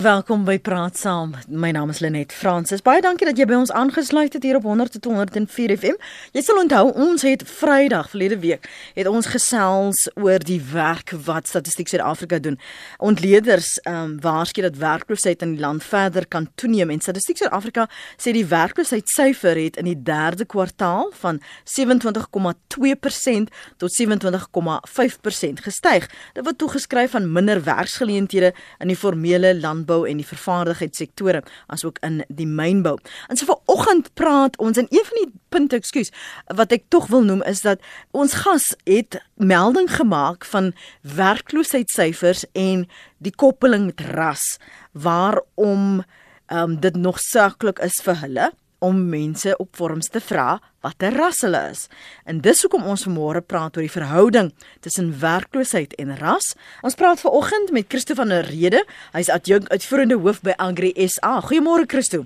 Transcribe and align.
Welkom 0.00 0.46
by 0.46 0.54
Praat 0.56 0.96
Saam. 0.96 1.34
My 1.52 1.74
naam 1.76 1.90
is 1.92 1.98
Lenet 2.00 2.32
Fransis. 2.32 2.80
Baie 2.80 3.02
dankie 3.04 3.26
dat 3.28 3.36
jy 3.36 3.44
by 3.44 3.58
ons 3.58 3.68
aangesluit 3.76 4.32
het 4.32 4.44
hier 4.46 4.56
op 4.56 4.64
100.104 4.64 5.74
FM. 5.74 5.98
Jy 6.32 6.40
sal 6.40 6.56
onthou 6.62 6.86
ons 7.04 7.20
het 7.28 7.42
Vrydag 7.44 8.08
verlede 8.08 8.38
week 8.40 8.64
het 8.96 9.10
ons 9.10 9.28
gesels 9.28 10.06
oor 10.16 10.40
die 10.40 10.56
werk 10.70 11.12
wat 11.26 11.50
Statistiek 11.52 11.92
Suid-Afrika 11.92 12.38
doen. 12.40 12.56
Ontleeders 12.96 13.74
ehm 13.82 13.98
um, 14.14 14.14
waarsku 14.24 14.64
dat 14.64 14.78
werkloosheid 14.80 15.44
in 15.44 15.52
die 15.58 15.60
land 15.60 15.84
verder 15.84 16.24
kan 16.24 16.48
toeneem 16.54 16.88
en 16.96 17.04
Statistiek 17.04 17.36
Suid-Afrika 17.42 17.84
sê 18.16 18.32
die 18.32 18.46
werkloosheidsyfer 18.48 19.60
het 19.60 19.76
in 19.76 19.84
die 19.90 20.00
3de 20.08 20.48
kwartaal 20.48 21.12
van 21.20 21.42
27,2% 21.76 23.52
tot 23.76 24.00
27,5% 24.00 25.60
gestyg. 25.68 26.08
Dit 26.32 26.48
word 26.48 26.58
toegeskryf 26.64 27.20
aan 27.20 27.28
minder 27.32 27.60
werksgeleenthede 27.68 28.54
in 28.80 28.88
die 28.88 29.00
formele 29.04 29.52
land 29.60 29.88
landbou 29.90 30.08
en 30.08 30.20
die 30.20 30.26
vervaardigingssektore 30.26 31.42
asook 31.68 31.98
in 32.02 32.22
die 32.28 32.46
mynbou. 32.46 32.98
En 33.28 33.36
so 33.36 33.46
vanoggend 33.46 34.12
praat 34.14 34.56
ons 34.58 34.78
en 34.78 34.86
een 34.90 35.04
van 35.04 35.18
die 35.18 35.32
punte, 35.50 35.76
ekskuus, 35.76 36.12
wat 36.46 36.72
ek 36.72 36.86
tog 36.88 37.08
wil 37.10 37.24
noem 37.24 37.42
is 37.42 37.62
dat 37.62 37.80
ons 38.12 38.34
gas 38.44 38.74
het 38.84 39.20
melding 39.36 39.90
gemaak 39.90 40.44
van 40.44 40.72
werkloosheidssyfers 41.02 42.44
en 42.52 42.86
die 43.18 43.34
koppeling 43.34 43.90
met 43.90 44.00
ras 44.14 44.58
waarom 44.92 46.02
um, 46.50 46.80
dit 46.80 46.96
nog 46.96 47.18
saaklik 47.20 47.78
is 47.82 48.00
vir 48.04 48.20
hulle 48.22 48.50
om 48.80 49.08
mense 49.08 49.54
op 49.60 49.76
vorms 49.76 50.08
te 50.08 50.20
vra 50.24 50.58
watter 50.80 51.12
ras 51.12 51.42
hulle 51.44 51.60
is. 51.70 51.86
En 52.24 52.40
dis 52.44 52.62
hoekom 52.64 52.86
ons 52.88 53.04
vanmôre 53.06 53.42
praat 53.44 53.76
oor 53.76 53.84
die 53.84 53.92
verhouding 53.92 54.50
tussen 54.84 55.12
werkloosheid 55.20 55.94
en 56.00 56.14
ras. 56.20 56.54
Ons 56.86 56.96
praat 56.96 57.20
veraloggend 57.20 57.72
met 57.76 57.88
Christo 57.92 58.16
van 58.18 58.32
der 58.32 58.48
Rede. 58.48 58.84
Hy's 59.12 59.32
adjunk 59.32 59.68
uitvoerende 59.72 60.18
hoof 60.22 60.40
by 60.46 60.56
Agri 60.56 60.94
SA. 61.06 61.38
Goeiemôre 61.44 61.88
Christo. 61.88 62.24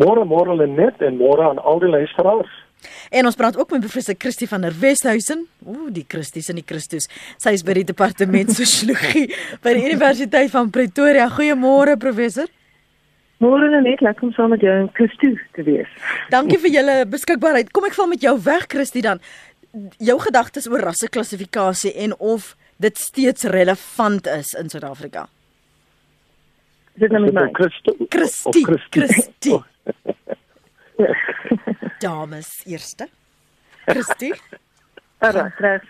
Môre 0.00 0.24
môre 0.24 0.56
Lenet 0.56 1.02
en 1.04 1.20
môre 1.20 1.50
aan 1.50 1.60
al 1.60 1.82
die 1.82 1.92
luisteraars. 1.92 2.52
En 3.12 3.26
ons 3.28 3.36
praat 3.36 3.58
ook 3.60 3.74
met 3.74 3.82
professor 3.84 4.14
Christie 4.18 4.48
van 4.48 4.64
der 4.64 4.72
Westhuizen. 4.80 5.44
Ooh, 5.66 5.90
die 5.92 6.06
Christies 6.08 6.48
en 6.48 6.56
die 6.56 6.64
Christus. 6.66 7.10
Sy 7.36 7.52
is 7.58 7.64
by 7.66 7.76
die 7.76 7.84
departement 7.90 8.54
sosiologie 8.60 9.26
by 9.60 9.74
die 9.76 9.84
Universiteit 9.90 10.52
van 10.54 10.72
Pretoria. 10.72 11.28
Goeiemôre 11.28 11.98
professor. 12.00 12.48
Môre 13.40 13.70
net 13.80 14.02
lekker 14.04 14.26
om 14.28 14.32
saam 14.36 14.52
met 14.52 14.60
jou 14.60 14.72
in 14.82 14.90
Christus 14.92 15.40
te 15.56 15.64
wees. 15.64 15.88
Dankie 16.32 16.58
vir 16.60 16.74
julle 16.74 16.96
beskikbaarheid. 17.08 17.70
Kom 17.72 17.86
ek 17.88 17.96
val 17.96 18.10
met 18.10 18.20
jou 18.24 18.34
weg 18.44 18.66
Christie 18.68 19.02
dan. 19.06 19.22
Jou 19.96 20.18
gedagtes 20.20 20.68
oor 20.68 20.84
rasseklassifikasie 20.84 21.94
en 22.04 22.12
of 22.18 22.54
dit 22.84 23.00
steeds 23.00 23.48
relevant 23.48 24.28
is 24.28 24.52
in 24.60 24.68
Suid-Afrika. 24.68 25.26
Dit 27.00 27.12
nou 27.16 27.24
my. 27.32 27.48
Christie. 27.56 28.66
Christie. 28.90 29.60
Dames 32.04 32.50
eerste. 32.68 33.08
Christie. 33.86 34.34
Ag, 35.24 35.40
reg. 35.60 35.88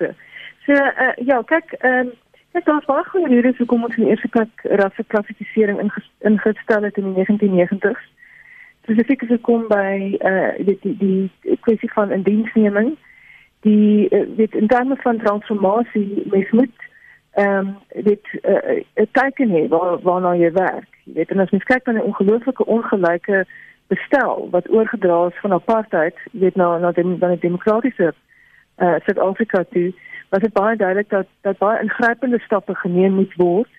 So, 0.66 0.74
uh, 0.74 1.12
ja, 1.26 1.42
kyk, 1.50 1.74
ehm 1.80 2.10
um, 2.10 2.18
Ek 2.50 2.64
dink 2.66 2.86
baie 2.88 3.04
goeie 3.06 3.28
redes 3.30 3.58
hoekom 3.62 3.84
ons 3.86 3.96
in 3.96 4.08
eerste 4.10 4.28
plek 4.34 4.64
rasseklassifisering 4.80 5.78
ingestel 6.26 6.82
het 6.82 6.96
in 6.98 7.12
die 7.14 7.22
1990s. 7.22 8.02
Spesifiek 8.82 9.22
as 9.22 9.30
dit 9.30 9.44
kom 9.46 9.68
by 9.70 10.18
uh 10.18 10.50
die 10.66 10.78
die, 10.82 10.96
die 11.44 11.58
kwessie 11.62 11.90
van 11.94 12.10
indiensneming, 12.16 12.96
die 13.62 14.08
uh, 14.10 14.24
dit 14.36 14.54
in 14.58 14.66
terme 14.66 14.98
van 15.04 15.22
transformasie 15.22 16.24
mens 16.32 16.50
moet 16.50 16.86
ehm 17.38 17.70
um, 17.70 18.02
dit 18.08 18.26
'n 18.42 18.82
uh, 18.98 19.06
teken 19.12 19.54
hê 19.54 19.68
waar 19.68 20.00
waarna 20.02 20.34
jy 20.34 20.50
werk. 20.52 20.90
Jy 21.04 21.14
weet 21.14 21.30
en 21.30 21.46
as 21.46 21.50
mens 21.50 21.70
kyk 21.70 21.86
na 21.86 21.92
'n 21.92 22.08
ongelooflike 22.10 22.66
ongelyke 22.66 23.46
bestel 23.86 24.48
wat 24.50 24.70
oorgedra 24.70 25.26
is 25.26 25.40
van 25.40 25.52
apartheid, 25.52 26.16
jy 26.32 26.40
weet 26.40 26.56
na 26.56 26.78
na 26.78 26.92
die, 26.92 27.18
die 27.18 27.38
demokratiese 27.38 28.14
uh 28.82 28.96
Suid-Afrika 29.06 29.64
toe 29.70 29.94
was 30.30 30.40
dit 30.40 30.52
baie 30.52 30.76
duidelik 30.76 31.08
dat 31.08 31.26
dat 31.40 31.58
baie 31.58 31.82
ingrypende 31.82 32.38
stappe 32.38 32.74
geneem 32.74 33.12
moet 33.12 33.34
word 33.36 33.70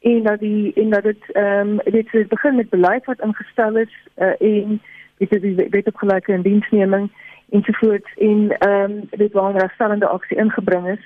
en 0.00 0.22
dat 0.22 0.38
die 0.40 0.72
en 0.74 0.90
dat 0.90 1.02
dit 1.02 1.32
ehm 1.32 1.68
um, 1.68 1.80
dit 1.84 2.10
het 2.10 2.28
begin 2.28 2.56
met 2.56 2.70
beleid 2.70 3.04
wat 3.04 3.20
ingestel 3.20 3.76
is 3.76 3.94
uh, 4.16 4.34
en 4.40 4.80
dit 5.18 5.32
is 5.32 5.40
die 5.40 5.68
wet 5.70 5.86
op 5.86 5.96
gelyke 5.96 6.32
indiensneming 6.32 7.10
ensovoorts 7.50 8.14
en 8.14 8.56
ehm 8.58 8.90
um, 8.90 9.00
dit 9.10 9.32
waar 9.32 9.54
herstellende 9.54 10.06
aksie 10.06 10.36
ingebring 10.36 10.88
is. 10.88 11.04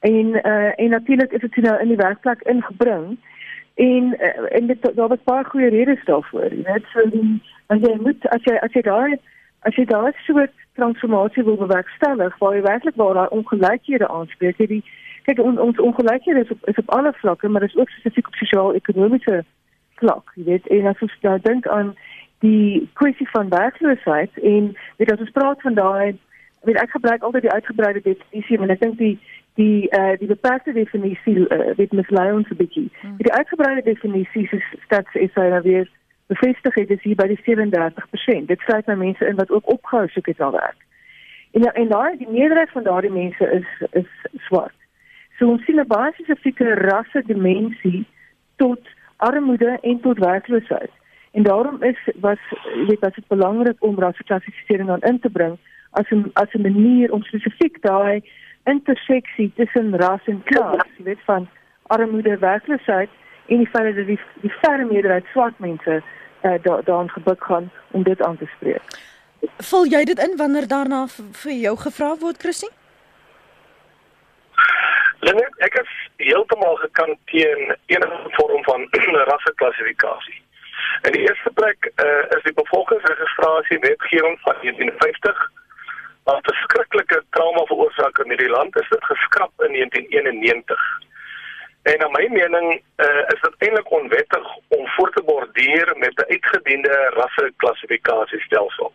En 0.00 0.26
uh, 0.26 0.80
en 0.80 0.90
natuurlik 0.90 1.32
is 1.32 1.40
dit 1.40 1.56
nou 1.56 1.80
in 1.80 1.88
die 1.88 1.96
werkplek 1.96 2.42
ingebring 2.42 3.18
en 3.74 4.16
uh, 4.20 4.56
en 4.56 4.66
dit 4.66 4.94
daar 4.94 5.08
was 5.08 5.24
baie 5.24 5.44
goeie 5.44 5.68
redes 5.68 6.04
daarvoor 6.04 6.54
jy 6.54 6.62
weet. 6.62 6.84
So 6.92 7.10
die 7.10 7.42
as 7.66 7.80
jy 7.80 7.96
moet 8.00 8.28
as 8.28 8.42
jy 8.44 8.56
as 8.56 8.72
jy 8.72 8.82
daar 8.82 9.16
as 9.66 9.74
jy 9.74 9.84
daar 9.84 10.12
so 10.26 10.38
'n 10.38 10.50
transformasie 10.74 11.44
wil 11.44 11.56
bewerkstellig 11.56 12.38
waar 12.38 12.54
jy 12.54 12.62
werklik 12.62 12.96
waar 12.96 13.14
daai 13.14 13.28
ongelykhede 13.28 14.08
aanspreek, 14.08 14.56
die 14.56 14.84
kyk 15.24 15.38
on, 15.38 15.58
ons 15.58 15.78
ongelykhede 15.78 16.40
is 16.40 16.50
op 16.50 16.68
is 16.68 16.78
op 16.78 16.90
alle 16.90 17.12
vlakke, 17.12 17.48
maar 17.48 17.60
dit 17.60 17.74
is 17.74 17.80
ook 17.80 17.90
spesifiek 17.90 18.26
op 18.26 18.34
sosio-ekonomiese 18.34 19.44
vlak, 19.94 20.32
jy 20.34 20.44
weet, 20.44 20.66
en 20.66 20.86
as 20.86 21.02
ons 21.02 21.16
nou 21.20 21.38
dink 21.42 21.66
aan 21.66 21.96
die 22.38 22.88
kwessie 22.92 23.28
van 23.30 23.48
werkloosheid 23.48 24.38
en 24.38 24.76
weet 24.96 25.12
as 25.12 25.20
ons 25.20 25.30
praat 25.30 25.62
van 25.62 25.74
daai 25.74 26.18
weet 26.66 26.80
ek 26.82 26.90
gebruik 26.90 27.22
altyd 27.22 27.42
die 27.42 27.52
uitgebreide 27.52 28.02
definisie, 28.02 28.58
maar 28.58 28.74
ek 28.74 28.80
dink 28.80 28.98
die 28.98 29.18
die 29.58 29.88
uh, 29.98 30.14
die 30.18 30.30
beperkte 30.30 30.72
definisie 30.72 31.36
uh, 31.46 31.74
weet 31.76 31.92
mislei 31.92 32.30
ons 32.32 32.50
'n 32.50 32.56
bietjie. 32.56 32.88
Hmm. 33.00 33.16
Die 33.18 33.32
uitgebreide 33.32 33.82
definisie 33.82 34.48
is 34.50 34.66
stats 34.86 35.14
is 35.14 35.34
nou 35.34 35.62
weer 35.62 35.90
bevestig 36.28 36.74
het 36.74 36.90
is 36.90 37.02
hier 37.02 37.16
by 37.16 37.26
die 37.30 37.40
37%. 37.44 38.48
Dit 38.50 38.60
sluit 38.60 38.86
nou 38.86 38.98
mense 38.98 39.26
in 39.26 39.36
wat 39.40 39.50
ook 39.50 39.70
opgehou 39.72 40.08
soek 40.08 40.26
het 40.26 40.40
al 40.40 40.52
werk. 40.52 40.80
En 41.56 41.62
en 41.62 41.88
daai 41.88 42.16
die 42.16 42.30
meerderheid 42.30 42.70
van 42.70 42.84
daardie 42.84 43.12
mense 43.12 43.50
is 43.60 43.68
is 44.02 44.10
swart. 44.48 44.76
So 45.38 45.48
ons 45.48 45.64
sien 45.64 45.80
'n 45.80 45.86
baie 45.86 46.12
spesifieke 46.12 46.74
rasse 46.74 47.22
dimensie 47.26 48.06
tot 48.56 48.80
armoede 49.16 49.78
en 49.80 50.00
tot 50.00 50.18
werkloosheid. 50.18 50.90
En 51.32 51.42
daarom 51.42 51.82
is 51.82 51.98
was 52.20 52.38
weet 52.86 53.04
as 53.04 53.14
dit 53.14 53.26
belangrik 53.26 53.82
om 53.82 53.98
rasseklassifisering 53.98 54.90
aan 54.90 55.08
in 55.10 55.20
te 55.20 55.30
bring 55.30 55.58
as 55.90 56.10
'n 56.10 56.30
as 56.32 56.52
'n 56.52 56.62
manier 56.62 57.12
om 57.12 57.22
spesifiek 57.22 57.82
daai 57.82 58.22
interseksie 58.64 59.52
tussen 59.54 59.96
ras 59.96 60.24
en 60.24 60.42
klas, 60.42 60.86
jy 60.96 61.04
weet 61.04 61.24
van 61.24 61.48
armoede, 61.86 62.38
werkloosheid 62.38 63.08
en 63.48 63.62
die 63.64 63.68
feit 63.72 63.94
dat 63.96 64.06
die 64.06 64.20
die 64.44 64.54
verre 64.60 64.84
meerderheid 64.84 65.26
swart 65.32 65.58
mense 65.58 66.00
uh, 66.00 66.54
daar 66.62 66.84
daarin 66.84 67.10
gebuk 67.10 67.44
gaan 67.44 67.70
om 67.90 68.02
dit 68.02 68.22
aan 68.22 68.36
te 68.38 68.46
spreek. 68.56 68.98
Vul 69.70 69.86
jy 69.86 70.04
dit 70.04 70.18
in 70.18 70.36
wanneer 70.36 70.68
daarna 70.68 71.06
vir 71.42 71.52
jou 71.52 71.76
gevra 71.76 72.14
word, 72.22 72.42
Chrissy? 72.42 72.68
Lene, 75.26 75.44
ek 75.66 75.78
is 75.80 75.94
heeltemal 76.22 76.76
gekant 76.82 77.18
teen 77.30 77.72
enige 77.86 78.18
vorm 78.36 78.62
van 78.64 78.86
rasseklassifikasie. 79.32 80.38
In 81.06 81.14
die 81.14 81.24
eerste 81.26 81.50
plek 81.54 81.90
uh, 81.90 82.24
is 82.36 82.44
die 82.46 82.54
bevolkingsregistrasie 82.58 83.78
wetgewing 83.86 84.38
van 84.44 84.60
1950 84.62 85.42
wat 86.28 86.44
verskriklike 86.50 87.22
trauma 87.36 87.64
veroorsaak 87.70 88.18
in 88.22 88.34
hierdie 88.34 88.52
land 88.52 88.76
is 88.76 88.88
dit 88.92 89.04
geskraap 89.10 89.66
in 89.66 89.72
1991. 89.80 90.86
En 91.88 91.98
na 91.98 92.08
my 92.08 92.26
mening 92.28 92.82
uh, 92.96 93.22
is 93.32 93.40
dit 93.40 93.54
eintlik 93.58 93.90
onwettig 93.90 94.46
om 94.76 94.88
voort 94.96 95.14
te 95.14 95.22
borduur 95.22 95.94
met 95.96 96.14
'n 96.16 96.30
uitgediende 96.34 96.96
rasseklassifikasiestelsel. 97.20 98.92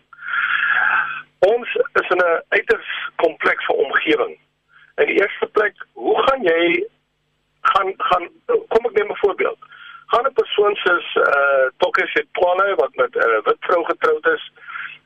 Ons 1.39 1.69
is 2.01 2.09
in 2.09 2.21
'n 2.25 2.41
uiters 2.49 2.89
komplekse 3.15 3.73
omgewing. 3.73 4.37
In 4.95 5.05
die 5.05 5.19
eerste 5.21 5.45
plek, 5.45 5.75
hoe 5.93 6.23
gaan 6.23 6.43
jy 6.43 6.87
gaan 7.61 7.93
gaan 7.97 8.29
kom 8.67 8.85
ek 8.85 8.93
neem 8.93 9.11
'n 9.11 9.23
voorbeeld. 9.25 9.59
Gaan 10.05 10.25
'n 10.27 10.33
persoon 10.33 10.75
eh 10.75 10.93
uh, 10.93 11.69
Tokke 11.77 12.07
Setswana 12.07 12.75
wat 12.75 12.95
met 12.95 13.15
'n 13.15 13.29
uh, 13.29 13.41
wit 13.43 13.59
vrou 13.59 13.83
getroud 13.85 14.25
is, 14.27 14.51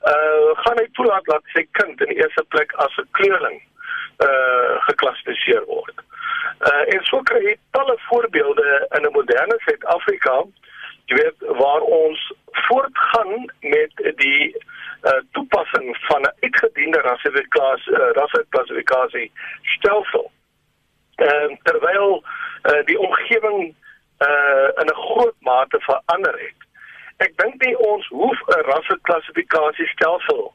eh 0.01 0.11
uh, 0.11 0.49
gaan 0.63 0.77
hy 0.77 0.87
toelaat 0.91 1.25
dat 1.25 1.43
sy 1.53 1.67
kind 1.71 2.01
in 2.01 2.07
die 2.07 2.21
eerste 2.23 2.45
plek 2.47 2.73
as 2.73 2.97
'n 2.97 3.07
kleurling 3.11 3.61
eh 4.17 4.27
uh, 4.27 4.75
geklassifiseer 4.87 5.65
word? 5.65 6.06
Uh, 6.59 6.93
en 6.93 7.03
so 7.05 7.21
kry 7.29 7.39
jy 7.43 7.55
talle 7.71 7.93
voorbeelde 8.07 8.87
in 8.97 9.05
'n 9.05 9.11
moderne 9.11 9.57
Suid-Afrika, 9.65 10.43
jy 11.05 11.15
weet 11.15 11.43
waar 11.59 11.81
ons 11.81 12.33
voortgaan 12.51 13.51
met 13.59 13.93
die 14.15 14.55
uh, 15.03 15.21
toepassing 15.31 15.97
van 16.07 16.21
'n 16.21 16.33
uitgediende 16.39 17.01
uh, 17.01 18.09
rasseklassifikasie 18.19 19.31
stelsel. 19.61 20.31
En 21.15 21.51
uh, 21.51 21.57
terwyl 21.63 22.23
uh, 22.63 22.85
die 22.85 22.99
omgewing 22.99 23.75
uh, 24.19 24.67
in 24.81 24.85
'n 24.85 25.01
groot 25.05 25.35
mate 25.39 25.79
verander 25.79 26.39
het. 26.39 26.59
Ek 27.17 27.37
dink 27.37 27.61
nie 27.65 27.77
ons 27.77 28.07
hoef 28.07 28.41
'n 28.47 28.61
rasseklassifikasie 28.71 29.87
stelsel 29.87 30.53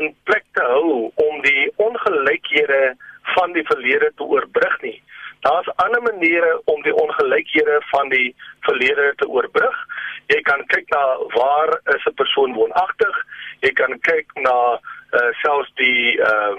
in 0.00 0.16
plek 0.22 0.44
te 0.52 0.62
hou 0.62 1.10
om 1.14 1.40
die 1.42 1.72
ongelykhede 1.76 2.96
van 3.22 3.52
die 3.52 3.64
verlede 3.64 4.12
te 4.16 4.22
oorbrug 4.22 4.80
nie 4.80 5.02
Daar's 5.42 5.68
ander 5.74 6.02
maniere 6.02 6.60
om 6.64 6.82
die 6.82 6.94
ongelykhede 6.94 7.82
van 7.90 8.08
die 8.08 8.36
verlede 8.60 9.12
te 9.16 9.28
oorbrug. 9.28 9.78
Jy 10.26 10.40
kan 10.46 10.66
kyk 10.66 10.90
na 10.94 11.02
waar 11.34 11.80
is 11.94 12.04
'n 12.06 12.14
persoon 12.14 12.52
woonagtig. 12.54 13.16
Jy 13.60 13.72
kan 13.72 13.98
kyk 14.00 14.28
na 14.34 14.78
uh, 15.18 15.30
selfs 15.42 15.72
die 15.74 16.20
uh 16.20 16.54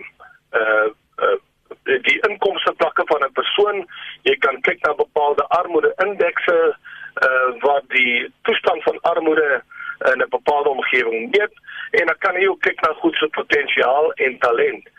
uh, 0.51 0.87
uh 1.17 1.37
die 1.83 2.19
inkomste 2.27 2.73
vlakke 2.77 3.03
van 3.05 3.23
'n 3.23 3.31
persoon. 3.31 3.87
Jy 4.21 4.35
kan 4.35 4.61
kyk 4.61 4.79
na 4.81 4.93
bepaalde 4.93 5.47
armoede 5.47 5.93
indekse 6.05 6.75
uh 7.27 7.49
wat 7.59 7.83
die 7.87 8.33
toestand 8.41 8.83
van 8.83 8.99
armoede 9.01 9.63
in 10.11 10.21
'n 10.21 10.29
bepaalde 10.29 10.69
omgewing 10.69 11.31
meet 11.31 11.53
en 11.91 12.05
dan 12.05 12.17
kan 12.17 12.35
jy 12.35 12.47
ook 12.47 12.61
kyk 12.61 12.81
na 12.81 12.93
goed 12.93 13.15
se 13.15 13.27
potensiaal 13.27 14.11
en 14.13 14.37
talent. 14.37 14.89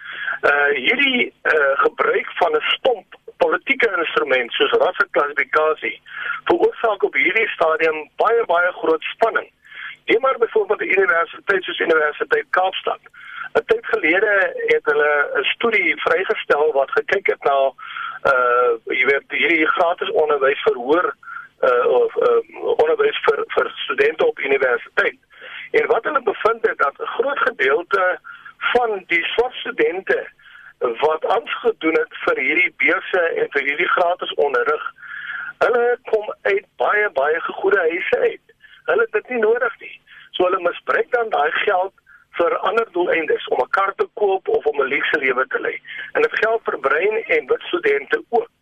Uh 0.42 0.72
hierdie 0.72 1.32
uh 1.52 1.72
gebruik 1.84 2.32
van 2.40 2.52
'n 2.52 2.64
stomp 2.76 3.22
politieke 3.44 3.90
instrument 3.98 4.52
soos 4.56 4.72
rasseklassifikasie 4.82 5.96
veroorsaak 6.48 7.02
op 7.08 7.18
hierdie 7.24 7.48
stadium 7.56 7.98
baie 8.22 8.44
baie 8.52 8.72
groot 8.80 9.04
spanning. 9.14 9.48
Neem 10.08 10.20
maar 10.20 10.38
byvoorbeeld 10.38 10.84
die 10.84 10.96
universiteit 10.96 11.62
soos 11.64 11.84
Universiteit 11.88 12.46
Kaapstad. 12.56 13.02
'n 13.54 13.64
Tyd 13.70 13.86
gelede 13.86 14.34
het 14.72 14.84
hulle 14.90 15.12
'n 15.40 15.44
studie 15.54 15.96
vrygestel 16.06 16.72
wat 16.78 16.90
gekyk 16.98 17.26
het 17.32 17.42
na 17.50 17.58
uh 18.32 18.70
jy 18.98 19.04
weet 19.10 19.36
hierdie 19.40 19.66
gratis 19.76 20.10
onderwys 20.22 20.62
vir 20.66 20.76
hoër 20.84 21.08
uh 21.68 21.86
of 22.00 22.16
uh, 22.28 22.40
onderwys 22.82 23.18
vir 23.26 23.44
vir 23.56 23.70
studente 23.84 24.26
op 24.26 24.38
universiteit. 24.38 25.18
En 25.70 25.86
wat 25.86 26.04
hulle 26.04 26.22
bevind 26.22 26.66
het 26.68 26.78
dat 26.78 26.96
'n 26.98 27.12
groot 27.16 27.38
gedeelte 27.38 28.18
van 28.72 29.04
die 29.06 29.24
swart 29.24 29.54
studente 29.54 30.20
wat 30.78 31.26
aangedoen 31.26 31.96
het 31.98 32.14
vir 32.24 32.38
hierdie 32.38 32.72
beurse 32.76 33.20
en 33.40 33.48
vir 33.50 33.62
hierdie 33.68 33.88
gratis 33.96 34.32
onderrig, 34.34 34.86
hulle 35.58 35.98
kom 36.10 36.32
uit 36.42 36.66
baie 36.76 37.10
baie 37.10 37.40
gegoede 37.40 37.78
huise 37.78 38.18
uit. 38.18 38.56
Hulle 38.84 39.06
het 39.06 39.12
dit 39.12 39.28
nie 39.28 39.42
nodig 39.44 39.76
nie. 39.80 40.00
So 40.30 40.44
hulle 40.44 40.60
misbruik 40.62 41.10
dan 41.10 41.30
daai 41.30 41.52
geld 41.64 41.94
vir 42.38 42.56
ander 42.68 42.88
doeleindes 42.92 43.46
om 43.48 43.62
'n 43.62 43.70
kar 43.70 43.94
te 43.96 44.08
koop 44.14 44.48
of 44.48 44.66
om 44.66 44.80
'n 44.80 44.92
luukse 44.94 45.18
lewe 45.18 45.46
te 45.46 45.60
lei. 45.60 45.80
En 46.12 46.22
dit 46.22 46.38
geld 46.38 46.60
vir 46.64 46.78
brein 46.78 47.24
en 47.24 47.46
wit 47.46 47.62
studente 47.62 48.24
ook. 48.28 48.52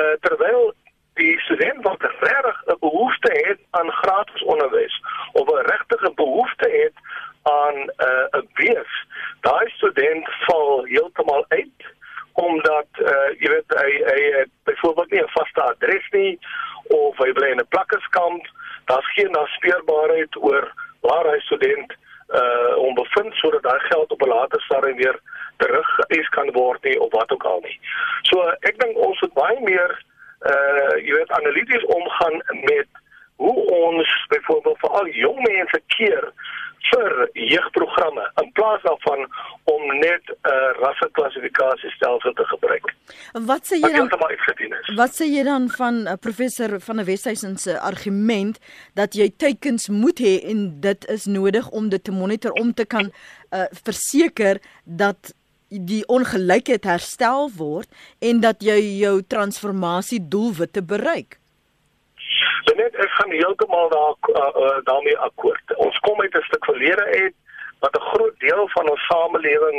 Uh 0.00 0.14
terwyl 0.20 0.74
die 1.14 1.40
student 1.40 1.82
wat 1.82 2.02
regtig 2.02 2.62
'n 2.66 2.76
behoefte 2.80 3.32
het 3.46 3.60
aan 3.70 3.90
gratis 3.90 4.42
onderwys 4.42 5.02
of 5.32 5.48
'n 5.48 5.66
regtige 5.72 6.12
behoefte 6.14 6.68
het 6.70 6.96
aan 7.42 7.74
'n 7.74 7.90
uh, 7.96 8.40
'n 8.40 8.48
beurs, 8.54 9.06
daai 9.40 9.70
student 9.70 10.28
val 10.46 10.84
heeltemal 10.84 11.44
uit 11.48 11.80
omdat 12.32 12.86
uh, 12.98 13.30
jy 13.38 13.48
weet 13.48 13.70
hy 13.82 13.90
hy 14.04 14.20
het 14.38 14.52
byvoorbeeld 14.64 15.10
nie 15.10 15.22
'n 15.22 15.36
vaste 15.36 15.62
adres 15.62 16.08
nie 16.10 16.38
of 16.88 17.16
hy 17.16 17.32
bly 17.32 17.48
in 17.50 17.60
'n 17.60 17.68
plakkerskamp, 17.68 18.46
daar's 18.84 19.12
geen 19.12 19.30
naspeurbaarheid 19.30 20.36
oor 20.36 20.72
waar 21.00 21.26
hy 21.26 21.38
student 21.38 21.92
uh 22.30 22.76
om 22.76 22.94
bevind 22.94 23.34
sodat 23.34 23.62
daai 23.62 23.80
geld 23.80 24.10
op 24.10 24.22
'n 24.22 24.28
later 24.28 24.60
stadium 24.60 24.96
weer 24.96 25.20
terug 25.56 25.88
geëis 25.98 26.28
kan 26.28 26.52
word 26.52 26.82
nie 26.82 27.00
of 27.00 27.12
wat 27.12 27.30
ook 27.30 27.44
al 27.44 27.60
nie. 27.60 27.80
So 28.22 28.48
ek 28.60 28.78
dink 28.78 28.96
ons 28.96 29.20
moet 29.20 29.32
baie 29.32 29.60
meer 29.60 30.04
uh 30.52 30.96
jy 31.06 31.12
weet 31.12 31.30
analities 31.30 31.84
omgaan 31.84 32.42
met 32.48 32.88
hoe 33.36 33.66
ons 33.66 34.26
byvoorbeeld 34.28 34.78
veral 34.78 35.06
jong 35.06 35.40
mense 35.48 35.80
keer 35.86 36.32
vir 36.88 37.28
jeugprogramme 37.32 38.24
in 38.42 38.52
plaas 38.52 38.82
daarvan 38.82 39.26
om 39.64 39.82
net 39.98 40.22
'n 40.26 40.48
uh, 40.48 40.70
rasseklassifikasiestelsel 40.84 42.32
te 42.32 42.44
gebruik. 42.44 42.94
Wat 43.32 43.66
sê 43.80 43.90
jy 43.90 43.96
dan? 43.96 44.96
Wat 44.96 45.16
sê 45.16 45.26
jy 45.30 45.42
dan 45.44 45.68
van 45.76 46.06
uh, 46.06 46.14
professor 46.20 46.80
van 46.80 46.96
der 46.96 47.06
Westhuizen 47.08 47.56
se 47.58 47.80
argument 47.80 48.60
dat 48.94 49.14
jy 49.14 49.30
teikens 49.36 49.88
moet 49.88 50.20
hê 50.20 50.38
en 50.52 50.80
dit 50.80 51.04
is 51.08 51.26
nodig 51.26 51.68
om 51.70 51.88
dit 51.88 52.04
te 52.04 52.12
monitor 52.12 52.52
om 52.60 52.72
te 52.74 52.84
kan 52.84 53.10
uh, 53.10 53.66
verseker 53.84 54.60
dat 54.84 55.34
die 55.70 56.02
ongelykheid 56.10 56.84
herstel 56.84 57.50
word 57.56 57.88
en 58.18 58.40
dat 58.42 58.62
jy 58.62 58.78
jou 59.00 59.20
transformasie 59.22 60.20
doelwitte 60.20 60.82
bereik. 60.82 61.38
Net 62.80 62.94
ek 62.96 63.10
gaan 63.18 63.32
heeltemal 63.34 63.90
daar 63.92 64.14
uh, 64.30 64.44
uh, 64.56 64.76
daarmee 64.86 65.16
akkoord. 65.18 65.74
Ons 65.84 65.98
kom 66.06 66.20
uit 66.20 66.34
'n 66.34 66.46
stuk 66.48 66.64
verlede 66.64 67.04
uit 67.04 67.34
wat 67.80 67.96
'n 67.96 68.08
groot 68.12 68.36
deel 68.40 68.68
van 68.68 68.90
ons 68.90 69.06
samelewing 69.06 69.78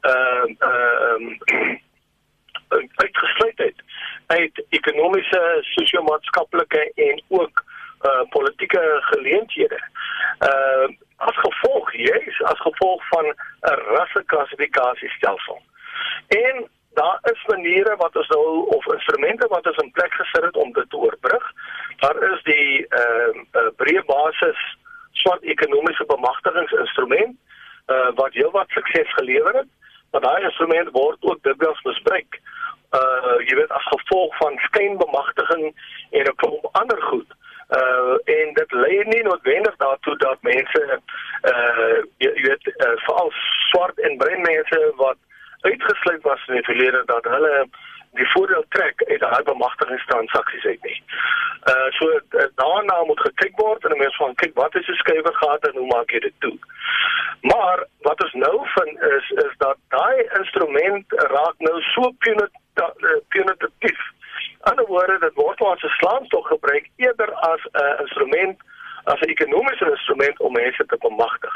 ehm 0.00 0.50
uh, 0.60 0.68
ehm 0.68 1.24
uh, 1.24 1.36
uitgesluit 1.48 1.85
het 2.68 3.82
uit 4.26 4.64
ekonomiese, 4.68 5.58
sosio-maatskaplike 5.60 6.92
en 6.94 7.22
ook 7.28 7.64
uh 8.02 8.22
politieke 8.30 8.98
geleenthede. 9.00 9.80
Uh 10.40 10.88
as 11.16 11.36
gevolg, 11.36 11.92
jy's 11.92 12.40
as 12.42 12.60
gevolg 12.60 13.08
van 13.08 13.26
'n 13.26 13.34
rasseklassifikasiestelsel. 13.96 15.62
En 16.28 16.68
daar 16.94 17.18
is 17.22 17.44
maniere 17.46 17.96
wat 17.96 18.16
ons 18.16 18.28
nou 18.28 18.66
of 18.76 18.86
instrumente 18.92 19.46
wat 19.48 19.66
ons 19.66 19.76
in 19.76 19.90
plek 19.90 20.12
gesit 20.12 20.42
het 20.42 20.56
om 20.56 20.72
dit 20.72 20.90
te 20.90 20.96
oorbrug. 20.96 21.52
Daar 21.96 22.18
is 22.32 22.42
die 22.42 22.86
uh, 22.88 23.30
uh, 23.52 23.68
breë 23.76 24.04
basis 24.04 24.60
swart 25.12 25.42
ekonomiese 25.42 26.04
bemagtigingsinstrument 26.06 27.36
uh, 27.86 28.10
wat 28.14 28.32
heelwat 28.32 28.68
sukses 28.68 29.12
gelewer 29.14 29.54
het, 29.54 29.68
maar 30.10 30.20
daai 30.20 30.42
instrument 30.42 30.90
word 30.92 31.18
ook 31.20 31.42
dikwels 31.42 31.82
misbruik. 31.82 32.40
Uh 32.98 33.36
jy 33.48 33.56
weet 33.58 33.72
as 33.78 33.88
gevolg 33.92 34.36
van 34.36 34.58
skynbemagtiging 34.68 35.64
en 36.10 36.24
'n 36.24 36.38
klomp 36.42 36.68
ander 36.72 37.02
goed 37.02 37.30
uh 37.78 38.14
en 38.24 38.52
dit 38.54 38.72
lei 38.72 39.02
nie 39.04 39.22
noodwendig 39.22 39.76
daartoe 39.76 40.16
dat 40.16 40.38
mense 40.40 41.00
uh 41.52 41.98
jy, 42.18 42.30
jy 42.30 42.42
weet 42.48 42.66
uh, 42.66 42.94
veral 43.06 43.32
swart 43.70 43.98
en 43.98 44.16
bruin 44.16 44.42
mense 44.42 44.92
wat 44.96 45.18
uitgesluit 45.60 46.22
was 46.22 46.46
in 46.46 46.54
die 46.54 46.68
verlede 46.68 47.02
dat 47.06 47.24
hulle 47.24 47.66
die 48.16 48.30
voordeel 48.32 48.64
trek 48.68 49.02
uit 49.06 49.20
daai 49.20 49.42
bemagtigingstransaksies 49.42 50.64
uit 50.64 50.82
nie. 50.82 51.02
Uh 51.72 51.88
so 51.98 52.10
uh, 52.12 52.46
daarna 52.62 53.04
moet 53.04 53.20
gekyk 53.20 53.56
word 53.60 53.84
en 53.84 53.98
mense 53.98 54.22
van 54.22 54.34
kyk 54.42 54.54
wat 54.54 54.74
is 54.80 54.86
die 54.86 54.98
skuiwe 55.02 55.32
gehad 55.40 55.68
en 55.68 55.78
hoe 55.80 55.86
maak 55.92 56.10
jy 56.10 56.20
dit 56.26 56.36
toe. 56.44 56.56
Maar 57.52 57.84
wat 58.08 58.22
ons 58.24 58.32
nou 58.32 58.56
vind 58.74 59.02
is 59.12 59.30
is 59.44 59.54
dat 59.64 59.78
daai 59.88 60.28
instrument 60.40 61.16
raak 61.36 61.58
nou 61.68 61.80
so 61.94 62.12
punitief 62.20 64.00
ander 64.70 64.86
woorde 64.86 65.18
dit 65.18 65.34
word 65.34 65.60
as 65.60 65.82
'n 65.82 65.98
slaamstok 65.98 66.46
gebruik 66.46 66.86
eerder 66.96 67.30
as 67.52 67.62
'n 67.64 67.84
uh, 67.84 68.00
instrument 68.04 68.58
as 69.04 69.20
'n 69.20 69.30
ekonomiese 69.34 69.90
instrument 69.90 70.40
om 70.40 70.52
mense 70.52 70.86
te 70.86 70.96
bemagtig. 71.06 71.54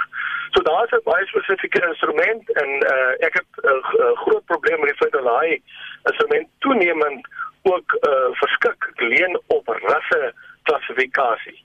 So 0.51 0.63
daar's 0.63 0.91
'n 0.91 1.03
baie 1.05 1.27
spesifieke 1.27 1.87
instrument 1.87 2.53
en 2.63 2.71
uh, 2.95 3.27
ek 3.27 3.35
het 3.41 3.51
'n 3.57 3.67
uh, 3.67 3.75
uh, 3.75 4.17
groot 4.25 4.45
probleem 4.45 4.81
met 4.81 4.89
die 4.89 5.01
feit 5.03 5.13
dat 5.13 5.25
daai 5.25 5.63
instrument 6.09 6.49
toenemend 6.59 7.29
ook 7.63 7.99
uh, 8.01 8.29
verskik 8.33 8.93
leen 8.97 9.41
op 9.47 9.69
rasse 9.69 10.35
klassifikasie. 10.63 11.65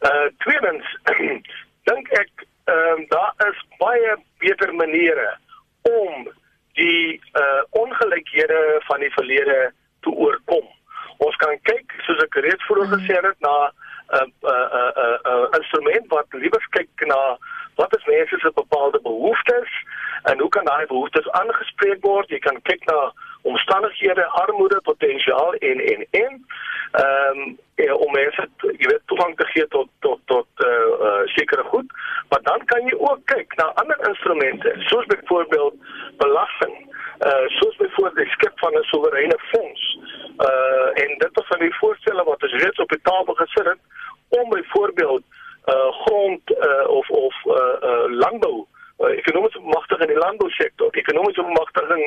Uh 0.00 0.26
tweedens 0.38 0.98
dink 1.88 2.08
ek 2.08 2.30
ehm 2.64 2.98
um, 2.98 3.06
daar 3.08 3.32
is 3.48 3.60
baie 3.78 4.16
beter 4.38 4.74
maniere 4.74 5.36
om 5.82 6.28
die 6.72 7.20
uh 7.40 7.62
ongelykhede 7.70 8.80
van 8.88 9.00
die 9.00 9.12
verlede 9.12 9.72
te 10.00 10.10
oorkom. 10.10 10.68
Ons 11.16 11.36
kan 11.36 11.58
kyk 11.62 11.92
soos 12.06 12.22
ek 12.24 12.40
reeds 12.46 12.64
vroeër 12.68 12.88
hmm. 12.88 12.94
gesê 12.94 13.20
het 13.20 13.40
na 13.48 13.56
'n 13.64 14.16
uh, 14.16 14.24
'n 14.24 14.32
uh, 14.52 14.64
'n 14.64 14.78
uh, 14.80 14.92
uh, 15.04 15.18
uh, 15.32 15.46
instrument 15.58 16.06
wat 16.08 16.26
liewer 16.32 16.66
kyk 16.70 17.06
na 17.06 17.20
wat 17.76 17.96
is 17.96 18.04
mense 18.06 18.38
se 18.38 18.50
bepaalde 18.54 19.00
behoeftes 19.02 19.70
en 20.22 20.40
hoe 20.40 20.48
kan 20.48 20.64
daai 20.64 20.86
behoeftes 20.86 21.30
aangespreek 21.30 22.00
word? 22.00 22.28
Jy 22.28 22.38
kan 22.38 22.62
kyk 22.62 22.84
na 22.86 23.12
omstandighede, 23.44 24.24
armoede, 24.26 24.80
potensiaal 24.80 25.54
en 25.54 25.78
en 25.92 26.06
en 26.10 26.46
ehm 26.92 27.38
um, 27.38 27.58
ja, 27.74 27.94
om 27.94 28.12
mense 28.12 28.48
jy 28.60 28.86
weet 28.90 29.06
toegang 29.10 29.36
te 29.36 29.46
gee 29.52 29.66
tot 29.68 29.88
tot 29.98 30.20
tot 30.24 30.46
eh 30.56 30.68
uh, 30.68 31.06
uh, 31.08 31.22
sekere 31.36 31.62
goed. 31.62 31.88
Maar 32.28 32.42
dan 32.42 32.64
kan 32.64 32.86
jy 32.86 32.96
ook 32.98 33.20
kyk 33.24 33.56
na 33.56 33.64
ander 33.82 34.08
instrumente, 34.08 34.74
soos 34.78 35.06
byvoorbeeld 35.06 35.74
belasting 36.16 36.76
uh 37.26 37.46
soos 37.46 37.76
byvoorbeeld 37.76 38.16
die 38.26 38.34
skep 38.36 38.58
van 38.58 38.78
'n 38.78 38.82
soewereine 38.82 39.38
fonds. 39.50 39.98
Uh 40.38 41.02
en 41.02 41.18
dit 41.18 41.40
is 41.40 41.46
van 41.46 41.58
die 41.58 41.76
voorstelle 41.76 42.24
wat 42.24 42.42
ons 42.42 42.62
reeds 42.62 42.78
op 42.78 42.88
die 42.88 43.02
tafel 43.02 43.34
gesit 43.34 43.64
het 43.64 43.80
om 44.28 44.48
byvoorbeeld 44.48 45.22
uh 45.66 45.90
grond 46.02 46.50
uh 46.50 46.88
of 46.88 47.10
of 47.10 47.34
uh, 47.44 47.54
uh 47.90 48.04
landbou 48.08 48.66
uh, 49.04 49.16
ekonomiese 49.18 49.60
bemagtiging 49.60 50.08
in 50.08 50.14
die 50.14 50.24
landbousektor, 50.24 50.90
ekonomiese 51.02 51.42
bemagtiging 51.42 52.04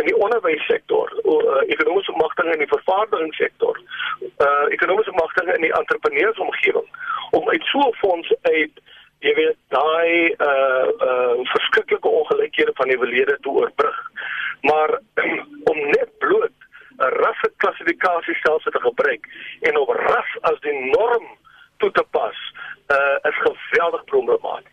in 0.00 0.04
die 0.04 0.16
onderwyssektor, 0.16 1.12
uh, 1.24 1.62
ekonomiese 1.66 2.12
bemagtiging 2.12 2.52
in 2.52 2.64
die 2.64 2.72
vervaardigingssektor, 2.74 3.80
uh 4.46 4.66
ekonomiese 4.76 5.10
bemagtiging 5.10 5.54
in 5.54 5.66
die 5.68 5.72
entrepreneursomgewing 5.72 6.88
om 7.30 7.48
uit 7.48 7.64
so 7.72 7.78
'n 7.78 7.94
fonds 8.02 8.34
uit 8.42 8.80
jy 9.20 9.34
weet 9.34 9.56
daai 9.68 10.34
uh 10.48 10.86
uh 11.08 11.34
verskriklike 11.54 12.08
ongelykhede 12.08 12.72
van 12.74 12.88
die 12.88 12.98
verlede 12.98 13.38
te 13.40 13.48
oorbrug. 13.48 14.00
Maar 14.60 15.00
om 15.70 15.78
net 15.96 16.18
bloot 16.18 16.56
'n 16.98 17.12
rasseklassifikasiestelsel 17.24 18.70
te 18.70 18.80
gebruik 18.80 19.28
en 19.60 19.76
op 19.76 19.88
ras 19.88 20.30
as 20.40 20.60
die 20.60 20.78
norm 20.96 21.26
toe 21.76 21.90
te 21.90 22.04
pas, 22.10 22.38
uh, 22.96 23.16
is 23.30 23.38
geweldig 23.44 24.04
problematies. 24.04 24.69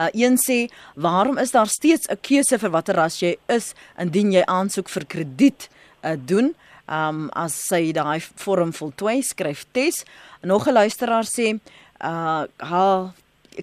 Uh, 0.00 0.06
een 0.12 0.38
sê, 0.38 0.72
"Waarom 0.94 1.38
is 1.38 1.50
daar 1.50 1.68
steeds 1.68 2.08
'n 2.08 2.18
keuse 2.20 2.58
vir 2.58 2.70
watter 2.70 2.94
ras 2.94 3.20
jy 3.20 3.36
is 3.46 3.74
indien 3.98 4.32
jy 4.32 4.42
aansoek 4.44 4.88
vir 4.88 5.04
krediet 5.06 5.68
uh, 6.04 6.16
doen?" 6.16 6.54
Um 6.88 7.28
as 7.32 7.54
sy 7.68 7.92
daai 7.92 8.20
vorm 8.34 8.72
voltooi 8.72 9.22
skryf 9.22 9.64
Tes. 9.72 10.04
Nog 10.42 10.66
'n 10.66 10.72
luisteraar 10.72 11.24
sê, 11.24 11.60
"Uh, 12.00 12.44
ha, 12.56 13.12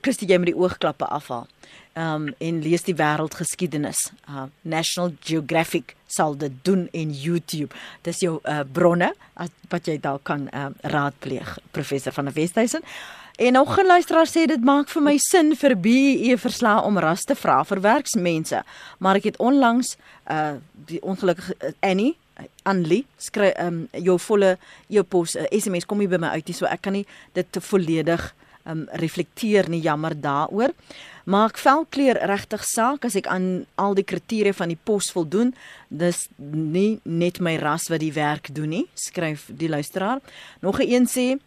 Christy 0.01 0.25
jy 0.25 0.38
met 0.38 0.53
die 0.53 0.58
oogklappe 0.58 1.06
afhaal." 1.06 1.48
um 1.98 2.29
en 2.38 2.62
lees 2.62 2.86
die 2.86 2.96
wêreldgeskiedenis. 2.98 4.10
Uh 4.29 4.48
National 4.62 5.13
Geographic 5.25 5.96
sal 6.08 6.38
dit 6.38 6.53
doen 6.62 6.88
en 6.91 7.13
YouTube. 7.13 7.74
Dis 8.06 8.22
jou 8.25 8.38
uh 8.44 8.63
bronne 8.72 9.13
wat 9.72 9.89
jy 9.89 9.98
dalk 10.01 10.25
kan 10.29 10.48
uh 10.53 10.70
raadpleeg, 10.82 11.58
professor 11.72 12.13
van 12.13 12.29
der 12.29 12.38
Westhuizen. 12.38 12.86
En 13.38 13.53
nog 13.53 13.77
'n 13.77 13.86
luisteraar 13.86 14.27
sê 14.27 14.46
dit 14.46 14.63
maak 14.63 14.89
vir 14.89 15.01
my 15.01 15.17
sin 15.17 15.56
vir 15.56 15.79
BE 15.79 16.38
verslae 16.38 16.82
om 16.82 16.98
ras 16.98 17.24
te 17.24 17.36
vra 17.36 17.63
vir 17.63 17.82
werksmense, 17.82 18.63
maar 18.98 19.15
ek 19.15 19.24
het 19.24 19.38
onlangs 19.38 19.96
uh 20.32 20.53
die 20.86 21.01
ongelukkige 21.01 21.56
uh, 21.60 21.72
Annie 21.79 22.17
Anlie 22.63 23.06
skryf 23.17 23.53
um 23.60 23.88
jou 23.91 24.20
volle 24.20 24.58
e-pos 24.89 25.36
uh, 25.36 25.44
SMS 25.51 25.86
kom 25.86 25.98
nie 25.98 26.08
by 26.08 26.17
my 26.17 26.27
uit 26.27 26.48
nie, 26.48 26.56
so 26.56 26.65
ek 26.65 26.82
kan 26.82 26.94
nie 26.94 27.06
dit 27.34 27.58
volledig 27.62 28.34
um 28.65 28.88
reflekteer 28.91 29.70
nie, 29.70 29.82
jammer 29.82 30.15
daaroor. 30.22 30.74
Maak 31.24 31.58
velkleur 31.58 32.17
regtig 32.27 32.63
saak 32.65 33.06
as 33.06 33.15
ek 33.15 33.27
aan 33.27 33.65
al 33.75 33.94
die 33.94 34.03
kriteria 34.03 34.53
van 34.53 34.67
die 34.67 34.79
pos 34.84 35.12
voldoen? 35.12 35.53
Dis 35.89 36.27
nie 36.38 37.00
net 37.03 37.39
my 37.39 37.58
ras 37.58 37.88
wat 37.89 38.00
die 38.00 38.13
werk 38.13 38.50
doen 38.56 38.70
nie, 38.70 38.86
skryf 38.94 39.48
die 39.48 39.70
luisteraar. 39.70 40.20
Nog 40.62 40.79
'n 40.79 40.89
een 40.89 41.06
sê 41.06 41.39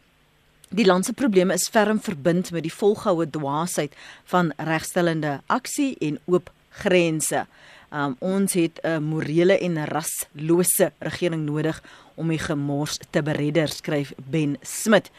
Die 0.70 0.84
land 0.86 1.02
se 1.04 1.12
probleme 1.18 1.56
is 1.58 1.66
ferm 1.66 1.98
verbind 1.98 2.52
met 2.54 2.62
die 2.62 2.70
volgehoue 2.70 3.24
dwaasheid 3.26 3.96
van 4.30 4.52
regstellende 4.54 5.40
aksie 5.50 5.96
en 5.98 6.20
oop 6.30 6.52
grense. 6.84 7.40
Um, 7.90 8.14
ons 8.22 8.52
het 8.54 8.78
'n 8.86 9.02
morele 9.02 9.58
en 9.58 9.84
raslose 9.84 10.92
regering 10.98 11.42
nodig 11.44 11.82
om 12.14 12.28
die 12.28 12.38
gemors 12.38 12.98
te 13.10 13.22
beredder, 13.22 13.68
skryf 13.68 14.12
Ben 14.30 14.56
Smit. 14.62 15.10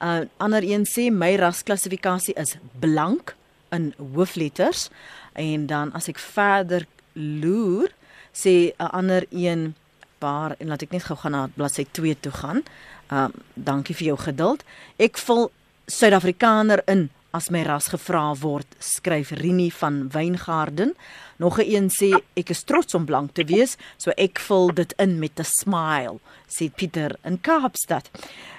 'n 0.00 0.04
uh, 0.04 0.20
Ander 0.36 0.62
een 0.62 0.84
sê 0.84 1.10
my 1.10 1.36
rasklassifikasie 1.36 2.34
is 2.34 2.58
blank 2.78 3.34
in 3.70 3.94
hoofletters 4.12 4.90
en 5.32 5.66
dan 5.66 5.92
as 5.92 6.08
ek 6.08 6.18
verder 6.18 6.86
loer 7.12 7.88
sê 8.32 8.74
'n 8.76 8.90
ander 8.92 9.24
een 9.30 9.74
paar 10.18 10.54
en 10.58 10.66
laat 10.68 10.82
ek 10.82 10.90
net 10.90 11.06
gou 11.06 11.16
gaan 11.18 11.32
na 11.32 11.48
bladsy 11.54 11.86
2 11.90 12.16
toe 12.20 12.32
gaan. 12.32 12.62
Um 13.10 13.32
dankie 13.54 13.94
vir 13.94 14.06
jou 14.12 14.18
geduld. 14.18 14.64
Ek 14.98 15.16
vul 15.18 15.50
Suid-Afrikaner 15.88 16.82
in 16.86 17.08
as 17.36 17.50
my 17.52 17.60
ras 17.66 17.88
gevra 17.92 18.32
word, 18.40 18.68
skryf 18.80 19.30
Rini 19.36 19.68
van 19.70 20.08
Wyngaarden. 20.12 20.94
Nog 21.38 21.58
'n 21.58 21.70
een 21.74 21.88
sê 21.90 22.10
ek 22.34 22.50
is 22.50 22.62
trots 22.62 22.94
om 22.94 23.04
blank 23.04 23.34
te 23.34 23.44
wees, 23.44 23.76
so 23.96 24.10
ek 24.16 24.38
vul 24.38 24.74
dit 24.74 24.94
in 24.98 25.18
met 25.18 25.38
'n 25.38 25.44
smile, 25.44 26.18
sê 26.48 26.70
Pieter 26.74 27.16
in 27.24 27.40
Kaapstad. 27.40 28.10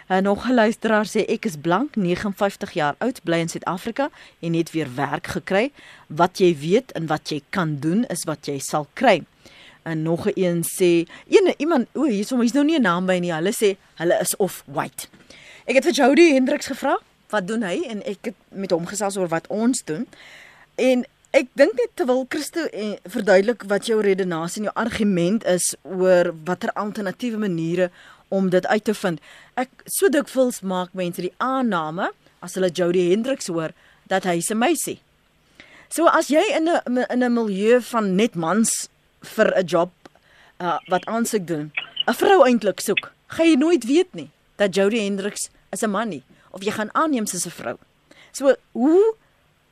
En 0.08 0.24
nog 0.24 0.46
'n 0.46 0.54
luisteraar 0.54 1.06
sê 1.06 1.26
ek 1.28 1.46
is 1.46 1.58
blank, 1.58 1.96
59 1.96 2.72
jaar 2.72 2.96
oud, 3.00 3.24
bly 3.24 3.38
in 3.38 3.50
Suid-Afrika 3.50 4.10
en 4.40 4.54
het 4.54 4.72
weer 4.72 4.96
werk 4.96 5.28
gekry. 5.28 5.72
Wat 6.08 6.38
jy 6.38 6.58
weet 6.58 6.92
en 6.92 7.08
wat 7.08 7.30
jy 7.30 7.42
kan 7.50 7.76
doen 7.80 8.06
is 8.06 8.24
wat 8.24 8.46
jy 8.46 8.60
sal 8.60 8.88
kry. 8.94 9.24
En 9.84 10.02
nog 10.02 10.28
een 10.36 10.64
sê, 10.64 11.08
een 11.28 11.54
iemand, 11.58 11.88
o, 11.94 12.04
hier 12.04 12.20
is 12.20 12.30
hom, 12.30 12.42
hy's 12.42 12.54
nou 12.54 12.66
nie 12.66 12.78
'n 12.78 12.82
naam 12.82 13.06
by 13.06 13.20
nie. 13.20 13.34
Hulle 13.34 13.54
sê 13.54 13.78
hulle 13.96 14.20
is 14.20 14.36
of 14.38 14.64
white. 14.66 15.08
Ek 15.66 15.76
het 15.76 15.86
vir 15.86 15.94
Jody 15.94 16.34
Hendriks 16.34 16.68
gevra 16.68 16.98
wat 17.30 17.48
doen 17.48 17.62
hy 17.62 17.84
en 17.86 18.04
ek 18.10 18.32
het 18.32 18.36
met 18.50 18.72
hom 18.72 18.88
gesels 18.90 19.18
oor 19.18 19.28
wat 19.28 19.48
ons 19.48 19.84
doen. 19.86 20.08
En 20.76 21.06
ek 21.38 21.52
dink 21.54 21.76
net 21.78 21.92
terwyl 21.94 22.26
Christo 22.30 22.64
eh, 22.74 22.98
verduidelik 23.06 23.64
wat 23.70 23.86
jou 23.86 24.02
redenasie 24.02 24.64
en 24.64 24.70
jou 24.72 24.76
argument 24.82 25.46
is 25.46 25.76
oor 25.84 26.32
watter 26.46 26.74
alternatiewe 26.74 27.38
maniere 27.38 27.92
om 28.34 28.50
dit 28.50 28.66
uit 28.66 28.84
te 28.84 28.94
vind. 28.94 29.22
Ek 29.54 29.70
so 29.86 30.10
dikwels 30.10 30.62
maak 30.62 30.94
mense 30.98 31.22
die 31.22 31.34
aanname 31.38 32.10
as 32.42 32.58
hulle 32.58 32.72
Jody 32.74 33.10
Hendricks 33.12 33.50
hoor 33.54 33.76
dat 34.10 34.26
hy 34.26 34.42
'n 34.42 34.58
meisie. 34.58 35.00
So 35.90 36.08
as 36.08 36.30
jy 36.30 36.42
in 36.58 36.70
'n 36.70 37.06
in 37.10 37.24
'n 37.24 37.34
milieu 37.34 37.82
van 37.82 38.16
net 38.16 38.36
mans 38.36 38.90
vir 39.22 39.54
'n 39.58 39.66
job 39.66 39.92
uh, 40.62 40.78
wat 40.88 41.06
aansoek 41.06 41.48
doen, 41.48 41.72
'n 42.08 42.14
vrou 42.14 42.46
eintlik 42.46 42.80
soek, 42.80 43.12
gaan 43.28 43.48
jy 43.48 43.56
nooit 43.56 43.84
weet 43.86 44.14
nie 44.14 44.30
dat 44.56 44.76
Jody 44.76 45.00
Hendricks 45.00 45.50
is 45.72 45.84
'n 45.84 45.90
man 45.90 46.10
nie 46.10 46.24
of 46.52 46.64
jy 46.64 46.72
gaan 46.72 46.94
aanneem 46.94 47.26
soos 47.26 47.46
'n 47.46 47.52
vrou. 47.52 47.78
So 48.32 48.56
hoe 48.72 49.16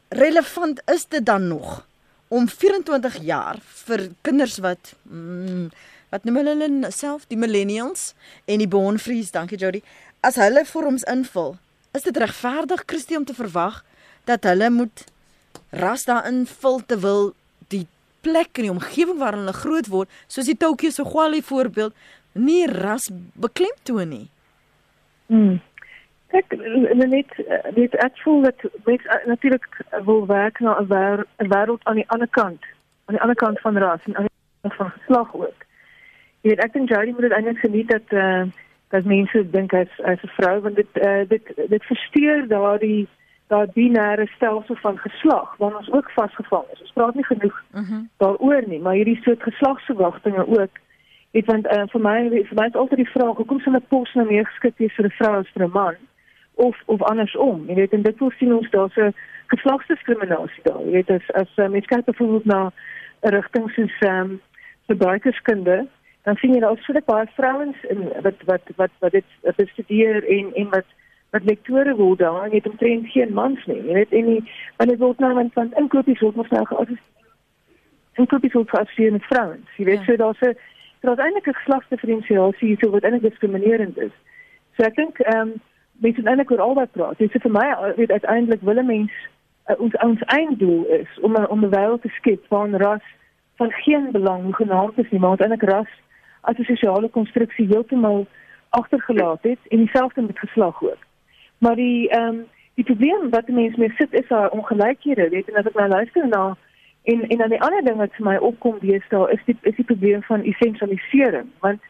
relevant 0.10 0.82
is 0.86 1.06
dit 1.06 1.26
dan 1.26 1.48
nog 1.48 1.86
om 2.28 2.50
24 2.50 3.18
jaar 3.22 3.58
vir 3.62 4.10
kinders 4.22 4.58
wat 4.58 4.94
mm, 5.04 5.72
wat 6.10 6.24
noem 6.24 6.36
hulle 6.36 6.92
self 6.92 7.26
die 7.28 7.38
millennials 7.38 8.14
en 8.46 8.58
die 8.58 8.68
born 8.68 9.00
frees, 9.00 9.32
dankie 9.32 9.58
Jody, 9.58 9.82
as 10.24 10.36
hulle 10.40 10.64
vorms 10.66 11.04
invul, 11.04 11.58
is 11.92 12.04
dit 12.08 12.18
regverdig 12.18 12.84
Christie 12.86 13.18
om 13.18 13.26
te 13.26 13.36
verwag 13.36 13.84
dat 14.24 14.44
hulle 14.48 14.70
moet 14.70 15.04
ras 15.70 16.06
daarin 16.08 16.46
vul 16.48 16.80
te 16.86 17.00
wil 17.00 17.34
die 17.68 17.88
plek 18.28 18.60
in 18.60 18.68
die 18.68 18.74
omgewing 18.74 19.20
waar 19.22 19.38
hulle 19.40 19.56
groot 19.56 19.88
word, 19.94 20.12
soos 20.28 20.50
die 20.52 20.58
Tokyo 20.60 20.92
se 20.92 21.06
Gwali 21.08 21.42
voorbeeld, 21.42 21.96
nie 22.34 22.66
ras 22.72 23.10
beklemtoon 23.46 24.14
nie. 24.16 24.28
Mm. 25.32 25.58
Ek 26.36 26.52
net 27.00 27.32
dit 27.76 27.94
ek 28.04 28.18
voel 28.24 28.44
dat 28.50 28.66
mens 28.88 29.06
uh, 29.08 29.22
natuurlik 29.32 29.68
wil 30.10 30.26
werk 30.28 30.60
na 30.60 30.76
'n 30.80 30.90
wêreld 31.54 31.84
aan 31.84 32.02
die 32.02 32.10
ander 32.14 32.32
kant, 32.40 32.64
aan 33.06 33.16
die 33.16 33.24
ander 33.24 33.40
kant 33.40 33.60
van 33.64 33.78
ras 33.78 34.04
en 34.06 34.16
aan 34.16 34.28
die 34.28 34.36
kant 34.62 34.76
van 34.76 34.92
geslag 35.00 35.36
ook. 35.36 35.62
Jy 36.42 36.50
weet 36.52 36.64
ek 36.64 36.74
dink 36.74 36.90
Jody 36.90 37.12
moet 37.12 37.28
dit 37.28 37.38
eintlik 37.38 37.64
geniet 37.64 37.90
dat 37.96 38.08
eh 38.12 38.20
uh, 38.20 38.48
dat 38.90 39.04
mense 39.04 39.50
dink 39.52 39.74
as 39.74 39.92
as 40.04 40.22
'n 40.24 40.36
vrou 40.38 40.60
want 40.62 40.76
dit 40.76 40.92
uh, 41.08 41.24
dit 41.28 41.46
dit 41.70 41.84
versteur 41.84 42.48
daardie 42.48 43.08
daardie 43.48 43.90
binêre 43.90 44.28
stelsel 44.36 44.76
van 44.76 44.98
geslag 44.98 45.56
waar 45.58 45.78
ons 45.78 45.92
ook 45.92 46.12
vasgevang 46.12 46.66
is. 46.74 46.82
Ons 46.82 46.94
praat 46.94 47.16
nie 47.16 47.26
genoeg 47.26 47.64
uh 47.74 47.82
mhm. 47.82 47.94
-huh. 47.94 48.04
daaroor 48.18 48.64
nie, 48.68 48.80
maar 48.80 48.94
hierdie 48.94 49.22
soort 49.22 49.44
geslagsverwagtinge 49.44 50.48
ook. 50.48 50.74
Dit 51.32 51.46
want 51.46 51.66
uh, 51.66 51.84
vir 51.88 52.02
my 52.02 52.30
vir 52.30 52.56
my 52.56 52.66
is 52.66 52.74
altyd 52.82 52.98
die 52.98 53.14
vraag 53.16 53.36
hoekom 53.36 53.60
sal 53.60 53.74
'n 53.74 53.86
pos 53.88 54.14
nou 54.14 54.28
meer 54.28 54.46
geskik 54.46 54.78
wees 54.78 54.96
vir 54.96 55.06
'n 55.06 55.18
vrou 55.20 55.40
as 55.40 55.50
vir 55.54 55.64
'n 55.64 55.72
man? 55.72 55.96
of 56.58 56.76
of 56.86 57.02
andersom. 57.02 57.66
Jy 57.68 57.76
weet 57.76 57.94
en 57.94 58.02
dit 58.02 58.20
wil 58.20 58.32
sien 58.38 58.54
ons 58.54 58.70
daar's 58.70 58.96
'n 58.96 59.14
geslagsdiskriminasie 59.54 60.64
daar. 60.64 60.82
Jy 60.86 60.92
weet 60.92 61.10
as 61.10 61.32
as 61.34 61.52
um, 61.56 61.72
mens 61.72 61.86
kyk 61.86 62.06
byvoorbeeld 62.06 62.46
na 62.46 62.72
'n 63.22 63.30
rigting 63.30 63.70
soos 63.72 64.00
ehm 64.00 64.20
um, 64.20 64.42
verbruikerskunde, 64.88 65.88
dan 66.24 66.36
sien 66.36 66.54
jy 66.54 66.60
daar 66.60 66.78
is 66.78 66.86
so 66.86 66.94
baie 67.06 67.28
vrouens 67.36 67.78
in 67.90 68.10
wat 68.22 68.40
wat 68.46 68.62
wat 68.76 68.92
wat 69.00 69.12
dit 69.12 69.30
bestudeer 69.56 70.24
en 70.28 70.54
en 70.54 70.70
wat 70.70 70.86
wat 71.30 71.44
lektore 71.44 71.96
word 71.96 72.20
daar 72.20 72.44
en 72.44 72.50
jy 72.50 72.62
het 72.62 72.70
omtrent 72.70 73.08
geen 73.12 73.34
mans 73.34 73.66
nie. 73.66 73.82
Jy 73.84 73.94
weet 73.94 74.12
en 74.12 74.26
nie 74.26 74.42
want 74.78 74.90
dit 74.90 75.00
word 75.00 75.20
nou 75.20 75.34
van 75.34 75.50
van 75.54 75.74
inkopies 75.82 76.20
word 76.20 76.36
mos 76.36 76.50
nou 76.50 76.66
geassosieer. 76.66 77.04
Inkopies 78.14 78.54
word 78.54 78.70
geassosieer 78.70 79.12
met 79.12 79.30
vrouens. 79.32 79.78
Jy 79.78 79.86
weet 79.86 80.00
ja. 80.00 80.06
so 80.06 80.16
daar's 80.16 80.42
'n 80.42 80.58
daar's 81.02 81.20
eintlik 81.20 81.48
'n 81.48 81.60
geslagsdifferensiasie 81.60 82.68
hier 82.68 82.78
so 82.80 82.90
wat 82.90 83.04
eintlik 83.04 83.30
diskriminerend 83.30 83.98
is. 83.98 84.16
So 84.76 84.84
ek 84.84 84.96
dink 84.96 85.20
ehm 85.20 85.40
um, 85.40 85.54
mense 86.00 86.22
eintlik 86.24 86.52
oor 86.52 86.62
albei 86.62 86.86
praat. 86.86 87.18
Dit 87.18 87.36
is 87.36 87.42
vir 87.42 87.52
my 87.52 87.94
weet 87.96 88.12
uiteindelik 88.12 88.62
wil 88.62 88.80
'n 88.80 88.86
mens 88.86 89.12
uh, 89.70 89.80
ons 89.80 89.94
ons 89.98 90.22
einddoel 90.22 90.86
is 90.86 91.20
om 91.22 91.36
om 91.36 91.64
'n 91.64 91.76
wêreld 91.76 92.02
te 92.02 92.10
skep 92.10 92.46
waar 92.48 92.70
ras 92.70 93.06
van 93.56 93.72
geen 93.72 94.12
belang 94.12 94.56
genaamd 94.56 94.98
is 94.98 95.10
nie, 95.10 95.20
maar 95.20 95.40
eintlik 95.40 95.70
ras 95.70 95.92
as 96.42 96.58
'n 96.58 96.64
sosiale 96.64 97.10
konstruksie 97.10 97.68
heeltemal 97.68 98.28
agtergelaat 98.70 99.42
het 99.42 99.60
en 99.68 99.78
dieselfde 99.78 100.22
met 100.22 100.40
geslag 100.40 100.84
ook. 100.84 101.07
Maar 101.58 101.76
die 101.76 102.10
ehm 102.10 102.28
um, 102.28 102.46
die 102.78 102.86
probleem 102.86 103.30
wat 103.30 103.48
mense 103.48 103.80
mee 103.80 103.94
sit 103.98 104.14
is 104.14 104.28
daar 104.28 104.50
ongelykhede, 104.50 105.30
weet 105.30 105.50
en 105.50 105.56
as 105.56 105.66
ek 105.66 105.74
nou 105.74 105.88
luister 105.90 106.28
na 106.28 106.58
en 107.04 107.28
en 107.28 107.38
dan 107.38 107.50
die 107.50 107.62
ander 107.62 107.84
ding 107.84 107.98
wat 107.98 108.14
vir 108.18 108.26
my 108.26 108.36
opkom 108.38 108.78
deesdae 108.80 109.32
is 109.34 109.42
die 109.46 109.58
is 109.62 109.76
die 109.76 109.86
probleem 109.92 110.22
van 110.24 110.44
essensialisering 110.44 111.50
want 111.60 111.82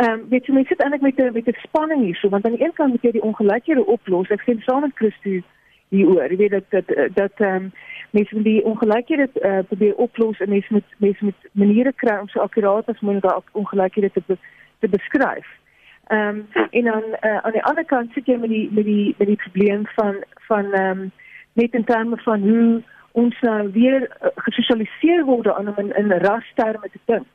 Ehm 0.00 0.10
um, 0.10 0.20
weet 0.28 0.46
jy 0.46 0.52
mense 0.56 0.72
sit 0.72 0.80
eintlik 0.80 1.02
met 1.04 1.18
'n 1.20 1.32
met 1.32 1.48
'n 1.48 1.60
spanning 1.66 2.02
hierso 2.02 2.28
want 2.28 2.44
aan 2.44 2.56
die 2.56 2.64
een 2.64 2.72
kant 2.72 2.90
moet 2.90 3.02
jy 3.02 3.10
die 3.10 3.28
ongelykhede 3.28 3.84
oplos. 3.86 4.28
Ek 4.28 4.42
sê 4.42 4.56
saam 4.60 4.80
met 4.80 4.94
Christo 4.94 5.30
hieroor. 5.88 6.30
Jy 6.30 6.36
weet 6.36 6.50
dat 6.50 6.64
dat 6.70 6.86
dat 7.14 7.32
ehm 7.36 7.54
um, 7.54 7.72
mense 8.10 8.34
moet 8.34 8.44
die 8.44 8.64
ongelykhede 8.64 9.28
uh, 9.34 9.58
probeer 9.68 9.94
oplos 9.94 10.40
en 10.40 10.48
mense 10.48 10.72
moet 10.72 10.88
mense 10.96 11.24
moet 11.24 11.40
maniere 11.52 11.92
kry 11.92 12.16
om 12.20 12.28
so 12.28 12.40
akkuraat 12.40 12.88
as 12.88 13.00
moontlik 13.00 13.30
daai 13.30 13.42
ongelykhede 13.52 14.10
te 14.12 14.22
be, 14.26 14.36
te 14.78 14.88
beskryf. 14.88 15.46
Ehm 16.10 16.42
um, 16.52 16.66
en 16.70 16.84
dan 16.84 17.04
uh, 17.20 17.36
aan 17.36 17.52
die 17.52 17.64
ander 17.64 17.84
kant 17.84 18.12
sit 18.12 18.26
jy 18.26 18.36
met 18.36 18.50
die 18.50 18.68
met 18.72 18.84
die 18.84 19.14
met 19.18 19.28
die 19.28 19.42
probleem 19.46 19.86
van 19.96 20.24
van 20.46 20.72
ehm 20.72 21.00
um, 21.00 21.10
net 21.52 21.74
in 21.74 21.84
terme 21.84 22.16
van 22.16 22.40
hoe 22.40 22.82
ons 23.12 23.40
nou 23.40 23.70
weer 23.72 24.00
uh, 24.02 24.28
gesosialiseer 24.34 25.24
word 25.24 25.50
aan 25.52 25.68
om 25.68 25.78
in, 25.84 25.94
in 25.96 26.12
rasterme 26.12 26.88
te 26.92 27.00
dink 27.04 27.26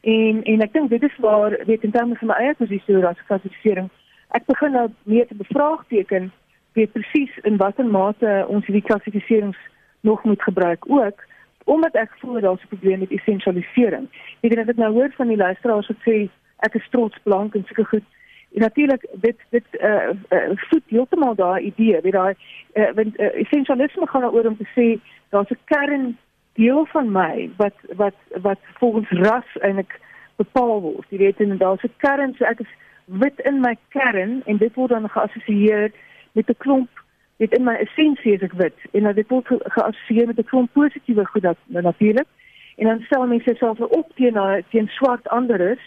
En 0.00 0.42
en 0.42 0.62
ek 0.64 0.72
dink 0.72 0.88
dit 0.90 1.02
is 1.02 1.16
waar 1.20 1.56
weet 1.66 1.82
in 1.84 1.90
terme 1.92 2.16
van 2.16 2.30
my 2.32 2.36
eie 2.40 2.54
posisie 2.56 2.94
oor 2.94 3.04
rasklassifisering, 3.04 3.90
ek 4.32 4.46
begin 4.48 4.72
nou 4.72 4.86
meer 5.04 5.26
te 5.28 5.36
bevraagteken 5.36 6.30
weet 6.78 6.92
presies 6.92 7.34
in 7.44 7.58
watter 7.60 7.84
mate 7.84 8.30
ons 8.48 8.64
hierdie 8.64 8.86
klassifiserings 8.86 9.58
nog 10.00 10.24
moet 10.24 10.42
gebruik 10.42 10.88
ook 10.88 11.26
omdat 11.68 11.98
ek 12.00 12.14
voel 12.18 12.40
daar's 12.40 12.62
'n 12.64 12.72
probleem 12.72 12.98
met 12.98 13.12
essensialisering. 13.12 14.08
Ek 14.40 14.56
het 14.56 14.66
dit 14.66 14.76
nou 14.76 14.92
hoor 14.92 15.12
van 15.16 15.28
die 15.28 15.36
luisteraars 15.36 15.86
wat 15.86 16.00
sê 16.08 16.28
ek 16.66 16.74
is 16.74 16.88
trots 16.90 17.18
blank 17.22 17.54
en 17.54 17.64
seker 17.66 17.86
goed. 17.86 18.06
Natuurlik 18.50 19.06
dit 19.12 19.36
dit 19.50 19.76
eh 19.78 19.90
uh, 19.90 20.16
uh, 20.30 20.50
voet 20.54 20.82
heeltemal 20.86 21.34
daai 21.34 21.62
idee, 21.62 22.00
weet 22.00 22.12
daai 22.12 22.34
uh, 22.74 22.90
want 22.94 23.18
uh, 23.20 23.34
essensialisme 23.44 24.06
gaan 24.06 24.20
daaroor 24.26 24.46
om 24.46 24.56
te 24.56 24.68
sê 24.76 24.86
daar's 25.30 25.50
'n 25.50 25.64
kern 25.64 26.18
deel 26.52 26.86
van 26.86 27.12
my 27.12 27.50
wat 27.56 27.76
wat 27.96 28.18
wat 28.42 28.58
volgens 28.78 29.10
ras 29.10 29.50
eintlik 29.60 30.00
bepaal 30.36 30.80
word. 30.80 31.06
Jy 31.08 31.18
weet 31.18 31.40
en 31.40 31.58
daar's 31.58 31.82
'n 31.82 31.94
kern 31.96 32.34
so 32.34 32.44
ek 32.44 32.60
is 32.60 32.72
wit 33.04 33.40
in 33.40 33.60
my 33.60 33.76
kern 33.88 34.42
en 34.46 34.56
dit 34.56 34.74
word 34.74 34.90
dan 34.90 35.08
geassosieer 35.08 35.92
met 36.32 36.48
'n 36.48 36.58
klomp 36.58 36.90
dit 37.36 37.52
in 37.56 37.64
my 37.64 37.74
essensie 37.74 38.32
is 38.32 38.42
ek 38.42 38.52
wit 38.52 38.78
en 38.92 39.02
dat 39.02 39.14
dit 39.14 39.28
word 39.28 39.46
geassosieer 39.48 40.26
met 40.26 40.38
'n 40.38 40.50
klomp 40.52 40.72
positiewe 40.72 41.24
goed 41.26 41.42
dat 41.42 41.56
natuurlik 41.66 42.28
en 42.76 42.86
dan 42.86 43.00
stel 43.00 43.26
mense 43.26 43.54
self 43.54 43.80
op 43.80 44.08
teen 44.14 44.64
teen 44.70 44.88
swart 44.88 45.28
anderes 45.28 45.80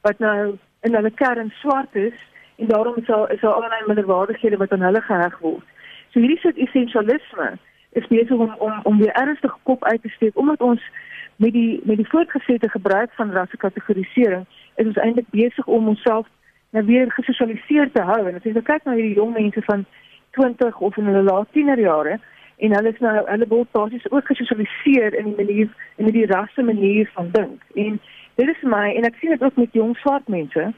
wat 0.00 0.18
nou 0.18 0.56
in 0.80 0.94
hulle 0.94 1.10
kern 1.10 1.52
swart 1.60 1.94
is 1.94 2.16
en 2.56 2.66
daarom 2.66 2.96
is 2.96 3.06
daar 3.06 3.32
is 3.32 3.40
daar 3.40 3.52
allerlei 3.52 3.82
minderwaardighede 3.86 4.56
wat 4.56 4.72
aan 4.72 4.88
hulle 4.88 5.00
geheg 5.00 5.38
word. 5.38 5.66
So 6.10 6.20
hierdie 6.20 6.38
soort 6.38 6.56
essensialisme 6.56 7.58
is 7.90 8.06
besig 8.06 8.36
om 8.36 8.54
om 8.58 8.80
om 8.82 8.98
weer 8.98 9.12
ernstig 9.12 9.56
kop 9.62 9.84
uit 9.84 10.02
te 10.02 10.08
steek 10.08 10.38
omdat 10.38 10.60
ons 10.60 10.82
met 11.36 11.52
die 11.52 11.80
met 11.84 11.96
die 11.96 12.08
voortgesette 12.08 12.68
gebruik 12.68 13.12
van 13.12 13.30
rassekategorisering 13.30 14.46
is 14.74 14.86
ons 14.86 14.96
eintlik 14.96 15.30
besig 15.30 15.66
om 15.66 15.88
onsself 15.88 16.26
nou 16.70 16.84
weer 16.84 17.10
gesosialiseer 17.12 17.90
te 17.92 18.02
hou 18.02 18.20
en 18.28 18.34
as 18.34 18.44
jy 18.46 18.52
nou 18.52 18.64
kyk 18.66 18.84
na 18.84 18.96
hierdie 18.98 19.16
jong 19.18 19.32
mense 19.32 19.62
van 19.66 19.86
20 20.38 20.78
of 20.78 20.96
in 20.96 21.10
hulle 21.10 21.22
laat 21.22 21.50
tienerjare 21.52 22.18
en 22.56 22.74
hulle 22.76 22.92
is 22.92 23.02
nou 23.04 23.14
hulle 23.26 23.48
word 23.52 23.72
basies 23.76 24.10
ook 24.10 24.30
gesosialiseer 24.32 25.16
in 25.22 25.32
die 25.32 25.36
manier 25.42 25.74
in 25.96 26.12
die 26.14 26.26
rasse 26.30 26.62
manier 26.62 27.10
van 27.14 27.32
dink 27.34 27.64
en 27.84 28.00
dit 28.40 28.56
is 28.56 28.62
my 28.62 28.86
en 28.96 29.08
ek 29.08 29.18
sien 29.20 29.34
dit 29.34 29.42
ook 29.42 29.56
met 29.56 29.78
jong 29.78 29.96
swart 29.96 30.28
mense 30.28 30.72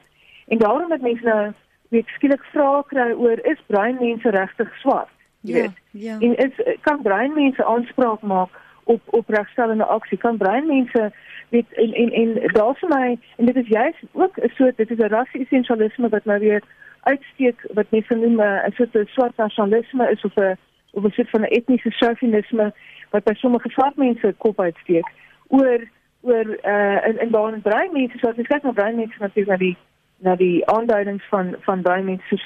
en 0.47 0.59
daarom 0.59 0.89
dat 0.89 1.05
mense 1.07 1.25
nou 1.25 1.53
weet 1.95 2.09
skielik 2.17 2.45
vrae 2.53 2.83
kry 2.91 3.11
oor 3.13 3.41
is 3.53 3.61
bruin 3.67 3.99
mense 4.01 4.31
regtig 4.31 4.71
swart? 4.81 5.11
Ja 5.41 5.69
ja. 5.91 6.17
En 6.21 6.37
is 6.37 6.79
kan 6.81 7.03
bruin 7.03 7.35
mense 7.35 7.65
aanspraak 7.65 8.23
maak 8.23 8.61
op 8.85 9.01
op 9.07 9.29
regstellende 9.29 9.85
aksie? 9.85 10.19
Kan 10.19 10.37
bruin 10.37 10.67
mense 10.67 11.13
weet 11.51 11.73
en 11.73 11.93
en 11.93 12.13
en 12.13 12.53
daar 12.57 12.77
vir 12.81 12.89
my 12.89 13.19
en 13.37 13.51
dit 13.51 13.57
is 13.57 13.69
juist 13.69 14.05
ook 14.13 14.37
'n 14.37 14.53
soort 14.57 14.77
dit 14.77 14.91
is 14.91 14.99
'n 14.99 15.15
rasse 15.17 15.39
essensialisme 15.39 16.09
wat 16.09 16.25
nou 16.25 16.39
weer 16.39 16.63
uitsteek 17.01 17.67
wat 17.75 17.91
mense 17.91 18.15
noem 18.15 18.41
'n 18.41 18.73
soort 18.75 19.09
swart 19.09 19.37
nasionalisme 19.37 20.11
is 20.11 20.25
of 20.25 20.37
'n 20.37 20.57
of 20.91 21.05
'n 21.05 21.11
soort 21.11 21.31
van 21.31 21.41
'n 21.41 21.55
etniese 21.59 21.91
chauvinisme 21.91 22.73
wat 23.11 23.25
by 23.25 23.35
sommige 23.35 23.71
swart 23.71 23.97
mense 23.97 24.35
kop 24.39 24.61
uitsteek 24.61 25.07
oor 25.49 25.81
oor 26.23 26.47
uh 26.47 27.09
in 27.09 27.19
in 27.21 27.31
baie 27.31 27.61
brein 27.69 27.93
mense 27.93 28.19
soos 28.19 28.39
ek 28.39 28.49
kyk 28.49 28.65
na 28.65 28.73
brein 28.73 28.97
mense 28.97 29.19
natuurlik 29.19 29.49
na 29.49 29.57
die 29.57 29.77
na 30.23 30.37
die 30.37 30.67
aanduidings 30.75 31.25
van 31.31 31.57
van 31.67 31.83
brein 31.83 32.05
mense 32.05 32.37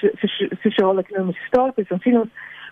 sosiale 0.63 1.05
ekonomiese 1.05 1.49
status 1.49 1.91
en 1.91 2.01
sien 2.01 2.21
ons 2.21 2.31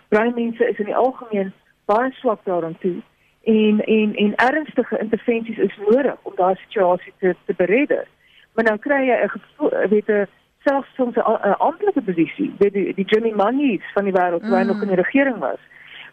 brein 0.09 0.33
mense 0.35 0.69
is 0.69 0.79
in 0.79 0.89
die 0.91 1.01
algemeen 1.03 1.53
baie 1.85 2.11
swak 2.21 2.41
daarom 2.45 2.77
toe 2.79 2.97
en 3.45 3.83
en 3.85 4.15
en 4.15 4.35
ernstige 4.35 4.99
intervensies 4.99 5.57
is 5.57 5.77
nodig 5.77 6.15
om 6.21 6.33
daardie 6.35 6.63
situasie 6.63 7.13
te 7.19 7.35
te 7.45 7.53
beredder. 7.57 8.07
Maar 8.53 8.63
nou 8.63 8.77
kry 8.77 9.01
jy 9.05 9.17
'n 9.25 9.89
weet 9.89 10.09
'n 10.09 10.27
selfs 10.65 10.95
soms 10.95 11.15
'n 11.15 11.55
amptelike 11.57 12.01
posisie, 12.01 12.53
weet 12.57 12.73
die 12.73 12.93
die 12.93 13.05
Jimmy 13.05 13.31
Manies 13.31 13.85
van 13.93 14.03
die 14.03 14.13
wêreld 14.13 14.41
mm. 14.41 14.49
waar 14.49 14.65
nog 14.65 14.81
in 14.81 14.87
die 14.87 15.03
regering 15.03 15.37
was, 15.37 15.59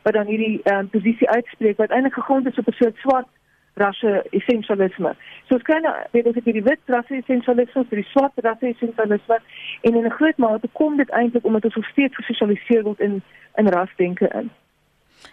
wat 0.02 0.14
dan 0.14 0.26
hierdie 0.26 0.60
um, 0.64 0.88
posisie 0.88 1.30
uitspreek 1.30 1.76
wat 1.76 1.90
eintlik 1.90 2.14
gegrond 2.14 2.46
is 2.46 2.58
op 2.58 2.66
'n 2.66 2.72
soort 2.72 2.96
swart 2.96 3.28
rasse 3.74 4.22
essensialisme. 4.30 5.14
So 5.48 5.54
ons 5.54 5.62
kan 5.62 5.86
weet 6.10 6.26
of 6.26 6.34
dit 6.34 6.44
die 6.44 6.62
wit 6.62 6.80
rasse 6.92 7.14
essensialisme 7.16 7.80
of 7.80 7.88
die 7.88 8.06
swart 8.10 8.32
rasse 8.44 8.66
essensialisme 8.66 9.38
en 9.80 9.94
in 9.94 10.04
'n 10.04 10.16
groot 10.18 10.36
mate 10.36 10.68
kom 10.72 10.96
dit 10.96 11.10
eintlik 11.10 11.44
omdat 11.44 11.64
ons 11.64 11.88
steeds 11.88 12.16
gesosialiseer 12.16 12.82
word 12.82 13.00
in 13.00 13.22
in 13.56 13.68
rasdenke 13.68 14.28
in. 14.28 14.50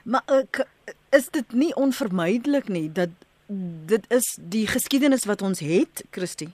Maar 0.04 0.22
ek 0.28 0.66
is 1.10 1.30
dit 1.30 1.54
nie 1.54 1.76
onvermydelik 1.76 2.68
nie 2.68 2.92
dat 2.92 3.10
dit 3.86 4.06
is 4.14 4.38
die 4.42 4.68
geskiedenis 4.68 5.26
wat 5.26 5.42
ons 5.42 5.60
het, 5.60 6.06
Christie. 6.12 6.50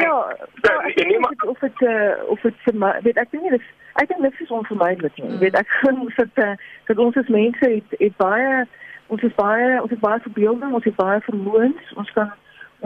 Ja, 0.00 0.36
ja 0.62 0.74
ek 0.84 0.96
weet 0.96 1.44
of 1.44 1.58
dit 1.58 1.80
uh, 1.80 2.12
of 2.26 2.40
dit 2.40 2.54
weet 3.02 3.16
ek 3.16 3.30
dink 3.30 3.50
dit 3.50 3.62
ek 3.94 4.08
dink 4.08 4.22
dit 4.22 4.40
is 4.40 4.50
onvermydelik 4.50 5.16
nie. 5.16 5.28
Hmm. 5.28 5.38
Weet 5.38 5.56
ek 5.56 5.70
voel 5.80 6.10
dat 6.16 6.42
uh, 6.44 6.52
dat 6.90 6.98
ons 6.98 7.16
as 7.16 7.32
mense 7.32 7.70
het, 7.70 7.96
het 7.98 8.16
baie 8.16 8.66
ons 9.08 9.22
is 9.22 9.34
baie 9.34 9.80
ons 9.82 9.90
het 9.90 10.00
baie 10.00 10.20
verbeelding, 10.20 10.72
ons 10.72 10.84
het 10.84 10.96
baie 10.96 11.20
vermoëns, 11.20 11.92
ons 11.96 12.10
kan 12.16 12.32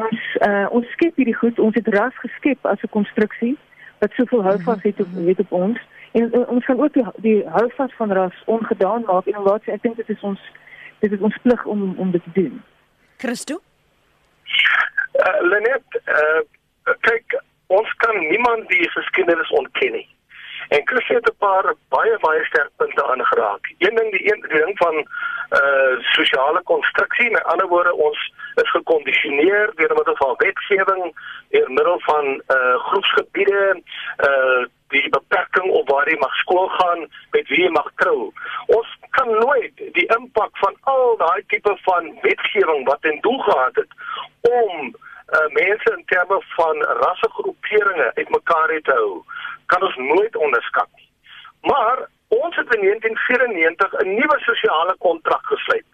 ons 0.00 0.20
uh, 0.46 0.66
ons 0.70 0.92
skep 0.96 1.16
hierdie 1.20 1.36
goed, 1.36 1.58
ons 1.58 1.74
het 1.76 1.88
ras 1.94 2.16
geskep 2.24 2.66
as 2.66 2.82
'n 2.82 2.94
konstruksie 2.96 3.56
wat 4.00 4.12
soveel 4.16 4.42
houvas 4.42 4.82
het 4.82 5.00
op 5.00 5.10
weet 5.12 5.40
op 5.40 5.52
ons 5.52 5.78
en 6.12 6.30
uh, 6.34 6.48
ons 6.48 6.64
kan 6.64 6.80
ook 6.80 6.92
die, 6.92 7.06
die 7.16 7.48
houvas 7.48 7.92
van 7.96 8.12
ras 8.12 8.42
ongedaan 8.44 9.04
maak 9.06 9.26
en 9.26 9.42
wat 9.42 9.66
ek 9.66 9.82
dink 9.82 9.96
dit 9.96 10.08
is 10.08 10.20
ons 10.20 10.40
dit 11.00 11.12
is 11.12 11.20
ons 11.20 11.38
plig 11.42 11.64
om 11.64 11.94
om 11.98 12.10
dit 12.10 12.22
te 12.22 12.32
doen. 12.40 12.62
Christo? 13.18 13.60
Uh, 15.12 15.40
Lenet, 15.50 16.00
uh, 16.06 16.40
kyk, 17.00 17.42
ons 17.66 17.90
kan 18.04 18.18
niemand 18.18 18.68
die 18.68 18.88
geskiedenis 18.90 19.50
ontken 19.50 19.92
nie. 19.92 20.08
En 20.72 20.80
Chris 20.84 21.08
het 21.08 21.26
'n 21.30 21.36
paar 21.38 21.74
baie 21.88 22.18
baie 22.18 22.44
sterk 22.44 22.70
punte 22.76 23.04
aangeraak. 23.04 23.74
Een 23.78 23.94
ding 23.94 24.10
die 24.10 24.32
een 24.32 24.44
ding 24.48 24.78
van 24.78 24.96
uh 25.60 25.94
sosiale 26.00 26.62
konstruksie, 26.62 27.30
met 27.30 27.44
ander 27.44 27.68
woorde 27.68 27.94
ons 27.94 28.32
is 28.54 28.70
gekondisioneer 28.70 29.72
deur 29.74 29.94
middel 29.94 30.16
van 30.16 30.34
wetgewing, 30.36 31.04
deur 31.48 31.70
middel 31.70 32.00
van 32.00 32.42
uh 32.48 32.76
groepsgebiede, 32.86 33.82
uh 34.28 34.64
die 34.88 35.08
beperking 35.08 35.70
op 35.70 35.88
waar 35.88 36.08
jy 36.08 36.18
mag 36.18 36.34
skool 36.34 36.68
gaan, 36.68 37.00
met 37.30 37.48
wie 37.48 37.62
jy 37.62 37.70
mag 37.70 37.90
trou. 37.94 38.32
Ons 38.66 38.96
kan 39.10 39.30
nooit 39.30 39.76
die 39.76 40.06
impak 40.16 40.56
van 40.64 40.76
al 40.80 41.16
daai 41.16 41.42
tipe 41.46 41.76
van 41.82 42.18
wetgewing 42.20 42.84
wat 42.84 43.04
in 43.04 43.20
doel 43.20 43.38
gehad 43.38 43.74
het 43.74 43.92
om 44.40 44.94
uh, 45.32 45.46
mense 45.52 45.94
in 45.96 46.04
terme 46.06 46.42
van 46.56 46.76
rassegroeperinge 46.82 48.10
uitmekaar 48.14 48.68
het 48.68 48.86
hou, 48.86 49.22
kan 49.66 49.82
ons 49.82 49.96
nooit 49.96 50.36
onderskat 50.36 50.88
nie. 50.94 51.10
Maar 51.60 52.06
ons 52.28 52.56
het 52.56 52.74
in 52.74 52.80
1994 52.80 53.92
'n 53.92 54.14
nuwe 54.14 54.38
sosiale 54.38 54.94
kontrak 54.98 55.46
gesluit. 55.46 55.88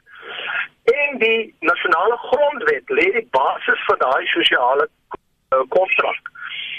En 0.84 1.18
die 1.18 1.54
nasionale 1.60 2.16
grondwet 2.16 2.86
lê 2.86 3.06
die 3.12 3.28
basis 3.30 3.84
vir 3.86 3.98
daai 3.98 4.26
sosiale 4.26 4.88
uh, 4.88 5.62
kontrak. 5.68 6.22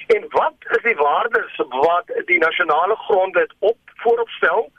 En 0.08 0.26
wat 0.30 0.56
is 0.76 0.84
die 0.84 0.95
waardes 0.95 1.56
wat 1.69 2.06
die 2.26 2.39
nasionale 2.39 2.95
grondwet 2.95 3.54
op 3.60 3.78
vooropstel? 3.95 4.72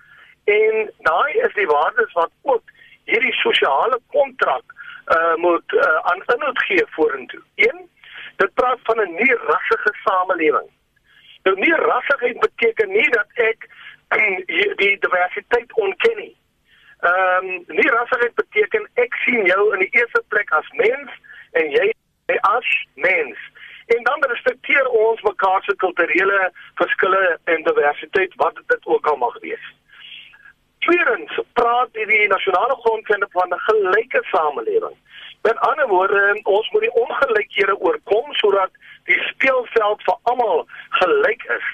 En 0.45 0.93
daai 0.99 1.33
is 1.33 1.55
die 1.55 1.67
waardes 1.67 2.13
wat 2.13 2.31
ook 2.43 2.63
hierdie 3.05 3.33
sosiale 3.33 4.01
kontrak 4.07 4.63
uh, 5.17 5.35
moet 5.35 5.73
uh, 5.73 5.97
aan 6.11 6.23
inhoud 6.35 6.63
gee 6.63 6.85
vorentoe. 6.89 7.43
Een, 7.55 7.91
dit 8.37 8.55
praat 8.55 8.79
van 8.83 9.01
'n 9.01 9.15
nie 9.15 9.35
rassige 9.35 9.93
samelewing. 10.05 10.71
Nou 11.43 11.57
nie 11.57 11.75
rassigheid 11.75 12.41
beteken 12.41 12.89
nie 12.89 13.11
dat 13.11 13.27
ek 13.35 13.69
die 14.83 14.99
diversiteit 14.99 15.73
ontken 15.73 16.17
nie. 16.17 16.37
Ehm 17.01 17.45
um, 17.45 17.65
nie 17.67 17.91
rassigheid 17.91 18.35
beteken 18.35 18.89
ek 18.95 19.15
sien 19.15 19.45
jou 19.47 19.73
in 19.73 19.79
die 19.79 19.93
eerste 20.01 20.23
plek 20.29 20.51
as 20.51 20.69
mens 20.71 21.11
en 21.53 21.71
jy 21.71 21.93
as 22.41 22.87
mens. 22.95 23.39
En 23.87 24.03
dan 24.03 24.25
respekteer 24.25 24.89
ons 24.89 25.23
mekaar 25.23 25.63
se 25.63 25.77
kulturele 25.77 26.53
verskille 26.75 27.39
en 27.45 27.63
diversiteit 27.63 28.35
wat 28.35 28.61
dit 28.67 28.87
ook 28.87 29.07
al 29.07 29.17
mag 29.17 29.39
wees. 29.41 29.65
Tweedens 30.85 31.41
praat 31.53 31.93
die 31.93 32.27
nasionale 32.29 32.77
grondwet 32.83 33.25
van 33.33 33.49
'n 33.55 33.65
gelyke 33.69 34.23
samelewing. 34.33 34.97
Met 35.43 35.59
ander 35.59 35.89
woorde, 35.89 36.41
ons 36.43 36.71
moet 36.71 36.81
die 36.81 36.95
ongelykhede 37.03 37.77
oorkom 37.81 38.33
sodat 38.33 38.71
die 39.05 39.21
speelveld 39.21 40.03
vir 40.03 40.17
almal 40.23 40.67
gelyk 40.89 41.43
is. 41.57 41.67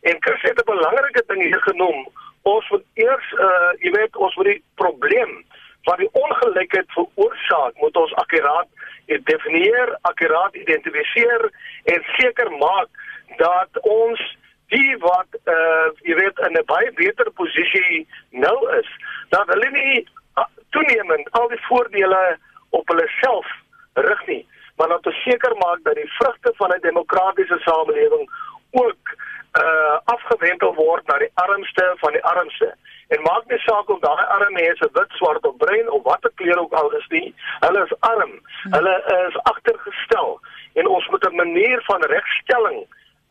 En 0.00 0.16
Chris 0.20 0.42
het 0.42 0.58
'n 0.60 0.70
belangrike 0.74 1.22
ding 1.26 1.42
hier 1.42 1.62
genoem. 1.62 2.08
Ons 2.42 2.68
moet 2.70 2.84
eers 2.94 3.32
uh 3.32 3.72
jy 3.78 3.90
weet, 3.90 4.16
ons 4.16 4.34
moet 4.34 4.46
die 4.46 4.62
probleem 4.74 5.44
wat 5.82 5.98
die 5.98 6.12
ongelykheid 6.12 6.86
veroorsaak, 6.94 7.74
moet 7.74 7.96
ons 7.96 8.14
akkuraat 8.14 8.68
definieer, 9.06 9.98
akkuraat 10.00 10.54
identifiseer 10.54 11.50
en 11.84 12.04
seker 12.16 12.50
maak 12.50 12.88
dat 13.36 13.82
ons 13.82 14.36
die 14.74 14.96
wat 15.04 15.40
uh 15.54 15.88
jy 16.08 16.14
weet 16.20 16.38
in 16.48 16.58
'n 16.58 16.64
baie 16.66 16.92
beter 17.02 17.30
posisie 17.40 18.06
nou 18.30 18.58
is 18.78 18.88
dat 19.28 19.46
hulle 19.54 19.70
nie 19.70 19.98
uh, 20.38 20.48
toenemend 20.70 21.30
al 21.40 21.48
die 21.48 21.64
voordele 21.68 22.22
op 22.70 22.88
hulle 22.88 23.08
self 23.20 23.46
rig 23.94 24.26
nie 24.26 24.44
maar 24.76 24.96
om 24.96 25.02
te 25.02 25.12
seker 25.24 25.56
maak 25.56 25.80
dat 25.82 25.94
die 25.94 26.12
vrugte 26.18 26.52
van 26.56 26.70
'n 26.74 26.80
demokratiese 26.80 27.58
samelewing 27.58 28.30
ook 28.70 29.14
uh 29.60 29.96
afgewendel 30.04 30.74
word 30.74 31.06
na 31.06 31.18
die 31.18 31.30
armste 31.34 31.92
van 32.00 32.12
die 32.12 32.24
armste. 32.24 32.74
En 33.08 33.22
maak 33.22 33.44
nie 33.46 33.58
saak 33.58 33.88
of 33.88 34.00
daai 34.00 34.24
arme 34.24 34.50
mense 34.50 34.88
wit, 34.92 35.10
swart 35.18 35.44
of 35.46 35.56
bruin 35.56 35.90
of 35.90 36.02
watter 36.02 36.32
kleur 36.34 36.58
ook 36.58 36.72
al 36.72 36.90
is 36.96 37.06
nie, 37.08 37.34
hulle 37.60 37.84
is 37.84 38.00
arm. 38.00 38.32
Hulle 38.76 38.94
is 39.28 39.36
agtergestel 39.36 40.40
en 40.72 40.86
ons 40.86 41.08
moet 41.08 41.28
'n 41.28 41.36
manier 41.36 41.82
van 41.84 42.02
regstelling 42.02 42.86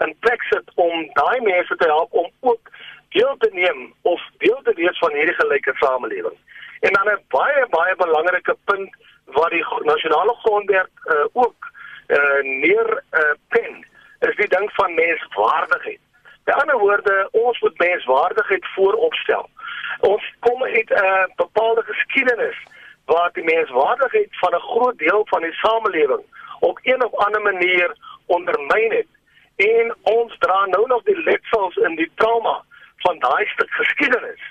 in 0.05 0.15
plek 0.19 0.43
sit 0.43 0.71
om 0.75 1.09
daai 1.13 1.41
mense 1.41 1.70
te 1.81 1.89
help 1.93 2.13
om 2.23 2.29
ook 2.39 2.71
deel 3.17 3.35
te 3.37 3.49
neem 3.51 3.93
of 4.01 4.21
deel 4.37 4.59
te 4.63 4.73
wees 4.73 4.97
van 5.03 5.13
hierdie 5.17 5.39
gelyke 5.39 5.73
samelewing. 5.83 6.37
En 6.79 6.93
dan 6.93 7.07
'n 7.13 7.23
baie 7.27 7.65
baie 7.69 7.95
belangrike 7.95 8.55
punt 8.65 8.95
wat 9.25 9.49
die 9.49 9.65
nasionale 9.93 10.35
grondwet 10.43 10.89
uh, 11.05 11.25
ook 11.33 11.71
uh, 12.07 12.41
neer 12.41 13.03
uh, 13.11 13.33
pen 13.47 13.85
is 14.19 14.35
die 14.35 14.47
ding 14.47 14.71
van 14.73 14.93
menswaardigheid. 14.93 15.99
Met 16.45 16.55
ander 16.55 16.77
woorde, 16.77 17.27
ons 17.31 17.59
moet 17.59 17.77
menswaardigheid 17.77 18.65
vooropstel. 18.75 19.49
Ons 19.99 20.33
kom 20.39 20.63
uit 20.63 20.89
'n 20.89 21.03
uh, 21.03 21.25
bepaalde 21.35 21.83
geskiedenis 21.83 22.57
waar 23.05 23.29
die 23.33 23.43
menswaardigheid 23.43 24.29
van 24.31 24.53
'n 24.55 24.67
groot 24.71 24.97
deel 24.97 25.21
van 25.29 25.41
die 25.41 25.53
samelewing 25.53 26.23
op 26.59 26.79
een 26.81 27.05
of 27.05 27.13
ander 27.13 27.41
manier 27.41 27.95
ondermyn 28.25 28.91
het. 28.91 29.07
En 29.65 29.95
ons 30.13 30.37
dra 30.39 30.65
nou 30.65 30.87
nog 30.87 31.03
die 31.03 31.17
letsels 31.23 31.75
in 31.87 31.95
die 31.95 32.11
trauma 32.15 32.55
van 33.05 33.19
daai 33.19 33.45
stuk 33.53 33.71
geskiedenis. 33.79 34.43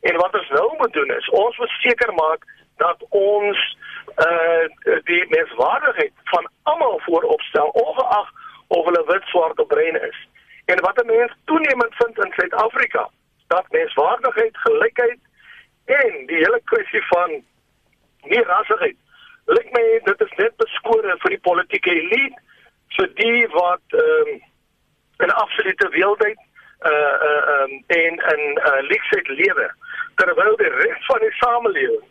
En 0.00 0.16
wat 0.16 0.34
ons 0.38 0.48
nou 0.48 0.68
moet 0.78 0.92
doen 0.92 1.10
is 1.16 1.28
ons 1.28 1.56
moet 1.58 1.76
seker 1.84 2.12
maak 2.14 2.46
dat 2.82 3.04
ons 3.08 3.60
uh 4.26 4.64
die 5.10 5.24
menswaardigheid 5.28 6.12
van 6.32 6.48
almal 6.62 7.00
vooropstel 7.06 7.68
ongeag 7.84 8.30
of 8.66 8.84
hulle 8.84 9.04
wit, 9.06 9.24
swart 9.32 9.60
of 9.60 9.66
bruin 9.66 10.00
is. 10.08 10.18
En 10.64 10.80
wat 10.80 11.02
'n 11.02 11.06
mens 11.06 11.32
toenemend 11.44 11.94
vind 11.94 12.24
in 12.24 12.32
Suid-Afrika, 12.32 13.08
dat 13.46 13.70
menswaardigheid, 13.70 14.56
gelykheid 14.56 15.20
en 15.84 16.26
die 16.26 16.36
hele 16.36 16.60
kwessie 16.64 17.06
van 17.06 17.30
nie 18.22 18.42
rassigheid 18.42 18.96
lyk 19.56 19.70
my 19.74 19.84
dit 20.06 20.22
is 20.26 20.34
net 20.38 20.56
beskore 20.62 21.16
vir 21.22 21.34
die 21.34 21.44
politieke 21.46 21.92
elite 22.02 22.38
vir 22.96 23.10
die 23.14 23.48
wat 23.56 23.98
ehm 24.04 24.32
um, 24.34 24.40
'n 25.26 25.30
absolute 25.44 25.88
weeldheid 25.88 26.38
uh 26.90 27.14
uh 27.30 27.42
um, 27.54 27.72
en 27.86 28.14
in 28.34 28.42
uh, 28.64 28.80
leefsyd 28.88 29.28
lewe 29.28 29.66
terwyl 30.14 30.56
die 30.56 30.72
res 30.76 31.06
van 31.06 31.20
die 31.20 31.34
samelewing 31.40 32.06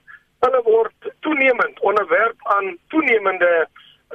hulle 0.46 0.62
word 0.64 1.10
toenemend 1.20 1.80
onderwerp 1.80 2.38
aan 2.56 2.78
toenemende 2.88 3.68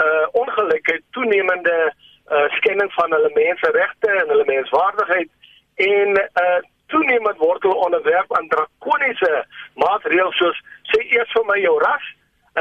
uh 0.05 0.27
ongelykheid 0.33 1.03
toenemende 1.11 1.93
uh 2.33 2.47
skending 2.59 2.93
van 2.93 3.13
hulle 3.13 3.31
menseregte 3.35 4.11
en 4.11 4.29
hulle 4.29 4.47
menswaardigheid 4.53 5.31
en 5.75 6.23
uh 6.45 6.61
toenemend 6.87 7.39
word 7.39 7.63
hulle 7.63 7.85
onderwerp 7.89 8.37
aan 8.37 8.49
drakoniese 8.49 9.45
maatreëls 9.75 10.39
soos 10.43 10.63
sê 10.93 11.03
eers 11.17 11.35
vir 11.37 11.47
my 11.51 11.59
jou 11.61 11.77
ras 11.83 12.09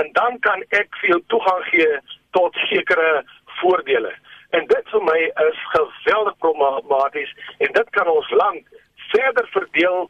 en 0.01 0.09
dan 0.17 0.39
kan 0.39 0.65
ek 0.81 0.89
vir 1.01 1.09
jou 1.13 1.21
toegang 1.33 1.63
gee 1.69 1.97
tot 2.37 2.55
sekere 2.69 3.09
voordele 3.63 4.13
En 4.53 4.67
dit 4.69 4.89
vir 4.93 5.03
my 5.03 5.19
is 5.47 5.61
geweldig 5.73 6.37
problematies 6.37 7.31
en 7.57 7.71
dit 7.73 7.89
kan 7.97 8.07
ons 8.07 8.29
land 8.29 8.61
verder 9.13 9.47
verdeel 9.55 10.09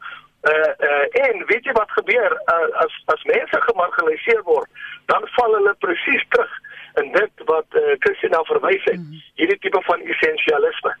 uh 0.52 0.72
uh 0.88 1.04
en 1.26 1.44
weet 1.50 1.64
jy 1.64 1.72
wat 1.78 1.94
gebeur 1.98 2.32
uh, 2.54 2.68
as 2.84 2.98
as 3.14 3.24
mense 3.30 3.60
gemarginaliseer 3.68 4.42
word 4.48 4.84
dan 5.12 5.24
val 5.36 5.56
hulle 5.56 5.74
presies 5.86 6.26
terug 6.34 6.58
in 7.02 7.08
dit 7.16 7.46
wat 7.52 7.78
uh, 7.80 7.96
Christina 8.04 8.42
verwys 8.50 8.84
het 8.90 9.00
mhm. 9.00 9.22
hierdie 9.40 9.58
tipe 9.64 9.80
van 9.88 10.04
essensialisme. 10.14 10.92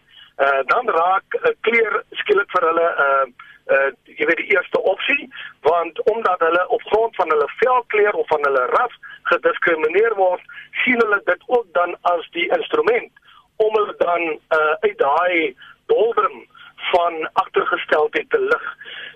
Uh 0.46 0.62
dan 0.72 0.88
raak 0.96 1.36
uh, 1.40 1.52
kleur 1.68 2.00
skielik 2.22 2.56
vir 2.56 2.68
hulle 2.70 2.88
uh 3.08 3.26
uh 3.74 3.90
jy 4.20 4.30
weet 4.30 4.40
die 4.40 4.56
eerste 4.56 4.80
opsie 4.94 5.28
want 5.68 6.00
omdat 6.14 6.40
hulle 6.48 6.64
op 6.78 6.88
grond 6.92 7.16
van 7.20 7.36
hulle 7.36 7.52
velkleur 7.60 8.22
of 8.22 8.32
van 8.32 8.48
hulle 8.48 8.66
ras 8.72 8.96
gediskrimineer 9.32 10.16
word 10.16 10.52
sien 10.84 11.00
hulle 11.02 11.20
dit 11.24 11.42
ook 11.46 11.66
dan 11.72 11.96
as 12.14 12.26
die 12.36 12.48
instrument 12.58 13.12
om 13.56 13.76
hulle 13.78 13.94
dan 13.98 14.22
uh, 14.58 14.74
uit 14.86 14.98
daai 14.98 15.56
doldrum 15.86 16.44
van 16.90 17.28
agtergesteldheid 17.32 18.30
te 18.30 18.40
lig. 18.40 18.64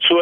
So 0.08 0.18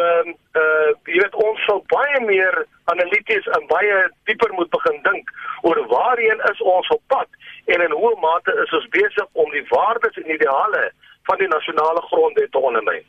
uh 0.61 0.89
jy 1.07 1.19
weet 1.21 1.35
ons 1.47 1.61
sal 1.65 1.83
baie 1.93 2.19
meer 2.25 2.55
analities 2.91 3.45
en 3.57 3.67
baie 3.71 3.99
dieper 4.29 4.53
moet 4.57 4.69
begin 4.73 4.97
dink 5.05 5.31
oor 5.67 5.79
waarheen 5.91 6.41
is 6.51 6.61
ons 6.61 6.89
op 6.95 7.01
pad 7.13 7.29
en 7.75 7.83
in 7.85 7.93
hoe 8.01 8.13
mate 8.23 8.55
is 8.63 8.73
ons 8.79 8.89
besig 8.95 9.27
om 9.43 9.51
die 9.55 9.63
waardes 9.69 10.19
en 10.21 10.33
ideale 10.35 10.83
van 11.29 11.39
die 11.43 11.49
nasionale 11.51 12.03
grondwet 12.09 12.51
te 12.51 12.63
ondermyn. 12.69 13.05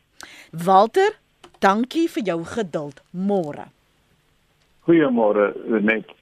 Walter, 0.50 1.10
dankie 1.58 2.06
vir 2.10 2.30
jou 2.32 2.38
geduld. 2.54 3.02
Môre. 3.10 3.68
Goeiemôre, 4.88 5.52
net. 5.90 6.17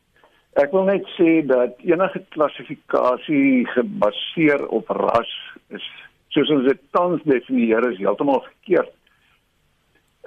Ek 0.56 0.72
wil 0.72 0.86
net 0.88 1.04
sê 1.18 1.42
dat 1.44 1.76
enige 1.84 2.22
klassifikasie 2.32 3.66
gebaseer 3.74 4.62
op 4.72 4.88
ras 4.88 5.32
is 5.68 5.84
soos 6.32 6.52
ons 6.54 6.64
dit 6.68 6.80
tans 6.96 7.20
definieer 7.28 7.84
is 7.90 8.00
heeltemal 8.00 8.40
verkeerd. 8.48 8.92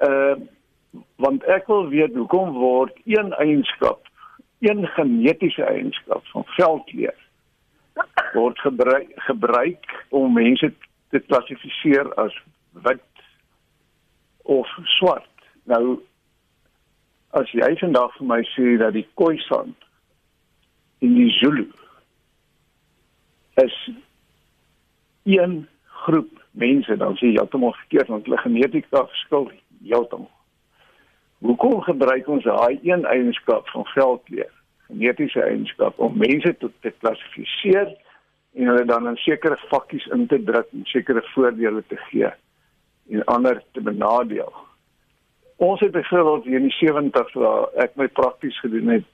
Uh 0.05 0.37
want 1.21 1.43
ek 1.53 1.67
wil 1.69 1.89
weet 1.89 2.15
hoekom 2.17 2.55
word 2.57 2.95
een 3.05 3.29
eienskap, 3.37 4.07
een 4.65 4.87
genetiese 4.95 5.65
eienskap 5.65 6.25
van 6.33 6.45
velkleur 6.55 7.17
word 8.33 8.61
gebruik 8.65 9.11
gebruik 9.25 9.91
om 10.09 10.33
mense 10.33 10.71
te 11.09 11.21
klassifiseer 11.25 12.09
as 12.21 12.33
wit 12.85 13.25
of 14.45 14.69
swart. 14.97 15.45
Nou 15.69 15.99
as 17.37 17.53
jy 17.53 17.69
vandag 17.81 18.17
vir 18.17 18.33
my 18.33 18.41
sê 18.55 18.77
dat 18.81 18.97
die 18.97 19.07
Khoisan 19.17 19.77
en 20.99 21.13
die 21.15 21.31
Zulu 21.31 21.67
is 23.53 23.91
een 25.23 25.67
groep 25.83 26.43
mense 26.51 26.97
dan 26.97 27.15
sê 27.19 27.31
heeltemal 27.35 27.73
verkeerd 27.73 28.07
want 28.07 28.25
hulle 28.25 28.37
genetika 28.37 29.05
verskil 29.07 29.51
heeltemal. 29.83 30.31
Hoekom 31.39 31.81
gebruik 31.81 32.27
ons 32.27 32.43
daai 32.43 32.79
een 32.83 33.05
eienskap 33.05 33.67
van 33.71 33.85
velkleur, 33.93 34.51
genetiese 34.87 35.41
eienskap 35.41 35.99
om 35.99 36.17
mense 36.17 36.55
te, 36.57 36.71
te 36.83 36.91
klassifiseer 36.99 37.93
en 38.53 38.71
hulle 38.71 38.85
dan 38.85 39.07
in 39.07 39.19
sekere 39.23 39.59
vakkies 39.69 40.07
in 40.15 40.27
te 40.27 40.41
druk 40.43 40.67
en 40.75 40.87
sekere 40.91 41.23
voordele 41.33 41.83
te 41.87 41.99
gee 42.09 42.31
en 43.09 43.23
ander 43.35 43.63
te 43.71 43.81
benadeel? 43.81 44.51
Ons 45.55 45.79
het 45.79 45.91
byvoorbeeld 45.91 46.45
in 46.45 46.67
die 46.67 46.75
70's 46.79 47.33
waar 47.39 47.71
ek 47.83 47.95
my 47.99 48.07
prakties 48.07 48.59
gedoen 48.59 48.95
het 48.97 49.07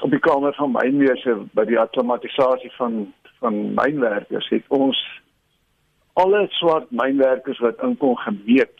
op 0.00 0.10
die 0.10 0.20
kamer 0.20 0.54
van 0.54 0.72
mynwese 0.72 1.36
by 1.56 1.64
die 1.68 1.78
akklimatisasie 1.78 2.72
van 2.76 3.12
van 3.40 3.56
mynwerkers 3.74 4.48
het 4.52 4.64
ons 4.68 4.98
alle 6.20 6.46
swart 6.58 6.90
mynwerkers 6.90 7.58
wat 7.64 7.80
inkom 7.86 8.16
gemeet. 8.20 8.74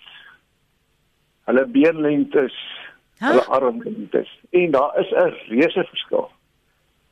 Hulle 1.49 1.65
beenlengtes, 1.73 2.57
huh? 3.19 3.31
hulle 3.31 3.47
armlengtes 3.57 4.29
en 4.51 4.71
daar 4.77 4.99
is 5.01 5.11
'n 5.11 5.35
reuse 5.49 5.85
verskil 5.85 6.31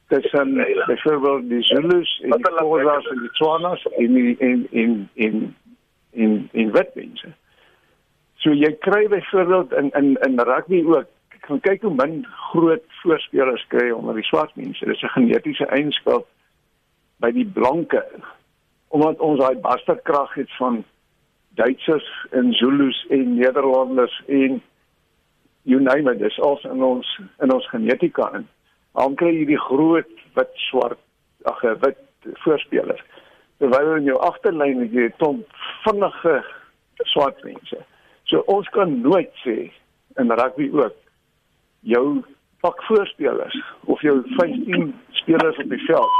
tussen 0.08 0.54
byvoorbeeld 0.86 1.48
die 1.48 1.62
Zulus 1.62 2.20
en 2.22 2.30
die 2.30 2.40
Khoisas 2.40 3.06
en 3.06 3.18
die 3.18 3.30
Tswanas 3.30 3.82
en 3.96 4.14
die 4.14 4.36
en 4.38 4.66
in 4.70 5.08
in 5.14 5.56
in 6.10 6.48
in 6.52 6.70
wetmense. 6.72 7.32
So 8.36 8.50
jy 8.50 8.72
kry 8.80 9.08
byvoorbeeld 9.08 9.72
in 9.72 9.90
in 9.90 10.16
in 10.26 10.40
rugby 10.40 10.82
ook 10.86 11.06
gaan 11.40 11.60
kyk 11.60 11.82
hoe 11.82 11.94
min 11.94 12.26
groot 12.50 12.84
voorspelers 13.02 13.64
kry 13.68 13.90
onder 13.90 14.14
die 14.14 14.24
swart 14.24 14.56
mense. 14.56 14.84
Dit 14.84 14.96
is 14.96 15.02
'n 15.02 15.14
genetiese 15.16 15.66
eienskap 15.66 16.26
by 17.20 17.30
die 17.30 17.46
blanke 17.46 18.04
omdat 18.88 19.18
ons 19.18 19.40
daai 19.40 19.56
basterkrag 19.56 20.34
het 20.34 20.56
van 20.56 20.84
Duitsers 21.54 22.26
en 22.30 22.52
Zulus 22.52 23.06
en 23.10 23.34
Nederlanders 23.34 24.22
en 24.26 24.62
you 25.62 25.80
name 25.80 26.12
it, 26.12 26.18
dis 26.18 26.40
al 26.40 26.60
in 26.62 26.82
ons 26.82 27.20
in 27.44 27.52
ons 27.52 27.68
genetika 27.68 28.30
in. 28.38 28.46
Dan 28.96 29.14
kry 29.14 29.32
jy 29.34 29.44
die 29.44 29.60
groot 29.60 30.08
wit 30.38 30.54
swart 30.70 31.00
ag 31.44 31.60
wit 31.82 31.98
voorspelers. 32.44 33.02
Terwyl 33.58 33.96
in 33.96 34.08
jou 34.08 34.16
agterlyn 34.22 34.80
het 34.80 34.92
jy 34.92 35.08
'n 35.10 35.18
klomp 35.18 35.46
vinnige 35.84 36.44
swart 37.12 37.44
mense. 37.44 37.84
So 38.24 38.42
ons 38.46 38.68
kan 38.68 39.00
nooit 39.00 39.32
sê 39.44 39.70
in 40.16 40.32
rugby 40.32 40.70
ook 40.72 40.96
jou 41.80 42.22
pak 42.60 42.82
voorspelers 42.82 43.56
of 43.84 44.02
jou 44.02 44.22
15 44.36 44.94
spelers 45.10 45.56
op 45.56 45.70
die 45.70 45.84
veld 45.86 46.10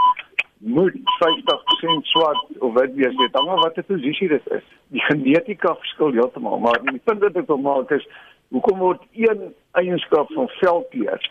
moet 0.59 0.95
50% 1.23 2.11
swart 2.13 2.59
of 2.59 2.75
wit 2.75 2.95
wees 2.95 3.15
net 3.15 3.35
hang 3.39 3.49
af 3.49 3.63
watter 3.63 3.87
posisie 3.87 4.29
dit 4.29 4.53
is 4.59 4.65
die 4.95 5.03
genetika 5.11 5.75
verskil 5.75 6.13
heeltemal 6.13 6.59
maar 6.59 6.83
die 6.91 7.03
punt 7.05 7.23
wat 7.23 7.37
ek 7.37 7.51
wil 7.51 7.63
maak 7.63 7.91
is 7.95 8.07
hoekom 8.49 8.79
word 8.79 9.03
een 9.13 9.51
eienskap 9.81 10.33
van 10.33 10.49
velkleur 10.61 11.31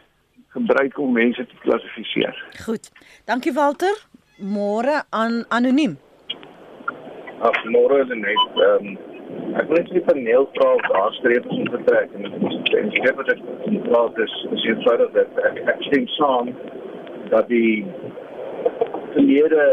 gebruik 0.57 0.97
om 0.97 1.13
mense 1.13 1.45
te 1.45 1.55
klassifiseer. 1.63 2.45
Goed. 2.65 2.91
Dankie 3.25 3.53
Walter. 3.53 3.93
Môre 4.37 5.03
aan 5.09 5.45
anoniem. 5.49 5.97
Ag 7.41 7.57
môre 7.73 8.01
is 8.05 8.13
net 8.13 8.61
ehm 8.67 8.87
um, 8.87 8.97
ek 9.57 9.67
wil 9.67 9.77
net 9.77 9.91
die 9.91 10.05
paneel 10.09 10.49
vra 10.57 10.73
of 10.73 10.89
daar 10.91 11.13
strepe 11.19 11.49
is 11.49 11.57
om 11.57 11.69
te 11.73 11.81
trek 11.89 12.09
en 12.17 12.25
en 12.81 12.91
ek 12.91 13.07
het 13.09 13.25
dit 13.31 13.41
gepraat 13.65 14.19
is 14.27 14.35
is 14.57 14.67
jy 14.69 14.75
sê 14.85 14.97
dat 15.03 15.17
ek 15.23 15.63
ek 15.73 15.87
stem 15.89 16.07
saam 16.17 16.53
dat 17.29 17.47
die 17.47 17.85
verlede 19.13 19.65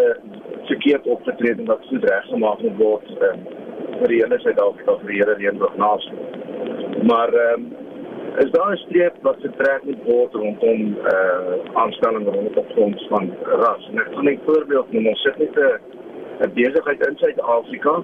verkeerd 0.67 1.07
opgetree 1.07 1.55
en 1.59 1.65
dat 1.65 1.87
dit 1.91 2.05
reggemaak 2.11 2.63
moet 2.63 2.77
word 2.77 3.09
um, 3.29 3.47
vir 4.01 4.13
die 4.13 4.21
hele 4.23 4.39
Suid-Afrika 4.43 4.99
vir 5.01 5.13
die 5.13 5.19
hele 5.21 5.37
Nederland 5.41 5.81
naas. 5.83 6.07
Maar 7.11 7.35
ehm 7.47 7.67
um, 7.67 7.73
is 8.43 8.51
daar 8.51 8.73
'n 8.73 8.77
streep 8.77 9.17
wat 9.23 9.37
getrek 9.41 9.83
moet 9.85 10.01
word 10.05 10.33
rondom 10.35 10.81
eh 11.11 11.13
uh, 11.15 11.59
aanstelling 11.83 12.25
rondom 12.35 12.65
fonds 12.75 13.07
van 13.11 13.31
ras. 13.43 13.89
En 13.91 13.99
ek 13.99 14.11
kan 14.15 14.29
'n 14.29 14.41
voorbeeld 14.47 14.93
noem. 14.93 15.07
Ons 15.07 15.23
sit 15.23 15.39
net 15.39 15.59
'n 15.59 15.94
'n 16.41 16.53
besigheid 16.55 17.07
in 17.07 17.17
Suid-Afrika 17.17 18.03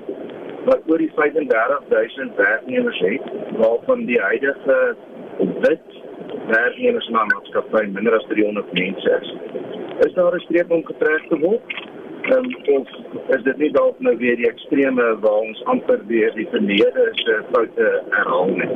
wat 0.65 0.81
oor 0.87 0.99
die 0.99 1.13
35000 1.15 2.37
werknemers 2.37 2.99
het, 2.99 3.23
waarvan 3.57 4.05
die 4.05 4.21
huidige 4.21 4.97
wit 5.39 5.89
werknemers 6.47 7.09
in 7.09 7.17
'n 7.17 7.31
maatskappy 7.33 7.87
minder 7.87 8.15
as 8.15 8.27
300 8.29 8.73
mense 8.73 9.11
is. 9.21 9.35
Is 10.07 10.15
daar 10.15 10.35
'n 10.35 10.41
streep 10.41 10.71
om 10.71 10.85
getrek 10.85 11.29
te 11.29 11.39
word? 11.39 11.63
Um, 12.31 12.57
of 12.77 12.89
is 13.29 13.43
dit 13.43 13.57
nie 13.57 13.71
dalk 13.73 13.99
nou 13.99 14.17
weer 14.17 14.37
die 14.37 14.49
extreme 14.49 15.19
waar 15.21 15.41
ons 15.41 15.65
amper 15.65 16.07
weer 16.07 16.35
die 16.35 16.47
verlede 16.49 17.09
se 17.13 17.43
foute 17.53 18.03
herhaal 18.11 18.47
nie. 18.47 18.69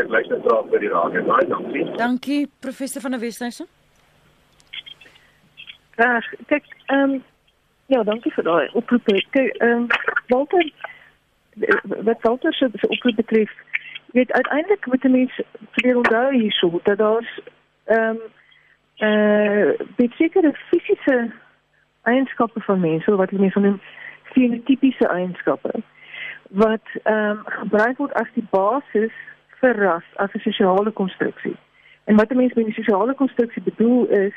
Ek 0.00 0.08
luister 0.08 0.40
graag 0.44 0.68
vir 0.70 0.80
die 0.80 0.88
raad. 0.88 1.18
Baie 1.26 1.46
dankie. 1.46 1.84
Dankie 1.96 2.48
professor 2.60 3.02
van 3.02 3.10
der 3.10 3.20
Westhuizen. 3.20 3.66
Ja, 5.96 6.20
kyk, 6.46 6.64
ehm 6.86 7.10
um, 7.10 7.22
ja, 7.86 8.02
dankie 8.02 8.32
vir 8.32 8.44
daai 8.44 8.68
oproep. 8.72 9.04
Kyk, 9.04 9.56
ehm 9.60 9.70
um, 9.70 9.86
Walter 10.28 10.70
wat 12.04 12.22
Walter 12.22 12.52
se 12.52 12.88
oproep 12.88 13.16
betref, 13.16 13.50
weet 14.12 14.32
uiteindelik 14.32 14.86
met 14.86 15.00
die 15.00 15.10
mense 15.10 15.44
vir 15.70 15.96
onthou 15.96 16.32
hierso 16.32 16.80
dat 16.82 16.98
daar's 16.98 17.40
ehm 17.84 18.00
um, 18.00 18.20
eh 18.96 19.08
uh, 19.08 19.86
baie 19.96 20.52
fisiese 20.70 21.32
eienskappe 22.02 22.60
van 22.60 22.80
mense 22.80 23.16
wat 23.16 23.30
mense 23.30 23.60
noem 23.60 23.80
fenotipiese 24.22 25.08
eienskappe 25.08 25.82
wat 26.50 26.88
ehm 27.02 27.30
um, 27.30 27.42
gebruik 27.44 27.96
word 27.96 28.12
as 28.12 28.30
die 28.34 28.46
basis 28.50 29.12
vir 29.60 29.76
ras 29.76 30.04
as 30.16 30.30
'n 30.34 30.38
sosiale 30.38 30.90
konstruksie. 30.90 31.56
En 32.04 32.16
wat 32.16 32.34
mense 32.34 32.54
met 32.56 32.64
die 32.64 32.82
sosiale 32.82 33.14
konstruksie 33.14 33.62
bedoel 33.62 34.06
is 34.06 34.34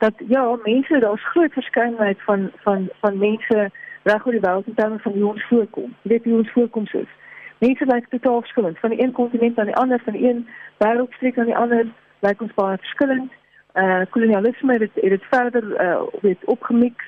dat 0.00 0.14
ja, 0.28 0.58
mense 0.64 0.98
daar's 0.98 1.28
groot 1.32 1.52
verskeidenheid 1.52 2.22
van 2.22 2.50
van 2.64 2.88
van 3.00 3.18
mense 3.18 3.70
reg 4.02 4.26
oor 4.26 4.32
die 4.32 4.40
wêreld 4.40 4.66
in 4.66 4.74
terme 4.74 4.98
van 4.98 5.12
hoe 5.12 5.32
ons 5.32 5.46
voorkom. 5.48 5.94
Weet 6.02 6.24
jy 6.24 6.30
hoe 6.30 6.40
ons 6.40 6.52
voorkoms 6.52 6.92
is? 6.92 7.10
Mense 7.58 7.86
lyk 7.86 8.06
totaal 8.08 8.40
verskillend 8.40 8.78
van 8.78 8.90
die 8.90 9.02
een 9.02 9.12
kontinent 9.12 9.56
na 9.56 9.64
die 9.64 9.76
ander, 9.76 10.00
van 10.04 10.12
die 10.12 10.28
een 10.28 10.46
wêreldstreek 10.84 11.36
na 11.36 11.44
die 11.44 11.56
ander, 11.56 11.86
lyk 12.20 12.40
ons 12.40 12.54
baie 12.54 12.78
verskillend 12.80 13.32
uh 13.74 14.00
kolonialisme 14.10 14.72
het 14.72 14.90
dit 14.94 15.10
het 15.10 15.24
verder 15.30 15.64
uh 15.82 16.02
weet 16.20 16.44
opgemix 16.44 17.04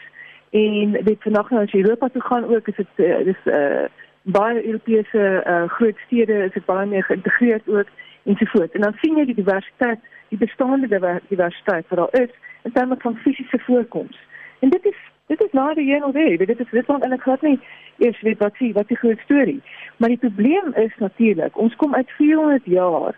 en 0.51 0.93
dit 0.93 1.23
vandag 1.23 1.51
nou 1.51 1.63
as 1.65 1.73
Europa 1.75 2.09
toe 2.09 2.23
gaan 2.23 2.45
ook 2.55 2.69
is 2.69 2.77
dit 2.77 2.87
uh, 2.97 3.25
dis 3.25 3.43
uh 3.45 3.85
baie 4.23 4.67
Europese 4.67 5.45
uh 5.47 5.69
groot 5.69 5.99
stede 6.07 6.45
is 6.45 6.53
dit 6.53 6.65
baie 6.65 6.87
meer 6.87 7.05
geïntegreerd 7.05 7.69
ook 7.69 7.89
ensovoorts 8.25 8.73
en 8.73 8.81
dan 8.81 8.97
sien 9.01 9.17
jy 9.17 9.25
die 9.25 9.39
diversiteit 9.39 10.01
die 10.29 10.39
bestaande 10.39 10.89
diversiteit 11.29 11.89
wat 11.89 11.99
daar 11.99 12.23
is 12.23 12.31
in 12.63 12.73
terme 12.73 12.97
van 12.99 13.17
fisiese 13.17 13.59
voorkoms. 13.59 14.19
En 14.61 14.71
dit 14.71 14.85
is 14.85 15.01
dit 15.27 15.41
is 15.45 15.53
nou 15.53 15.75
die 15.75 16.05
of 16.05 16.13
die 16.13 16.37
dit 16.37 16.61
is 16.61 16.71
dit 16.71 16.87
want 16.87 17.05
en 17.05 17.13
ek 17.13 17.23
glad 17.23 17.43
nie 17.43 17.59
eers 17.99 18.21
weet 18.21 18.39
wat 18.39 18.57
sê 18.61 18.73
wat 18.73 18.89
die 18.89 18.97
groot 18.97 19.21
storie. 19.25 19.61
Maar 19.97 20.09
die 20.09 20.23
probleem 20.25 20.73
is 20.75 20.95
natuurlik 20.99 21.59
ons 21.59 21.77
kom 21.77 21.95
uit 21.95 22.11
400 22.11 22.65
jaar 22.65 23.15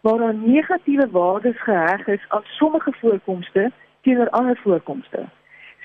waar 0.00 0.18
daar 0.18 0.34
negatiewe 0.34 1.08
waardes 1.10 1.62
geheg 1.62 2.06
is 2.06 2.24
aan 2.28 2.44
sommige 2.44 2.92
voorkomste 3.00 3.70
teenoor 4.00 4.30
ander 4.30 4.58
voorkomste. 4.62 5.24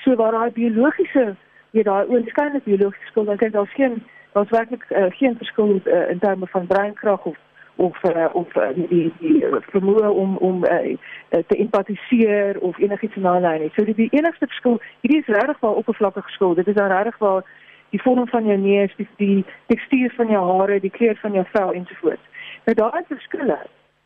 So 0.03 0.15
waar 0.15 0.31
daai 0.31 0.51
biologiese, 0.51 1.35
jy 1.71 1.83
daai 1.83 2.05
oorskynlike 2.07 2.69
biologiese 2.69 3.09
skuld, 3.09 3.27
dan 3.27 3.37
kyk 3.37 3.51
daar's 3.51 3.73
geen 3.73 4.03
daar's 4.33 4.49
werklik 4.49 4.85
uh, 4.89 5.05
geen 5.09 5.37
verskil 5.37 5.79
uh, 5.85 6.09
in 6.09 6.19
terme 6.19 6.47
van 6.47 6.67
breinkrag 6.67 7.25
of 7.25 7.37
of 7.75 8.03
uh, 8.03 8.29
of 8.33 8.55
uh, 8.55 8.69
die 8.75 8.87
die, 8.87 9.11
die 9.19 9.41
vermoë 9.71 10.09
om 10.09 10.37
om 10.37 10.65
uh, 10.65 10.95
te 11.29 11.57
empatiseer 11.57 12.59
of 12.59 12.77
enigiets 12.77 13.15
in 13.15 13.27
daai 13.27 13.41
lyn 13.41 13.61
nie. 13.65 13.71
So 13.75 13.85
die, 13.85 13.95
die 13.97 14.09
enigste 14.11 14.47
verskil, 14.47 14.79
hierdie 15.01 15.21
is 15.21 15.31
regtig 15.35 15.59
waar 15.59 15.81
oppervlakkige 15.81 16.29
skuld. 16.35 16.61
Dit 16.61 16.67
is 16.67 16.81
regtig 16.81 17.17
waar 17.17 17.43
die 17.89 18.01
vorm 18.01 18.27
van 18.27 18.45
jou 18.45 18.57
neus, 18.57 18.93
die, 18.97 19.07
die 19.17 19.45
tekstuur 19.69 20.13
van 20.17 20.29
jou 20.33 20.43
hare, 20.51 20.79
die 20.79 20.93
kleur 20.93 21.17
van 21.21 21.33
jou 21.37 21.45
vel 21.51 21.73
ensovoorts. 21.73 22.47
Nou 22.65 22.75
daai 22.77 23.03
verskille 23.07 23.59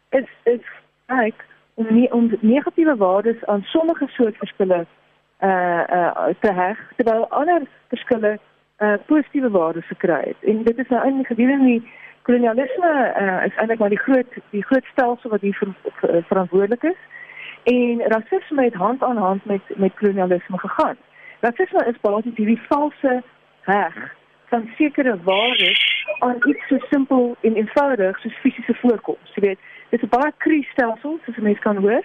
is 0.09 0.29
is 0.43 0.73
kyk 1.11 1.45
om 1.77 1.87
nie 1.93 2.11
om 2.11 2.31
negatiewe 2.39 2.95
waardes 2.95 3.45
aan 3.45 3.61
sommige 3.61 4.07
soort 4.07 4.37
verskille 4.37 4.85
uh 5.43 5.83
uh 5.97 6.27
te 6.39 6.51
heg 6.51 6.79
terwyl 6.95 7.27
ander 7.29 7.67
verskille 7.93 8.39
uh 8.81 8.97
positiewe 9.05 9.49
waardes 9.49 9.87
gekry 9.87 10.21
het. 10.31 10.39
En 10.41 10.63
dit 10.63 10.77
is 10.77 10.89
nou 10.89 11.03
eintlik 11.03 11.27
gedurende 11.27 11.65
die 11.65 11.91
kolonialisme 12.27 12.93
uh 13.21 13.45
is 13.47 13.55
eintlik 13.55 13.79
maar 13.79 13.93
die 13.95 14.05
groot 14.07 14.31
die 14.49 14.63
groot 14.69 14.85
stelsel 14.91 15.29
wat 15.29 15.41
hier 15.41 15.57
ver, 15.59 15.73
ver, 15.99 16.23
verantwoordelik 16.27 16.83
is. 16.83 17.01
En 17.63 18.01
rasisme 18.13 18.63
het 18.63 18.73
hand 18.73 19.03
aan 19.03 19.17
hand 19.17 19.45
met 19.45 19.61
met 19.75 19.93
kolonialisme 19.99 20.57
gegaan. 20.57 20.97
Rasisme 21.39 21.85
is 21.85 22.01
basies 22.01 22.35
hierdie 22.35 22.61
valse 22.67 23.23
heg 23.61 23.95
van 24.47 24.69
sekere 24.77 25.17
waardes 25.23 26.05
aan 26.19 26.37
iets 26.47 26.67
so 26.67 26.77
simpel 26.89 27.35
en 27.41 27.55
eenvoudig 27.55 28.19
soos 28.19 28.39
fisiese 28.43 28.75
voorkoms. 28.81 29.33
Jy 29.35 29.41
weet, 29.47 29.59
dit 29.89 30.01
is 30.01 30.07
'n 30.09 30.15
baie 30.17 30.31
kriesstelsel 30.37 31.19
soos 31.25 31.37
mense 31.37 31.61
kan 31.61 31.77
hoor. 31.77 32.03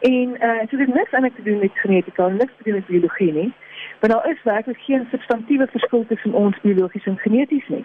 En 0.00 0.28
uh 0.48 0.60
so 0.68 0.76
dit 0.76 0.94
niks 0.94 1.12
anders 1.12 1.34
te 1.36 1.42
doen 1.42 1.58
met 1.58 1.70
genetika, 1.74 2.28
niks 2.28 2.52
te 2.56 2.64
doen 2.64 2.74
met 2.74 2.86
biologie 2.86 3.32
nie. 3.32 3.52
Maar 4.00 4.10
daar 4.10 4.30
is 4.30 4.42
werklik 4.42 4.78
geen 4.78 5.06
substantiële 5.10 5.66
verskil 5.70 6.06
tussen 6.06 6.32
ons 6.32 6.60
biologies 6.60 7.06
en 7.06 7.18
geneties 7.18 7.68
nie. 7.68 7.84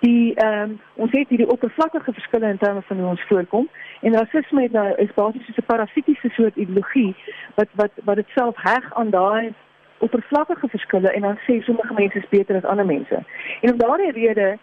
Die 0.00 0.34
ehm 0.34 0.70
um, 0.70 0.80
ons 0.94 1.10
het 1.10 1.28
hierdie 1.28 1.50
oppervlakkige 1.50 2.12
verskille 2.12 2.48
in 2.48 2.58
terme 2.58 2.82
van 2.82 2.98
hoe 2.98 3.08
ons 3.08 3.26
voorkom 3.28 3.68
en 4.00 4.16
rasisme 4.16 4.62
het 4.62 4.72
nou 4.72 4.94
is 4.96 5.14
basies 5.14 5.46
so 5.46 5.52
'n 5.56 5.66
parasitiese 5.66 6.28
soort 6.28 6.56
ideologie 6.56 7.14
wat 7.54 7.68
wat 7.74 7.90
wat 8.04 8.16
dit 8.16 8.28
self 8.34 8.56
heg 8.62 8.94
aan 8.94 9.10
daai 9.10 9.54
oppervlakkige 9.98 10.68
verskille 10.68 11.10
en 11.12 11.20
dan 11.20 11.38
sê 11.46 11.62
sommige 11.62 11.94
mense 11.94 12.18
is 12.18 12.28
beter 12.28 12.56
as 12.56 12.64
ander 12.64 12.86
mense. 12.86 13.22
En 13.60 13.72
om 13.72 13.78
daardie 13.78 14.12
rede 14.12 14.58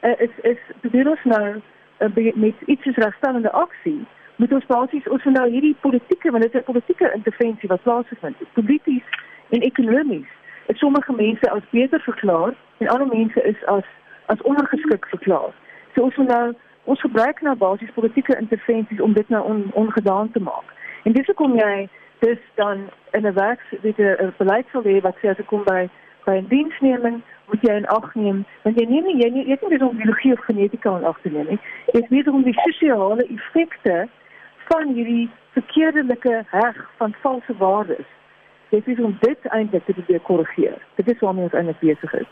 uh, 0.00 0.20
is 0.20 0.34
is 0.42 0.58
bedoel 0.80 1.10
ons 1.10 1.24
nou 1.24 1.60
uh, 1.98 2.34
met 2.34 2.54
iets 2.66 2.82
soos 2.82 2.96
regstellende 2.96 3.52
aksie 3.52 4.06
moet 4.36 4.52
ons 4.52 4.66
basies 4.66 5.08
ons 5.08 5.24
nou 5.24 5.50
hierdie 5.50 5.76
politieke 5.80 6.30
want 6.30 6.42
dit 6.42 6.54
is 6.54 6.60
'n 6.60 6.70
politieke 6.72 7.12
intervensie 7.14 7.68
wat 7.68 7.82
plaasvind 7.82 8.36
polities 8.52 9.04
en 9.48 9.60
ekonomies 9.60 10.30
is 10.66 10.78
sommige 10.78 11.12
mense 11.12 11.50
as 11.50 11.62
beter 11.70 12.00
verklaar 12.00 12.54
en 12.78 12.88
ander 12.88 13.06
mense 13.06 13.42
is 13.42 13.64
as 13.64 13.84
as 14.26 14.42
ondergeskik 14.42 15.06
verklaar. 15.06 15.52
So 15.94 16.02
ons 16.02 16.16
nou 16.16 16.54
ons 16.84 17.00
gebruik 17.00 17.40
nou 17.40 17.56
basies 17.56 17.94
politieke 17.94 18.36
intervensies 18.38 19.00
om 19.00 19.12
dit 19.12 19.28
nou 19.28 19.42
on, 19.44 19.70
ongedaan 19.74 20.30
te 20.30 20.40
maak. 20.40 20.64
En 21.02 21.12
dis 21.12 21.26
hoekom 21.26 21.56
jy 21.58 21.88
dis 22.18 22.38
dan 22.54 22.88
in 23.10 23.26
'n 23.26 23.34
werk 23.34 23.60
dit 23.82 23.98
'n 23.98 24.34
beleid 24.38 24.66
sal 24.72 24.82
hê 24.82 25.00
wat 25.00 25.16
sê 25.16 25.28
as 25.28 25.38
ek 25.38 25.46
kom 25.46 25.64
by 25.64 25.88
by 26.24 26.36
'n 26.36 26.48
diensneming 26.48 27.22
moet 27.46 27.62
jy 27.62 27.74
in 27.74 27.86
ag 27.86 28.14
neem 28.14 28.44
want 28.62 28.78
jy 28.78 28.86
neem 28.86 29.04
nie 29.04 29.22
jy 29.22 29.30
nie 29.30 29.48
eet 29.50 29.68
nie 29.68 29.82
om 29.82 29.96
biologie 29.96 30.32
of 30.32 30.44
genetika 30.44 30.96
in 30.96 31.04
ag 31.04 31.18
te 31.22 31.30
neem 31.30 31.46
nie. 31.48 31.60
Dit 31.92 32.02
is 32.02 32.08
weer 32.08 32.32
om 32.32 32.42
die 32.42 32.60
sosiale 32.60 33.26
effekte 33.26 34.08
van 34.68 34.94
hierdie 34.94 35.30
verkeerdelike 35.52 36.44
heg 36.46 36.90
van 36.96 37.14
valse 37.20 37.56
waardes 37.58 38.08
dit 38.74 38.88
is 38.88 39.00
om 39.04 39.16
dit 39.20 39.48
eintlik 39.56 39.84
te 39.84 39.92
probeer 39.92 40.20
korrigeer. 40.20 40.78
Dit 40.94 41.10
is 41.12 41.20
waarmee 41.20 41.44
ons 41.48 41.52
eintlik 41.52 41.80
besig 41.80 42.14
is. 42.14 42.30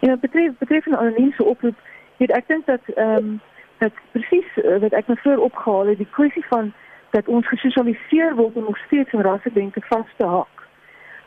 En 0.00 0.08
wat 0.08 0.20
betref 0.20 0.52
betref 0.58 0.86
'n 0.86 1.00
anonieme 1.02 1.44
oproep 1.44 1.78
weet 2.16 2.30
ek 2.30 2.48
dink 2.48 2.66
dat 2.66 2.84
ehm 2.94 3.16
um, 3.16 3.40
dat 3.78 3.92
presies 4.12 4.48
uh, 4.56 4.78
wat 4.84 4.92
ek 4.92 5.06
nou 5.06 5.18
voor 5.22 5.36
opgehaal 5.36 5.86
het 5.86 5.98
die 5.98 6.14
kwessie 6.18 6.44
van 6.46 6.72
dat 7.10 7.28
ons 7.28 7.48
gesosialiseer 7.48 8.34
word 8.34 8.54
om 8.54 8.64
nog 8.64 8.78
steeds 8.78 9.12
in 9.12 9.20
rasse 9.20 9.52
denke 9.52 9.80
vas 9.88 10.10
te 10.16 10.26
haak 10.26 10.58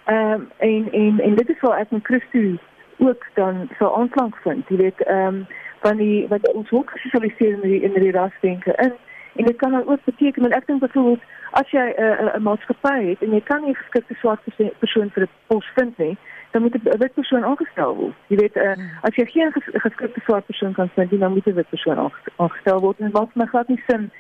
ehm 0.06 0.34
um, 0.34 0.50
en 0.58 0.91
en 0.91 1.19
en 1.19 1.36
dit 1.36 1.50
is 1.50 1.60
waar 1.60 1.80
ek 1.80 1.91
met 1.91 2.06
Christus 2.06 2.60
ook 2.97 3.26
dan 3.34 3.69
sou 3.78 3.97
aanklank 4.00 4.36
vind. 4.36 4.67
Jy 4.69 4.78
weet, 4.78 5.02
ehm 5.04 5.28
um, 5.28 5.47
van 5.82 5.97
die 5.97 6.28
wat 6.28 6.54
ons 6.54 6.71
ook 6.71 6.89
gesosialiseer 6.89 7.54
in 7.54 7.62
die 7.62 7.82
in 7.82 7.93
die 7.93 8.12
rasdenke 8.12 8.74
in 8.78 8.93
en 9.36 9.46
dit 9.46 9.56
kan 9.56 9.88
ook 9.88 10.04
beteken 10.04 10.41
dat 10.41 10.52
ek 10.52 10.67
dink 10.67 10.80
byvoorbeeld 10.80 11.22
as 11.52 11.70
jy 11.70 11.86
'n 11.98 12.04
uh, 12.04 12.22
'n 12.22 12.36
uh, 12.36 12.38
maatskappy 12.38 13.00
het 13.10 13.22
en 13.22 13.32
jy 13.32 13.41
kan 13.41 13.63
nie 13.63 13.76
geskikte 13.76 14.13
swart 14.13 14.41
persoon 14.80 15.10
vir 15.10 15.24
'n 15.24 15.30
pos 15.48 15.65
vind 15.76 15.98
nie, 15.98 16.17
dan 16.52 16.62
moet 16.62 16.76
'n 16.76 16.98
wit 16.98 17.13
persoon 17.13 17.44
aangestel 17.44 17.96
word. 17.96 18.15
Jy 18.28 18.38
weet, 18.38 18.56
uh, 18.56 18.76
as 19.02 19.15
jy 19.15 19.26
geen 19.26 19.52
ges 19.52 19.67
geskikte 19.74 20.20
swart 20.24 20.46
persoon 20.46 20.74
kan 20.74 20.89
vind 20.96 21.12
nie, 21.12 21.20
dan 21.20 21.34
moet 21.34 21.48
'n 21.48 21.54
wit 21.54 21.70
persoon 21.70 22.12
aangestel 22.36 22.80
word. 22.80 23.00
En 23.00 23.12
wat 23.12 23.36
my 23.36 23.46
glad 23.46 23.67
nie 23.67 23.84
sin 23.88 24.12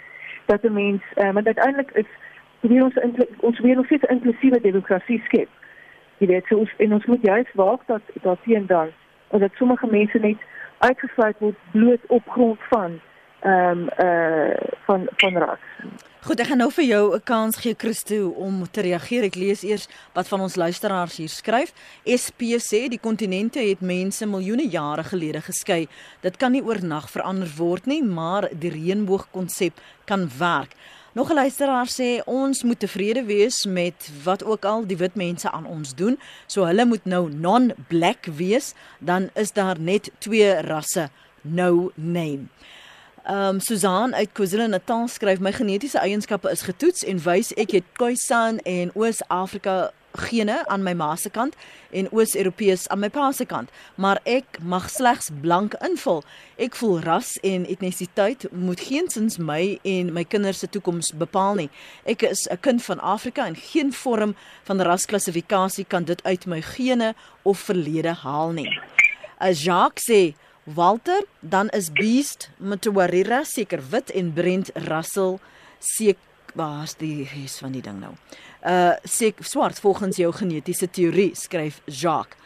dat 0.45 0.63
'n 0.63 0.73
mens, 0.73 1.03
uh, 1.15 1.31
want 1.31 1.45
uiteindelik 1.45 1.91
is 1.91 2.09
probeer 2.59 2.83
ons 2.83 2.95
ons 3.39 3.55
probeer 3.55 3.77
ons 3.77 3.85
steeds 3.85 4.03
'n 4.07 4.13
inklusiewe 4.13 4.61
demokrasie 4.61 5.21
skep. 5.25 5.49
Jy 6.17 6.27
weet, 6.27 6.45
so 6.45 6.57
ons 6.57 6.73
en 6.77 6.93
ons 6.93 7.05
moet 7.05 7.21
juist 7.21 7.53
waak 7.53 7.81
dat 7.85 8.01
dat 8.21 8.37
teen 8.43 8.65
dan 8.65 8.87
dat 9.29 9.51
sommige 9.53 9.87
mense 9.91 10.17
net 10.17 10.37
uitgesluit 10.77 11.39
word 11.39 11.55
bloot 11.71 12.05
op 12.07 12.29
grond 12.29 12.59
van 12.69 12.99
ehm 13.41 13.79
um, 13.79 13.89
uh 13.97 14.55
van 14.85 15.07
van 15.17 15.37
ras. 15.37 15.59
Goed, 16.21 16.37
ek 16.37 16.51
gaan 16.51 16.59
nou 16.61 16.69
vir 16.69 16.85
jou 16.85 17.15
'n 17.15 17.23
kans 17.23 17.55
gee 17.57 17.73
Christo 17.73 18.29
om 18.29 18.69
te 18.71 18.81
reageer. 18.81 19.23
Ek 19.23 19.35
lees 19.35 19.63
eers 19.63 19.87
wat 20.13 20.27
van 20.27 20.41
ons 20.41 20.55
luisteraars 20.55 21.17
hier 21.17 21.29
skryf. 21.29 21.73
SP 22.05 22.41
sê 22.61 22.89
die 22.89 22.99
kontinente 22.99 23.59
het 23.59 23.81
mense 23.81 24.25
miljoene 24.25 24.69
jare 24.69 25.03
gelede 25.03 25.41
geskei. 25.41 25.87
Dit 26.21 26.37
kan 26.37 26.51
nie 26.51 26.61
oornag 26.61 27.09
verander 27.09 27.49
word 27.57 27.85
nie, 27.85 28.03
maar 28.03 28.49
die 28.53 28.69
reënboogkonsep 28.69 29.73
kan 30.05 30.29
werk. 30.37 30.75
Nog 31.13 31.29
'n 31.29 31.33
luisteraar 31.33 31.87
sê 31.87 32.23
ons 32.25 32.63
moet 32.63 32.79
tevrede 32.79 33.23
wees 33.25 33.65
met 33.65 34.11
wat 34.23 34.43
ook 34.43 34.65
al 34.65 34.87
die 34.87 34.97
wit 34.97 35.15
mense 35.15 35.51
aan 35.51 35.65
ons 35.65 35.95
doen. 35.95 36.19
So 36.47 36.65
hulle 36.65 36.85
moet 36.85 37.05
nou 37.05 37.33
non-black 37.33 38.25
wees, 38.25 38.73
dan 38.99 39.29
is 39.33 39.51
daar 39.51 39.79
net 39.79 40.11
twee 40.19 40.61
rasse. 40.61 41.09
No 41.41 41.91
name. 41.95 42.47
Ehm 43.25 43.55
um, 43.55 43.59
Susan 43.59 44.15
uit 44.15 44.29
KwaZulu-Natal 44.33 45.07
skryf 45.07 45.39
my 45.39 45.51
genetiese 45.53 45.99
eienskappe 45.99 46.49
is 46.49 46.61
getoets 46.61 47.03
en 47.03 47.19
wys 47.21 47.51
ek 47.53 47.75
het 47.77 47.83
Khoisan 47.93 48.57
en 48.65 48.89
Oos-Afrika 48.97 49.91
gene 50.17 50.55
aan 50.67 50.81
my 50.83 50.93
ma 50.97 51.11
se 51.15 51.29
kant 51.29 51.53
en 51.91 52.09
Oos-Europees 52.11 52.87
aan 52.89 52.99
my 52.99 53.09
pa 53.13 53.31
se 53.31 53.45
kant, 53.45 53.69
maar 53.95 54.17
ek 54.23 54.57
mag 54.65 54.89
slegs 54.89 55.29
blank 55.41 55.77
invul. 55.85 56.23
Ek 56.57 56.73
voel 56.75 56.99
ras 57.05 57.35
en 57.45 57.67
etnisiteit 57.69 58.47
moet 58.51 58.81
geensins 58.81 59.37
my 59.37 59.77
en 59.83 60.13
my 60.13 60.23
kinders 60.25 60.65
se 60.65 60.67
toekoms 60.73 61.13
bepaal 61.13 61.61
nie. 61.61 61.69
Ek 62.09 62.25
is 62.25 62.47
'n 62.49 62.57
kind 62.61 62.83
van 62.83 62.99
Afrika 62.99 63.45
en 63.45 63.55
geen 63.55 63.93
vorm 63.93 64.35
van 64.63 64.81
rasklassifikasie 64.81 65.85
kan 65.85 66.03
dit 66.03 66.23
uit 66.23 66.45
my 66.45 66.61
gene 66.61 67.13
of 67.43 67.59
verlede 67.59 68.13
haal 68.13 68.51
nie. 68.51 68.79
As 69.37 69.63
Jacques 69.63 70.09
sê 70.09 70.33
Walter, 70.63 71.25
dan 71.39 71.69
is 71.69 71.91
Beast 71.91 72.49
Mtuwarira 72.57 73.43
seker 73.43 73.81
wit 73.89 74.11
en 74.11 74.33
Brent 74.33 74.69
Russell 74.73 75.39
seker 75.79 76.21
waar's 76.53 76.93
die 76.99 77.25
res 77.33 77.57
van 77.63 77.73
die 77.73 77.81
ding 77.81 77.97
nou. 77.97 78.11
Uh 78.61 78.93
seker 79.03 79.47
swart 79.47 79.79
volgens 79.81 80.19
jou 80.21 80.29
genetiese 80.35 80.89
teorie, 80.89 81.31
skryf 81.33 81.81
Jacques. 81.85 82.37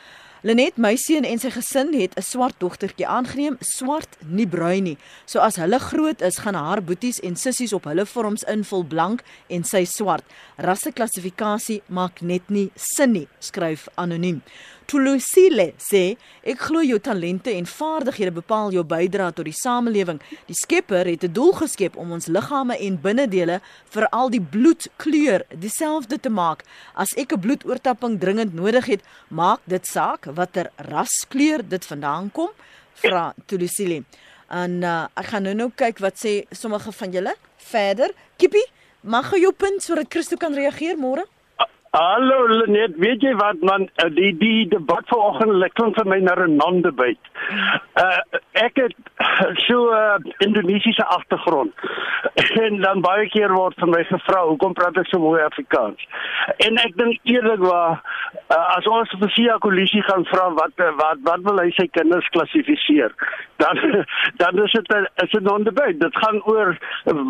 Lenet, 0.45 0.77
my 0.77 0.91
seun 0.93 1.25
en 1.25 1.39
sy 1.41 1.49
gesin 1.49 1.89
het 1.97 2.13
'n 2.15 2.21
swart 2.21 2.59
dogtertjie 2.61 3.07
aangeneem, 3.07 3.57
swart, 3.61 4.15
nie 4.21 4.45
bruin 4.45 4.83
nie. 4.83 4.97
So 5.25 5.39
as 5.39 5.55
hulle 5.55 5.79
groot 5.79 6.21
is, 6.21 6.37
gaan 6.37 6.53
haar 6.53 6.83
boeties 6.83 7.19
en 7.19 7.35
sissies 7.35 7.73
op 7.73 7.83
hulle 7.85 8.05
vorms 8.05 8.43
invul 8.43 8.83
blank 8.83 9.23
en 9.49 9.63
sy 9.63 9.85
swart. 9.85 10.23
Rasseklassifikasie 10.57 11.81
maak 11.87 12.21
net 12.21 12.49
nie 12.49 12.71
sin 12.75 13.11
nie, 13.11 13.27
skryf 13.39 13.87
anoniem. 13.95 14.43
Tulusile 14.85 15.71
sê 15.81 16.15
ek 16.45 16.59
glo 16.67 16.83
jou 16.85 16.99
talente 17.01 17.49
en 17.49 17.65
vaardighede 17.65 18.33
bepaal 18.35 18.73
jou 18.75 18.83
bydrae 18.85 19.33
tot 19.33 19.47
die 19.47 19.55
samelewing. 19.57 20.19
Die 20.45 20.57
Skepper 20.57 21.09
het 21.09 21.23
'n 21.23 21.33
doel 21.33 21.53
geskep 21.53 21.97
om 21.97 22.11
ons 22.11 22.27
liggame 22.27 22.77
en 22.77 23.01
binnendele 23.01 23.61
vir 23.89 24.05
al 24.11 24.29
die 24.29 24.41
bloedkleur 24.41 25.41
dieselfde 25.49 26.19
te 26.19 26.29
maak. 26.29 26.63
As 26.93 27.13
ek 27.17 27.33
'n 27.33 27.39
bloedoortapping 27.39 28.19
dringend 28.19 28.53
nodig 28.53 28.85
het, 28.85 29.01
maak 29.29 29.59
dit 29.65 29.85
saak 29.87 30.25
watter 30.25 30.71
raskleur 30.77 31.67
dit 31.67 31.85
vandaan 31.85 32.31
kom? 32.31 32.49
Vra 32.93 33.33
Tulusile. 33.45 34.03
En 34.49 34.83
uh, 34.83 35.07
ek 35.15 35.25
gaan 35.25 35.43
nou 35.43 35.53
nou 35.53 35.71
kyk 35.75 35.99
wat 35.99 36.17
sê 36.21 36.45
sommige 36.51 36.91
van 36.91 37.11
julle 37.11 37.35
verder. 37.57 38.11
Kippie, 38.37 38.65
mag 39.01 39.31
jy 39.31 39.41
jou 39.41 39.53
punt 39.53 39.81
sodat 39.81 40.09
Christo 40.09 40.37
kan 40.37 40.53
reageer 40.53 40.97
môre? 40.97 41.25
Hallo 41.95 42.65
net 42.67 42.97
weet 42.99 43.21
jy 43.23 43.31
wat 43.39 43.61
man 43.63 43.85
eh, 44.03 44.09
die 44.11 44.33
die 44.35 44.65
debat 44.67 45.05
vanoggend 45.07 45.75
klink 45.79 45.95
vir 45.95 46.07
my 46.11 46.17
na 46.19 46.33
'n 46.35 46.57
non-debat. 46.59 47.29
Uh 48.03 48.19
ek 48.65 48.81
het 48.81 48.95
so 49.67 49.77
'n 49.87 49.95
uh, 49.95 50.33
Indonesiese 50.47 51.05
agtergrond 51.17 51.71
en 52.65 52.81
dan 52.81 53.01
baie 53.01 53.29
keer 53.29 53.53
word 53.53 53.79
vir 53.79 53.87
my 53.87 54.03
gevra 54.11 54.41
hoekom 54.49 54.73
praat 54.73 54.97
ek 54.97 55.07
so 55.07 55.19
mooi 55.19 55.39
Afrikaans. 55.41 56.03
En 56.67 56.81
ek 56.83 56.97
dink 56.99 57.19
eerlikwaar 57.23 57.95
uh, 58.49 58.75
as 58.75 58.87
ons 58.87 59.15
vir 59.19 59.31
Sia 59.37 59.57
Kolisi 59.57 60.01
gaan 60.01 60.27
vra 60.33 60.49
wat 60.59 60.75
wat 60.99 61.23
wat 61.23 61.47
wil 61.47 61.63
hy 61.63 61.71
sy 61.79 61.87
kinders 61.87 62.27
klassifiseer? 62.35 63.15
Dan 63.63 63.79
dan 64.35 64.63
is 64.65 64.71
dit 64.71 64.91
'n 64.91 65.07
is 65.23 65.31
'n 65.31 65.43
non-debat. 65.47 65.95
Dit 65.99 66.15
gaan 66.17 66.43
oor 66.43 66.77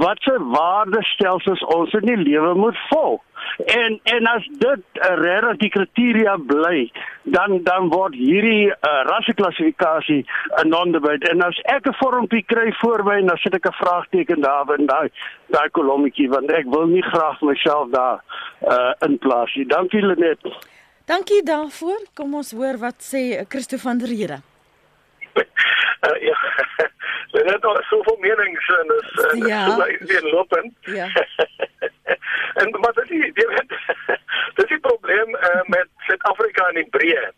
watse 0.02 0.36
waardestelsels 0.58 1.62
ons 1.78 1.94
in 1.94 2.10
die 2.10 2.18
lewe 2.18 2.54
moet 2.56 2.78
volg. 2.90 3.22
En 3.66 4.00
en 4.04 4.28
as 4.28 4.48
dit 4.52 4.84
'n 4.94 5.12
uh, 5.12 5.16
regte 5.18 5.58
die 5.58 5.70
kriteria 5.70 6.36
bly, 6.38 6.92
dan 7.24 7.60
dan 7.64 7.90
word 7.90 8.14
hierdie 8.14 8.68
uh, 8.68 8.76
rasseklassifikasie 9.12 10.26
'n 10.64 10.68
non-debate. 10.68 11.30
En 11.30 11.42
as 11.42 11.60
ek 11.62 11.88
'n 11.88 11.94
vormpie 11.94 12.44
kry 12.46 12.74
voor 12.74 13.04
my 13.04 13.18
en 13.18 13.26
dan 13.26 13.38
sit 13.38 13.54
ek 13.54 13.68
'n 13.68 13.80
vraagteken 13.82 14.42
daar 14.42 14.78
in 14.78 14.86
daai 14.86 15.10
daai 15.46 15.70
kolommetjie 15.70 16.30
want 16.30 16.52
ek 16.52 16.66
wil 16.66 16.88
nie 16.88 17.04
graag 17.04 17.42
myself 17.42 17.90
daar 17.90 18.24
uh, 18.68 18.94
inplaas 19.00 19.56
nie. 19.56 19.66
Dankie 19.66 20.06
Lenet. 20.06 20.40
Dankie 21.06 21.44
daarvoor. 21.44 22.02
Kom 22.14 22.34
ons 22.34 22.52
hoor 22.52 22.78
wat 22.78 22.98
sê 23.00 23.46
Christo 23.48 23.78
van 23.78 23.98
der 23.98 24.08
Rede. 24.08 24.40
Uh, 25.36 26.22
ja. 26.22 26.38
Dit 27.32 27.52
het 27.52 27.66
al 27.66 27.78
soveel 27.82 28.18
menings 28.20 28.68
en 28.80 28.94
is 28.98 29.24
en 29.24 29.48
ja. 29.48 29.70
so 29.70 29.86
weer 30.00 30.22
lopend. 30.32 30.74
Ja. 30.82 31.08
en 32.62 32.70
maar 32.80 32.95
In 36.70 36.82
die 36.82 36.90
breë. 36.90 37.32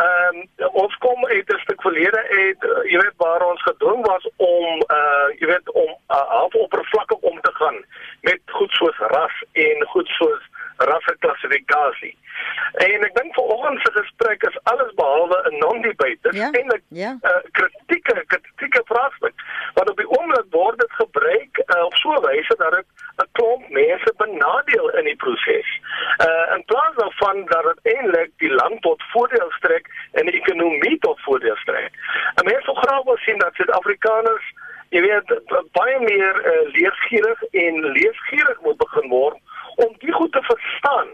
Ehm 0.00 0.36
um, 0.36 0.68
ons 0.82 0.94
kom 1.04 1.26
uit 1.26 1.52
'n 1.52 1.58
stuk 1.58 1.82
verlede 1.82 2.22
uit 2.28 2.64
uh, 2.64 2.84
jy 2.92 2.98
weet 3.00 3.16
waar 3.16 3.42
ons 3.46 3.62
gedwing 3.62 4.06
was 4.06 4.28
om 4.36 4.66
uh 4.98 5.28
jy 5.40 5.46
weet 5.46 5.70
om 5.72 5.90
uh, 5.90 6.28
half 6.36 6.54
oppervlakkig 6.54 7.18
om 7.18 7.40
te 7.40 7.52
gaan 7.52 7.84
met 8.20 8.40
goed 8.46 8.70
soos 8.70 8.98
ras 8.98 9.36
en 9.52 9.84
goed 9.92 10.08
soos 10.08 10.42
rasseklassifikasie. 10.76 12.16
En 12.72 13.04
ek 13.04 13.14
dink 13.14 13.34
vanoggend 13.34 13.80
se 13.80 13.90
gesprek 13.92 14.42
is 14.48 14.58
alles 14.62 14.92
behalwe 14.94 15.36
'n 15.50 15.58
non-debate. 15.58 16.18
Dit 16.22 16.32
is 16.32 16.40
ja, 16.40 16.50
eintlik 16.50 16.82
ja. 16.88 17.18
uh, 17.22 17.42
kritieke 17.58 18.24
kritieke 18.26 18.82
vraagstuk. 18.84 19.34
Want 19.74 19.90
op 19.90 19.96
die 19.96 20.08
oomblik 20.08 20.46
word 20.50 20.78
dit 20.78 20.92
gebruik 20.92 21.62
uh, 21.66 21.84
op 21.84 21.94
so 21.94 22.12
'n 22.12 22.24
wyse 22.26 22.54
dat 22.56 22.72
dit 22.78 22.86
'n 23.22 23.28
klomp 23.32 23.68
mense 23.68 24.12
benadeel 24.16 24.90
in 24.90 25.04
die 25.04 25.16
proses. 25.16 25.68
Uh 26.26 26.54
in 26.56 26.64
plaas 26.64 26.94
daarvan 26.96 27.44
dat 27.44 27.64
dit 27.70 27.94
eintlik 27.94 28.30
die 28.36 28.52
land 28.52 28.82
tot 28.82 29.02
voordeel 29.12 29.50
strek 29.50 29.86
en 30.12 30.26
die 30.26 30.40
ekonomie 30.40 30.98
tot 30.98 31.20
voordeel 31.20 31.56
strek. 31.56 31.92
'n 32.36 32.44
Mens 32.44 32.64
sou 32.64 32.76
graag 32.76 33.02
wil 33.04 33.16
sien 33.16 33.38
dat 33.38 33.54
Suid-Afrikaners 33.54 34.46
jy 34.90 35.00
weet 35.00 35.28
baie 35.72 35.98
meer 36.00 36.36
uh, 36.52 36.72
leesgierig 36.74 37.42
en 37.42 37.74
leesgierig 37.92 38.60
moet 38.60 38.76
begin 38.76 39.08
word 39.08 39.38
om 39.76 39.94
die 39.98 40.12
goed 40.12 40.32
te 40.32 40.42
verstaan. 40.42 41.08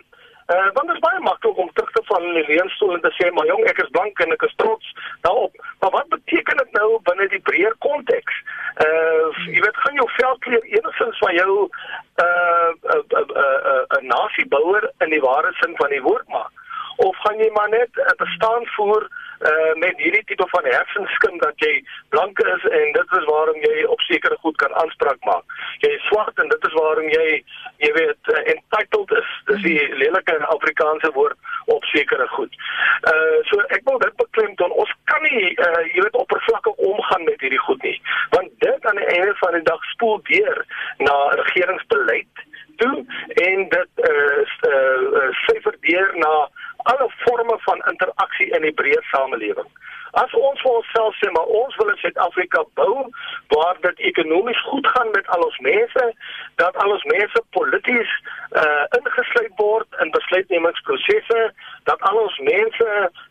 Uh, 0.55 0.69
want 0.73 0.87
dit 0.87 0.95
is 0.95 1.03
baie 1.03 1.21
maklik 1.21 1.57
om 1.59 1.71
terug 1.75 1.91
te 1.91 2.03
val 2.07 2.23
in 2.23 2.37
die 2.39 2.45
leerstoel 2.47 2.93
en 2.95 3.01
te 3.03 3.11
sê 3.17 3.31
maar 3.35 3.49
jong 3.51 3.65
ek 3.67 3.81
is 3.83 3.89
blank 3.97 4.21
en 4.23 4.35
ek 4.35 4.45
is 4.47 4.55
trots 4.63 4.93
daarop. 5.27 5.57
Maar 5.81 5.91
wat 5.97 6.13
beteken 6.13 6.61
dit 6.63 6.77
nou 6.79 7.01
binne 7.09 7.27
die 7.33 7.43
breër 7.49 7.75
konteks? 7.87 8.39
Uh 8.85 9.25
jy 9.51 9.65
weet 9.65 9.83
gaan 9.83 9.99
jou 9.99 10.07
velkleur 10.19 10.69
enigstens 10.77 11.19
van 11.25 11.35
jou 11.35 11.51
uh 11.57 12.27
'n 12.27 12.95
uh, 12.95 13.03
uh, 13.19 13.25
uh, 13.43 13.83
uh, 13.97 14.01
nasiebouer 14.13 14.87
in 15.03 15.11
die 15.11 15.25
ware 15.27 15.51
sin 15.59 15.75
van 15.83 15.91
die 15.91 16.05
woord 16.07 16.29
maak? 16.29 16.55
Of 16.97 17.17
gaan 17.27 17.43
jy 17.43 17.51
maar 17.59 17.69
net 17.69 17.91
'n 17.97 18.07
uh, 18.07 18.17
bestaan 18.23 18.67
voer 18.79 19.11
uh 19.41 19.75
met 19.75 19.97
hierdie 19.97 20.25
tipe 20.25 20.45
van 20.49 20.65
hersenskim 20.65 21.39
dat 21.39 21.53
jy 21.57 21.85
blank 22.09 22.39
is 22.39 22.63
en 22.79 22.93
dit 22.93 23.13
is 23.19 23.25
waarom 23.25 23.59
jy 23.61 23.85
op 23.85 24.01
sekere 24.01 24.37
goed 24.41 24.57
kan 24.57 24.75
aanspraak 24.75 25.25
maak. 25.25 25.45
Jy 25.85 25.91
is 25.93 26.07
swart 26.09 26.39
en 26.39 26.49
dit 26.49 26.65
is 26.69 26.73
waarom 26.73 27.09
jy 27.09 27.45
jy 27.85 27.93
weet 27.93 28.33
uh, 28.33 28.41
entitled 28.55 29.13
is. 29.21 29.29
Dis 29.51 29.63
die 29.63 29.97
lelike 30.03 30.39
Afrikaanse 30.47 31.13
woord 31.13 31.37
op 31.67 31.85
sekere 31.85 32.29
goed. 32.29 32.57
Uh 33.13 33.39
so 33.51 33.61
ek 33.77 33.85
wil 33.85 33.99
dit 33.99 34.17
beklemtoon. 34.17 34.73
Ons 34.73 34.95
kan 35.05 35.23
nie 35.29 35.53
uh 35.53 35.85
jy 35.93 36.01
weet 36.07 36.17
omgaan 37.17 37.25
met 37.25 37.41
hierdie 37.41 37.59
goed 37.59 37.83
nie. 37.83 38.01
Want 38.31 38.49
dit 38.59 38.87
aan 38.87 38.97
die 38.97 39.05
einde 39.05 39.35
van 39.37 39.53
die 39.53 39.63
dag 39.63 39.85
spoel 39.85 40.21
deur 40.23 40.65
na 40.99 41.29
regeringsbeleid 41.29 42.45
toe 42.77 43.05
en 43.35 43.69
dit 43.69 43.89
uh, 43.95 44.45
uh, 44.69 45.65
uh 45.65 45.73
deur 45.81 46.11
na 46.17 46.49
alle 46.77 47.11
forme 47.17 47.57
van 47.59 47.83
interaksie 47.91 48.47
in 48.47 48.63
die 48.63 48.75
breë 48.75 49.03
samelewing. 49.11 49.71
As 50.17 50.33
ons 50.33 50.61
vir 50.65 50.73
onsself 50.79 51.17
sê 51.21 51.29
maar 51.35 51.51
ons 51.61 51.75
wil 51.77 51.91
in 51.93 51.99
Suid-Afrika 52.01 52.63
bou 52.81 53.09
waar 53.53 53.77
dit 53.83 53.99
ekonomies 54.11 54.63
goed 54.69 54.87
gaan 54.95 55.11
met 55.13 55.27
al 55.35 55.45
ons 55.45 55.59
mense, 55.67 56.05
dat 56.63 56.79
al 56.85 56.95
ons 56.95 57.05
mense 57.11 57.43
polities 57.59 58.15
uh 58.63 58.85
ingesluit 58.99 59.53
word 59.61 60.01
in 60.05 60.15
besluitnemingsprosesse, 60.17 61.43
dat 61.91 62.09
al 62.11 62.23
ons 62.23 62.39
mense 62.49 62.89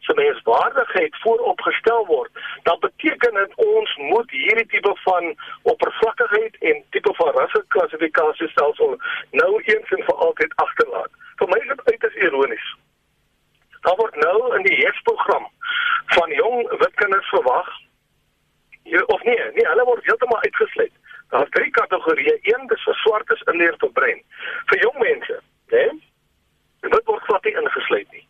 se 0.07 0.17
menswaardigheid 0.21 1.19
vooropgestel 1.23 2.05
word, 2.11 2.45
dan 2.69 2.79
beteken 2.85 3.41
dit 3.41 3.59
ons 3.65 3.97
moet 4.11 4.37
hierdie 4.37 4.69
tipe 4.77 4.95
van 5.07 5.33
oppervlakkigheid 5.73 6.61
en 6.71 6.83
tipe 6.97 7.17
van 7.21 7.33
rasseklassifikasiestelsel 7.41 8.97
nou 9.41 9.51
eens 9.63 9.97
en 9.97 10.09
vir 10.11 10.25
altyd 10.29 10.59
agterlaat. 10.67 11.21
Vir 11.41 11.55
my 11.55 11.63
is 11.65 11.71
dit 11.73 11.87
uiters 11.91 12.25
ironies. 12.29 12.73
Daar 13.85 13.95
word 13.95 14.15
nou 14.15 14.55
in 14.57 14.63
die 14.65 14.77
jeugprogram 14.81 15.49
van 16.05 16.31
jong 16.31 16.69
wit 16.79 16.93
kinders 16.93 17.29
verwag 17.29 17.67
of 19.05 19.23
nee, 19.23 19.41
nee, 19.53 19.67
hulle 19.67 19.85
word 19.85 20.05
heeltemal 20.05 20.41
uitgesluit. 20.41 20.91
Daar's 21.29 21.49
drie 21.49 21.71
kategorieë. 21.71 22.37
Een 22.41 22.67
dis 22.67 22.83
vir 22.85 22.97
swartes 23.01 23.41
in 23.51 23.57
leer 23.57 23.77
tot 23.81 23.93
brein. 23.93 24.21
Vir 24.71 24.81
jong 24.83 24.97
mense, 25.01 25.39
né? 25.73 25.85
Dit 26.85 27.05
word 27.09 27.25
glad 27.29 27.45
nie 27.45 27.55
ingesluit 27.61 28.11
nie. 28.13 28.25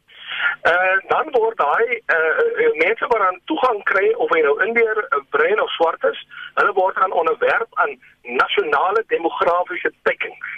En 0.71 1.03
dan 1.07 1.31
word 1.35 1.59
daai 1.59 1.99
uh, 2.15 2.71
mense 2.79 3.07
wat 3.11 3.25
aan 3.27 3.41
toegang 3.51 3.81
kry 3.91 4.11
of 4.23 4.31
hy 4.35 4.41
nou 4.47 4.55
indeer 4.67 5.01
brein 5.35 5.59
of 5.61 5.71
swartes, 5.75 6.23
hulle 6.59 6.75
word 6.79 6.99
aan 7.03 7.15
onderwerp 7.23 7.83
aan 7.83 7.97
nasionale 8.43 9.03
demografiese 9.11 9.91
tekkings. 10.07 10.55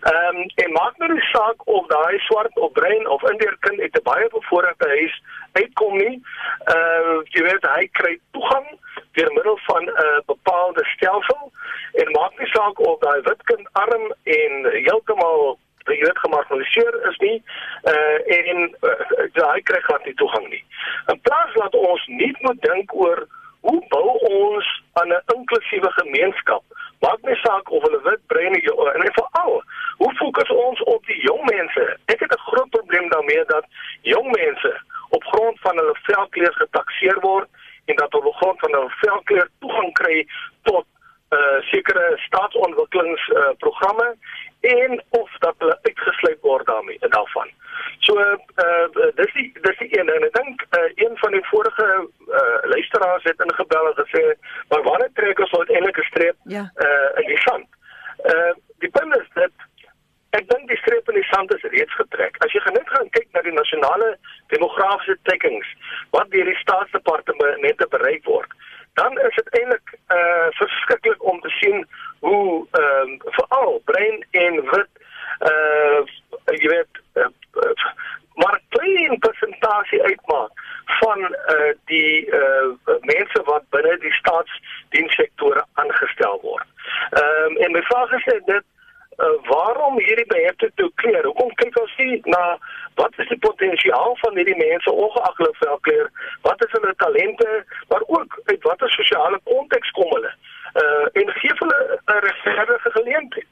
Ehm 0.00 0.36
um, 0.36 0.50
en 0.54 0.72
maak 0.72 0.96
nou 0.96 1.12
nie 1.12 1.24
saak 1.32 1.66
of 1.66 1.86
daai 1.86 2.18
swart 2.18 2.56
of 2.56 2.72
brein 2.72 3.08
of 3.08 3.22
indeer 3.30 3.56
kind 3.60 3.80
uit 3.80 3.96
'n 3.98 4.02
baie 4.02 4.28
bevoorregte 4.28 4.88
huis 4.88 5.22
uitkom 5.52 5.96
nie. 5.96 6.22
Uh 6.76 7.16
jy 7.34 7.42
weet 7.48 7.66
hy 7.74 7.88
kry 7.98 8.14
toegang 8.30 8.66
deur 9.12 9.32
middel 9.32 9.58
van 9.68 9.84
'n 9.84 9.88
uh, 9.88 10.18
bepaalde 10.26 10.84
stelsel 10.94 11.52
en 11.92 12.10
maak 12.18 12.38
nie 12.38 12.50
saak 12.56 12.78
of 12.78 12.98
daai 13.00 13.20
wit 13.28 13.42
kind 13.42 13.68
arm 13.72 14.04
en 14.24 14.52
heeltemal 14.72 15.58
jy 15.84 16.00
weet 16.04 16.18
gemarginaliseer 16.18 16.94
is 17.10 17.18
nie 17.26 17.42
uh 17.92 18.18
en 18.38 18.76
kry 19.76 19.86
glad 19.88 20.04
nie 20.04 20.14
toegang 20.14 20.48
nie. 20.48 20.64
In 21.12 21.20
plaas 21.20 21.54
laat 21.54 21.74
ons 21.74 22.06
nie 22.06 22.34
moet 22.40 22.62
dink 22.62 22.94
oor 22.94 23.26
hoe 23.60 23.80
bou 23.88 24.08
ons 24.30 24.66
aan 25.00 25.12
'n 25.12 25.22
inklusiewe 25.36 25.90
gemeenskap 26.00 26.62
Maak 27.00 27.22
nie 27.22 27.36
saak 27.36 27.70
of 27.70 27.82
hulle 27.82 28.00
wit, 28.02 28.26
bruin 28.26 28.54
en 28.54 29.04
en 29.04 29.12
veral 29.12 29.62
hoe 29.96 30.14
fokus 30.14 30.50
ons 30.50 30.82
op 30.82 31.06
die 31.06 31.20
jong 31.20 31.44
mense? 31.50 31.84
Ek 32.12 32.20
het 32.20 32.32
'n 32.32 32.46
groot 32.48 32.70
probleem 32.70 33.08
daarmee 33.08 33.44
dat 33.44 33.64
jong 34.02 34.36
mense 34.36 34.80
op 35.08 35.24
grond 35.24 35.60
van 35.60 35.76
hulle 35.76 35.96
velkleur 36.02 36.52
getakseer 36.52 37.20
word 37.20 37.48
en 37.84 37.96
dat 37.96 38.12
hulle 38.12 38.26
op 38.26 38.34
grond 38.34 38.60
van 38.60 38.72
hulle 38.72 38.92
velkleur 39.04 39.48
toegang 39.60 39.92
kry 39.92 40.26
tot 40.62 40.86
uh 41.30 41.60
sekere 41.60 42.12
staatsontwikkelingsprogramme 42.16 44.16
en 44.60 45.02
of 45.10 45.30
dat 45.38 45.54
hulle 45.58 45.78
uitgesluit 45.82 46.38
word 46.40 46.66
daarmee 46.66 46.98
daarvan. 47.00 47.50
So 47.98 48.20
uh 48.20 48.36
dis 49.14 49.32
die 49.32 49.52
dis 49.62 49.78
die 49.78 49.98
een 49.98 50.08
en 50.08 50.26
ek 50.28 50.34
dink 50.38 50.66
uh, 50.70 50.90
een 50.94 51.18
van 51.22 51.32
die 51.32 51.46
vorige 51.50 51.86
uh 52.40 52.58
luisteraars 52.72 53.22
het 53.22 53.40
ingebel 53.46 53.88
en 53.90 53.98
gesê 54.02 54.24
maar 54.68 54.82
wanneer 54.82 55.10
trek 55.14 55.38
ons 55.38 55.58
uiteindelik 55.58 55.98
'n 55.98 56.10
streep 56.10 56.36
ja. 56.44 56.70
uh 56.86 57.08
in 57.20 57.26
die 57.26 57.42
sand? 57.46 57.66
Uh 58.24 58.52
die 58.78 58.90
punt 58.90 59.16
is 59.16 59.28
dat 59.34 59.54
ek 60.30 60.48
dink 60.48 60.68
die 60.68 60.76
streep 60.76 61.08
in 61.08 61.18
die 61.18 61.30
sand 61.32 61.54
is 61.54 61.70
reeds 61.72 61.94
getrek. 61.94 62.36
As 62.44 62.52
jy 62.52 62.60
net 62.70 62.88
gaan 62.94 63.10
kyk 63.10 63.28
na 63.32 63.42
die 63.42 63.58
nasionale 63.58 64.16
demografiese 64.52 65.18
tekkings 65.22 65.66
wat 66.10 66.30
deur 66.30 66.44
die 66.44 66.62
staatsdepartemente 66.62 67.86
bereik 67.90 68.24
word, 68.24 68.50
dan 69.00 69.18
is 69.28 69.34
dit 69.34 69.48
eintlik 69.60 69.96
uh 70.18 70.48
verskriklik 70.60 71.24
om 71.32 71.40
te 71.40 71.52
sien 71.60 71.86
hoe 72.20 72.66
ehm 72.80 73.08
um, 73.08 73.18
veral 73.38 73.80
brein 73.90 74.22
en 74.44 74.62
wit 74.70 74.92
uh 75.50 76.00
jy 76.60 76.70
weet 76.72 77.02
uh, 77.20 77.28
maar 78.34 78.60
klein 78.68 79.18
persentasie 79.18 80.02
uitmaak 80.02 80.64
van 81.00 81.26
uh 81.56 81.72
die 81.92 82.24
uh 82.40 82.96
mense 83.12 83.42
wat 83.50 83.68
binne 83.76 83.98
die 84.04 84.14
staatsdienssektore 84.20 85.64
aangestel 85.82 86.40
word. 86.48 86.66
Ehm 87.10 87.44
um, 87.44 87.60
en 87.66 87.78
my 87.78 87.84
vraag 87.90 88.16
is 88.20 88.32
dit 88.52 88.72
uh, 89.16 89.48
waarom 89.48 89.98
hierdie 89.98 90.26
beheerte 90.26 90.70
toe 90.74 90.90
kleur? 90.94 91.24
Hoekom 91.24 91.54
kyk 91.60 91.78
ons 91.80 91.94
nie 92.00 92.20
na 92.24 92.42
wat 93.00 93.18
is 93.22 93.28
die 93.28 93.38
potensiaal 93.38 94.16
van 94.22 94.38
hierdie 94.38 94.58
mense 94.60 94.92
ongeag 94.92 95.40
hulle 95.40 95.54
velkleur? 95.60 96.10
Wat 96.42 96.64
is 96.64 96.74
hulle 96.76 96.94
talente, 97.02 97.64
maar 97.88 98.04
ook 98.06 98.40
uit 98.44 98.68
watter 98.68 98.90
sosiale 98.90 99.40
konteks 99.44 99.90
kom 99.98 100.12
hulle? 100.16 100.32
Uh 100.82 101.06
en 101.20 101.32
gee 101.40 101.56
hulle 101.62 101.80
'n 102.14 102.22
regverdige 102.28 102.90
geleentheid. 102.98 103.48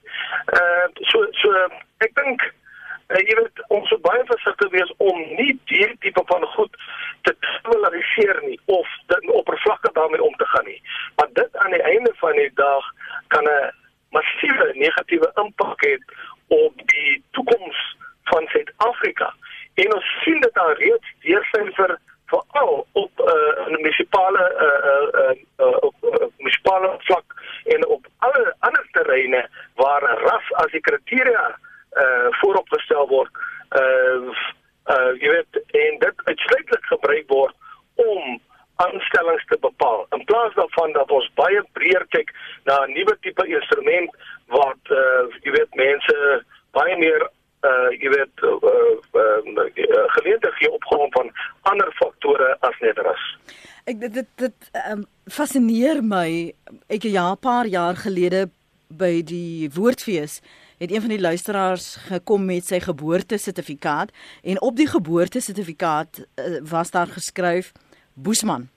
Uh 0.61 0.87
so 1.11 1.27
so 1.31 1.69
ek 2.07 2.15
dink 2.21 2.45
uh, 2.45 3.21
jy 3.21 3.37
weet 3.41 3.63
ons 3.77 3.91
moet 3.95 4.05
baie 4.09 4.25
versigtig 4.31 4.71
wees 4.77 4.93
om 4.99 5.23
nie 5.39 5.53
hierdie 5.71 6.01
tipe 6.07 6.25
van 6.31 6.47
goed 6.57 6.77
te 7.29 7.35
polariseer 7.69 8.41
nie 8.45 8.59
of 8.79 8.89
dit 9.13 9.31
oppervlakkig 9.41 9.97
daarmee 9.99 10.23
om 10.23 10.37
te 10.41 10.49
gaan 10.53 10.69
nie. 10.69 10.81
Maar 11.17 11.33
dit 11.41 11.57
aan 11.65 11.77
die 11.77 11.85
einde 11.93 12.13
van 12.21 12.37
die 12.41 12.51
dag 12.61 12.91
kan 13.35 13.49
'n 13.49 13.73
massiewe 14.17 14.73
negatiewe 14.75 15.31
impak 15.43 15.87
hê 15.87 15.95
op 16.49 16.75
die 16.95 17.23
toekoms 17.31 17.79
van 18.31 18.47
Suid-Afrika. 18.53 19.35
En 19.75 19.95
ons 19.95 20.11
sien 20.25 20.41
dit 20.41 20.59
al 20.59 20.73
reeds 20.73 21.09
deur 21.27 21.49
sy 21.53 21.63
vir 21.79 21.99
veral 22.33 22.87
op 22.93 23.13
'n 23.17 23.29
uh, 23.33 23.67
munisipale 23.77 24.45
uh, 24.67 24.81
uh, 24.91 25.07
uh, 25.23 25.35
uh, 25.67 25.91
uh, 26.21 26.27
munisipale 26.39 26.95
vlak 26.99 27.25
en 27.65 27.87
op 27.87 28.07
alle 28.19 28.55
ander 28.59 28.87
terreine 28.91 29.49
waar 29.75 30.03
ras 30.03 30.53
as 30.53 30.71
die 30.71 30.81
kriteria 30.81 31.59
uh 32.03 32.29
vooropgestel 32.41 33.09
word 33.09 33.31
uh 33.81 34.33
uh 34.95 35.13
jy 35.21 35.29
weet 35.37 35.61
en 35.85 35.99
dit 35.99 36.17
uitsluitlik 36.25 36.91
gebruik 36.93 37.29
word 37.29 37.55
om 37.95 38.41
aanstellings 38.83 39.45
te 39.47 39.59
bepaal 39.61 40.07
in 40.17 40.25
plaas 40.25 40.55
daarvan 40.55 40.93
dat 40.93 41.11
ons 41.11 41.31
baie 41.39 41.63
breër 41.79 42.07
kyk 42.17 42.35
na 42.65 42.85
'n 42.85 42.93
nuwe 42.97 43.17
tipe 43.21 43.47
instrument 43.47 44.11
wat 44.47 44.83
uh 44.91 45.25
jy 45.45 45.51
weet 45.59 45.75
mense 45.75 46.17
baie 46.73 46.97
meer 46.99 47.23
uh 47.69 47.91
jy 48.03 48.11
weet 48.17 48.35
uh, 48.43 48.59
uh, 48.71 48.95
uh 49.15 50.07
geleentheid 50.17 50.55
gee 50.59 50.73
op 50.73 50.85
grond 50.85 51.13
van 51.13 51.31
ander 51.63 51.93
faktore 52.01 52.57
as 52.61 52.77
net 52.81 52.99
ras. 52.99 53.25
Ek 53.85 54.01
dit 54.01 54.13
dit, 54.13 54.29
dit 54.37 54.71
um, 54.91 55.07
fascineer 55.29 56.03
my 56.03 56.53
ek 56.89 57.05
'n 57.05 57.17
jaar 57.17 57.37
paar 57.37 57.67
jaar 57.67 57.97
gelede 57.97 58.49
by 58.89 59.23
die 59.23 59.71
woordfees 59.73 60.41
het 60.79 60.93
een 60.93 61.01
van 61.01 61.09
die 61.09 61.21
luisteraars 61.21 61.97
gekom 62.09 62.45
met 62.45 62.67
sy 62.67 62.81
geboortesertifikaat 62.81 64.13
en 64.43 64.61
op 64.61 64.77
die 64.77 64.89
geboortesertifikaat 64.89 66.21
uh, 66.21 66.61
was 66.69 66.91
daar 66.91 67.07
geskryf 67.07 67.73
Boesman. 68.15 68.69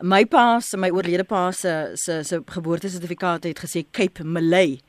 My 0.00 0.24
pa 0.24 0.60
se 0.64 0.78
my 0.80 0.88
oorlede 0.90 1.24
pa 1.28 1.50
se 1.52 1.90
se 1.94 2.22
se 2.24 2.42
geboortesertifikaat 2.46 3.44
het 3.44 3.60
gesê 3.60 3.82
Cape 3.90 4.24
Malay 4.24 4.80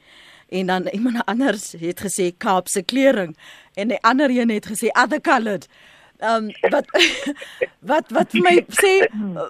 en 0.49 0.65
dan 0.65 0.87
iemand 0.97 1.25
anders 1.25 1.71
het 1.71 1.99
gesê 1.99 2.31
Kaapse 2.37 2.81
klering 2.81 3.37
en 3.73 3.87
die 3.87 4.01
ander 4.01 4.29
een 4.29 4.49
het 4.49 4.67
gesê 4.67 4.87
other 5.03 5.21
colored. 5.21 5.67
Ehm 6.21 6.49
um, 6.49 6.71
wat 6.71 6.85
wat 7.91 8.11
wat 8.13 8.33
vir 8.35 8.43
my 8.45 8.55
sê 8.77 8.93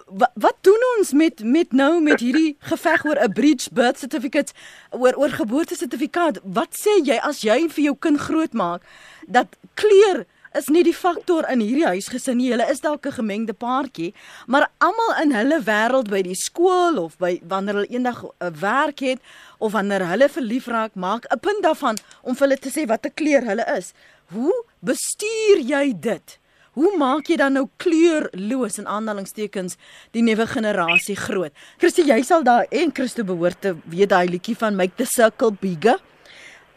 wat, 0.08 0.32
wat 0.40 0.58
doen 0.64 0.84
ons 0.98 1.12
met 1.12 1.44
met 1.44 1.74
nou 1.76 2.00
met 2.00 2.24
hierdie 2.24 2.56
geveg 2.72 3.04
oor 3.06 3.20
'n 3.20 3.34
breach 3.36 3.68
birth 3.76 4.00
certificate 4.00 4.54
oor 4.90 5.14
oor 5.20 5.30
geboortesertifikaat? 5.30 6.40
Wat 6.44 6.72
sê 6.72 7.04
jy 7.04 7.20
as 7.20 7.44
jy 7.44 7.68
vir 7.68 7.84
jou 7.84 7.96
kind 8.00 8.20
grootmaak 8.20 8.88
dat 9.28 9.60
kleur 9.76 10.24
is 10.56 10.68
nie 10.68 10.84
die 10.84 10.96
faktor 10.96 11.46
in 11.52 11.60
hierdie 11.64 11.88
huisgesin 11.88 12.38
nie. 12.40 12.50
Hulle 12.52 12.68
is 12.72 12.80
dalk 12.80 13.06
'n 13.06 13.20
gemengde 13.20 13.54
paartjie, 13.54 14.14
maar 14.48 14.70
almal 14.80 15.14
in 15.24 15.32
hulle 15.32 15.60
wêreld 15.64 16.10
by 16.10 16.22
die 16.22 16.36
skool 16.36 16.98
of 16.98 17.18
by 17.18 17.42
wanneer 17.44 17.74
hulle 17.74 17.92
eendag 17.92 18.24
'n 18.24 18.60
werk 18.60 19.00
het 19.00 19.20
of 19.60 19.72
wanneer 19.72 20.08
hulle 20.08 20.30
verlief 20.30 20.68
raak, 20.68 20.96
maak 20.96 21.26
'n 21.32 21.40
punt 21.40 21.64
daarvan 21.64 21.98
om 22.22 22.36
vir 22.36 22.48
hulle 22.48 22.60
te 22.60 22.70
sê 22.70 22.88
wat 22.88 23.06
'n 23.06 23.14
kleur 23.14 23.44
hulle 23.44 23.66
is. 23.78 23.94
Hoe 24.32 24.66
bestuur 24.80 25.60
jy 25.60 25.94
dit? 26.00 26.40
Hoe 26.72 26.94
maak 26.96 27.28
jy 27.28 27.36
dan 27.36 27.58
nou 27.58 27.66
kleurloos 27.84 28.78
in 28.80 28.86
aanhalingstekens 28.88 29.76
die 30.16 30.22
nuwe 30.24 30.46
generasie 30.48 31.18
groot? 31.20 31.52
Christie, 31.82 32.06
jy 32.08 32.22
sal 32.24 32.46
daar 32.48 32.64
en 32.72 32.94
Christo 32.96 33.26
behoort 33.28 33.60
te 33.66 33.74
weet 33.92 34.14
daai 34.14 34.30
liedjie 34.32 34.56
van 34.56 34.78
Make 34.80 34.96
the 35.02 35.08
Circle 35.10 35.52
Bigger. 35.60 36.00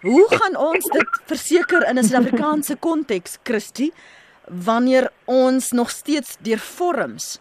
Hoe 0.03 0.27
gaan 0.33 0.59
ons 0.59 0.91
dit 0.91 1.21
verseker 1.31 1.87
in 1.89 1.99
'n 1.99 2.05
Suid-Afrikaanse 2.05 2.77
konteks, 2.77 3.39
Christie, 3.45 3.93
wanneer 4.51 5.11
ons 5.25 5.71
nog 5.71 5.91
steeds 5.91 6.37
deur 6.43 6.59
vorms 6.59 7.39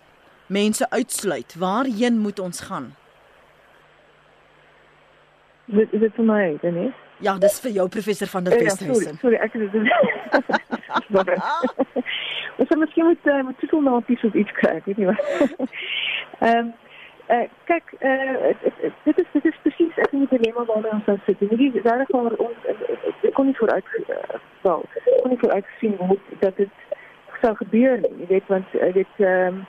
mense 0.48 0.90
uitsluit? 0.90 1.56
Waarheen 1.58 2.20
moet 2.20 2.40
ons 2.40 2.62
gaan? 2.62 2.96
Dit 5.66 5.94
is 5.94 6.00
dit 6.00 6.14
vir 6.16 6.26
my, 6.26 6.58
Denise. 6.62 6.94
Ja, 7.20 7.38
dis 7.38 7.60
vir 7.60 7.72
jou 7.72 7.90
professor 7.90 8.28
van 8.28 8.44
der 8.44 8.60
Westhuizen. 8.60 9.12
Ja, 9.12 9.18
sorry, 9.22 9.38
sorry, 9.38 9.38
ek 9.42 9.54
is 12.58 12.64
Ons 12.64 12.70
moet 12.70 12.80
miskien 12.80 13.06
met 13.06 13.34
uh, 13.34 13.44
met 13.44 13.60
titelnaampies 13.60 14.24
of 14.24 14.34
iets 14.34 14.52
kry, 14.52 14.82
weet 14.86 14.98
jy 14.98 15.06
wat. 15.06 15.22
Ehm 16.48 16.72
uh, 17.30 17.48
kyk, 17.66 17.94
uh, 18.00 18.52
dit 19.04 19.20
is 19.20 19.30
dit 19.32 19.46
is 19.46 19.60
presies 19.62 19.98
ek 20.06 20.12
moet 20.12 20.30
dilemma 20.30 20.66
waarna 20.66 20.98
ons 20.98 21.06
nou 21.06 21.18
sit. 21.26 21.40
Dit 21.40 21.60
is 21.60 21.82
daar 21.82 22.06
voor 22.08 22.36
ons 22.38 22.68
ek 23.22 23.34
kon 23.34 23.46
nie 23.46 23.58
vooruit 23.58 23.86
uh, 24.08 24.40
wel, 24.62 24.86
kon 25.22 25.30
nie 25.30 25.40
vooruit 25.40 25.66
sien 25.80 25.96
hoe 25.98 26.18
dat 26.40 26.58
dit 26.58 26.70
sou 27.42 27.56
gebeur 27.56 27.98
nie. 28.04 28.14
Jy 28.20 28.28
weet 28.36 28.52
want 28.54 28.76
uh, 28.80 28.94
dit 28.94 29.24
ehm 29.24 29.64
um, 29.64 29.66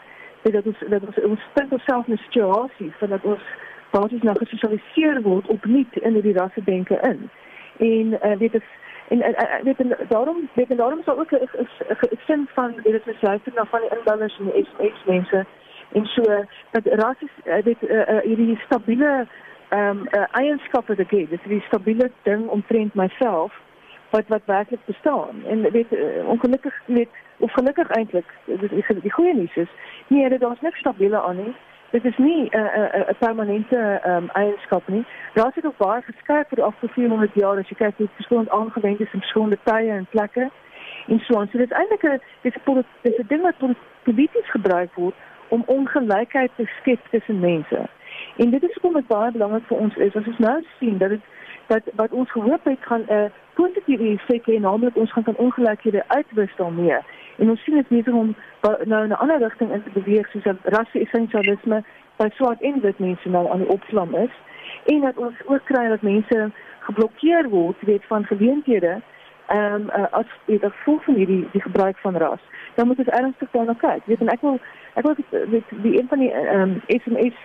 dat 0.52 0.66
ons 0.66 0.82
dat 0.88 1.06
ons 1.08 1.20
ons 1.24 1.44
vind 1.54 1.72
onsself 1.72 2.06
in 2.06 2.14
'n 2.14 2.24
situasie 2.26 2.92
van 2.98 3.08
dat 3.08 3.24
ons 3.24 3.44
basies 3.90 4.22
nou 4.22 4.36
gesosialiseer 4.38 5.22
word 5.22 5.46
opnuut 5.46 5.96
in 5.96 6.12
hierdie 6.12 6.36
rasse 6.36 6.64
denke 6.64 6.98
in. 7.00 7.30
En 7.78 8.06
uh, 8.30 8.38
dit 8.38 8.54
is 8.54 8.68
en 9.08 9.18
uh, 9.18 9.62
weet 9.62 9.80
en 9.80 9.96
daarom 10.08 10.48
weet 10.54 10.70
en 10.70 10.76
daarom 10.76 11.02
sou 11.04 11.18
ook 11.18 11.32
'n 11.32 12.18
sin 12.26 12.48
van 12.54 12.74
dit 12.82 13.06
is 13.06 13.20
luister 13.20 13.52
na 13.54 13.64
van 13.64 13.80
die 13.80 13.98
inwoners 13.98 14.38
en 14.38 14.44
die 14.44 14.64
SMS 14.64 15.04
mense 15.04 15.46
en 15.92 16.06
so 16.06 16.22
dat 16.70 16.86
uh, 16.86 17.62
dit 17.64 17.82
uh, 17.82 17.96
uh, 17.96 18.20
hierdie 18.22 18.60
stabiele 18.64 19.26
ehm 19.68 19.88
um, 19.88 20.08
uh, 20.10 20.24
eienskappe 20.30 20.94
te 20.94 21.04
gee. 21.04 21.28
Dit 21.28 21.40
is 21.42 21.48
die 21.48 21.60
stabiele 21.66 22.10
ding 22.22 22.48
omtrent 22.48 22.94
myself 22.94 23.60
wat 24.10 24.28
wat 24.28 24.42
werklik 24.44 24.84
bestaan. 24.84 25.44
En 25.46 25.70
weet 25.70 25.86
ongelukkig 26.26 26.80
weet 26.86 27.08
of 27.38 27.52
gelukkig 27.52 27.88
eintlik 27.88 28.26
die, 28.44 29.00
die 29.00 29.12
goeie 29.12 29.34
nuus 29.34 29.56
is, 29.56 29.68
nee, 30.06 30.38
daar's 30.38 30.60
niks 30.60 30.78
stabiele 30.78 31.20
aan 31.20 31.36
nie 31.36 31.54
dit 31.94 32.04
is 32.04 32.18
nie 32.18 32.42
'n 32.42 32.56
uh, 32.56 32.76
'n 32.76 32.80
uh, 32.80 33.00
uh, 33.00 33.14
permanente 33.18 34.00
um, 34.06 34.28
eienskap 34.32 34.88
nie. 34.88 35.04
Daar 35.34 35.52
sit 35.52 35.66
ook 35.66 35.76
baie 35.76 36.02
geskryf 36.02 36.48
vir 36.48 36.56
die 36.56 36.64
afgelope 36.64 36.94
400 36.94 37.34
jaar 37.34 37.58
as 37.58 37.68
jy 37.68 37.76
kyk 37.76 37.96
hoe 37.96 38.08
verskillend 38.14 38.50
aangewend 38.50 39.00
is 39.00 39.12
in 39.12 39.20
verskillende 39.20 39.58
tye 39.62 39.90
en 39.90 40.06
plekke. 40.10 40.50
En 41.06 41.18
so 41.18 41.34
on. 41.34 41.48
So 41.48 41.58
dit 41.58 41.70
is 41.70 41.76
eintlik 41.76 42.02
'n 42.02 42.20
dis 42.40 42.54
'n 42.54 42.84
dis 43.02 43.18
'n 43.18 43.26
ding 43.26 43.42
wat 43.42 43.76
polities 44.02 44.50
gebruik 44.50 44.94
word 44.94 45.14
om 45.48 45.62
ongelykheid 45.66 46.50
te 46.56 46.66
skep 46.80 47.00
tussen 47.10 47.40
mense. 47.40 47.80
En 48.36 48.50
dit 48.50 48.62
is 48.62 48.72
hoekom 48.74 48.92
dit 48.92 49.06
baie 49.06 49.32
belangrik 49.32 49.66
vir 49.66 49.78
ons 49.78 49.96
is 49.96 50.16
as 50.16 50.26
ons 50.26 50.38
nou 50.38 50.64
sien 50.78 50.98
dat 50.98 51.08
dit 51.08 51.20
dat 51.66 51.82
wat 51.94 52.10
ons 52.10 52.30
gehoop 52.30 52.64
het 52.64 52.78
gaan 52.80 53.04
'n 53.06 53.12
uh, 53.12 53.24
positiewe 53.54 54.08
effek 54.08 54.46
hê, 54.46 54.60
naamlik 54.60 54.96
ons 54.96 55.12
gaan 55.12 55.22
kan 55.22 55.36
ongelykhede 55.36 56.04
uitwis 56.06 56.56
daarmee. 56.56 56.98
En 57.38 57.50
ons 57.50 57.62
sien 57.62 57.74
dit 57.74 57.90
nie 57.90 58.12
om 58.12 58.34
nou 58.84 59.02
in 59.02 59.10
'n 59.10 59.22
ander 59.22 59.38
rigting 59.38 59.72
in 59.72 59.82
te 59.82 60.00
beweeg 60.00 60.30
soos 60.30 60.54
rasse-essensialisme 60.62 61.82
by 62.16 62.28
swart 62.34 62.60
en 62.60 62.80
wit 62.80 62.98
mense 62.98 63.28
nou 63.28 63.50
aan 63.50 63.58
die 63.58 63.68
opslam 63.68 64.14
is 64.14 64.30
en 64.84 65.00
dat 65.00 65.16
ons 65.16 65.34
ook 65.46 65.64
kry 65.64 65.88
dat 65.88 66.02
mense 66.02 66.50
geblokkeer 66.78 67.48
word 67.48 67.76
weet 67.80 68.04
van 68.04 68.24
geleenthede 68.24 69.00
ehm 69.46 69.74
um, 69.74 69.90
uh, 69.96 70.04
as 70.10 70.26
dit 70.44 70.62
gevolg 70.64 71.04
van 71.04 71.14
hierdie 71.14 71.48
die 71.52 71.60
gebruik 71.60 71.98
van 71.98 72.16
ras. 72.16 72.40
Dan 72.74 72.86
moet 72.86 72.98
ons 72.98 73.08
ernstig 73.08 73.50
daarna 73.50 73.74
kyk. 73.78 74.06
Weet 74.06 74.20
en 74.20 74.28
ek 74.28 74.40
wil 74.40 74.58
ek 74.94 75.04
wil 75.04 75.16
weet 75.50 75.64
die 75.82 75.98
een 75.98 76.08
van 76.08 76.18
die 76.18 76.32
ehm 76.32 76.60
um, 76.60 76.80
SMS 76.86 77.36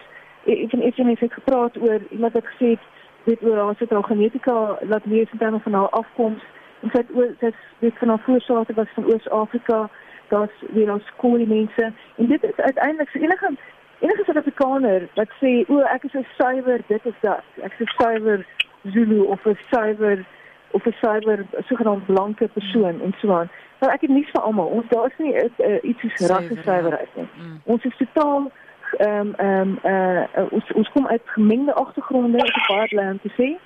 een 0.45 0.69
van 0.69 0.79
die 0.79 0.91
SMS 0.91 1.19
het 1.19 1.33
gepraat 1.33 1.77
oor 1.81 1.99
iemand 2.09 2.33
wat 2.33 2.45
gesê 2.45 2.69
het 2.75 2.85
weet 3.23 3.43
oor 3.43 3.57
haar 3.57 3.75
sit 3.77 3.93
al 3.93 4.01
genetika 4.01 4.77
laat 4.81 5.05
lees 5.05 5.31
in 5.31 5.37
terme 5.37 5.59
van 5.59 5.73
haar 5.73 5.89
afkoms 5.89 6.43
en 6.81 6.89
sy 6.91 7.03
het 7.39 7.55
dit 7.79 7.97
van 7.97 8.07
haar 8.07 8.23
voorsate 8.25 8.73
was 8.73 8.93
van 8.93 9.05
Oos-Afrika 9.05 9.89
daar's 10.29 10.63
weer 10.73 10.91
ons 10.93 11.05
skool 11.05 11.45
mense. 11.45 11.91
En 12.15 12.27
dit 12.27 12.43
is 12.43 12.55
uiteindelik 12.55 13.09
vir 13.09 13.21
enige 13.21 13.51
enige 13.99 14.23
Suid-Afrikaner 14.23 15.07
wat 15.15 15.31
sê 15.41 15.51
o 15.67 15.79
ek 15.79 16.03
is 16.03 16.13
'n 16.13 16.27
suiwer 16.37 16.81
dit 16.87 17.05
is 17.05 17.19
dat. 17.21 17.43
Ek 17.61 17.73
is 17.77 17.87
'n 17.87 17.93
suiwer 18.03 18.45
Zulu 18.83 19.19
of 19.19 19.45
'n 19.45 19.57
suiwer 19.71 20.25
of 20.71 20.85
'n 20.85 20.95
suiwer 21.01 21.45
sogenaamd 21.67 22.05
blanke 22.05 22.47
persoon 22.47 23.01
en 23.01 23.13
so 23.17 23.33
aan. 23.33 23.49
Maar 23.79 23.93
ek 23.93 24.01
het 24.01 24.09
nie 24.09 24.27
vir 24.31 24.41
almal. 24.41 24.65
Ons 24.65 24.87
daar 24.87 25.05
is 25.05 25.17
nie 25.17 25.33
uh, 25.35 25.77
iets 25.81 26.01
soos 26.01 26.29
rasse 26.29 26.55
suiwerheid 26.63 27.15
nie. 27.15 27.27
mm. 27.37 27.61
ons 27.63 27.83
is 27.83 27.97
totaal 27.97 28.51
ehm 28.97 29.27
um, 29.27 29.33
ehm 29.37 29.79
um, 29.83 29.91
uh, 30.35 30.51
ons 30.51 30.71
ons 30.73 30.89
kom 30.89 31.07
uit 31.07 31.21
gemengde 31.25 31.73
agtergronde 31.73 32.37
op 32.37 32.45
'n 32.45 32.73
baie 32.73 32.95
land 32.95 33.21
te 33.21 33.29
sê 33.37 33.57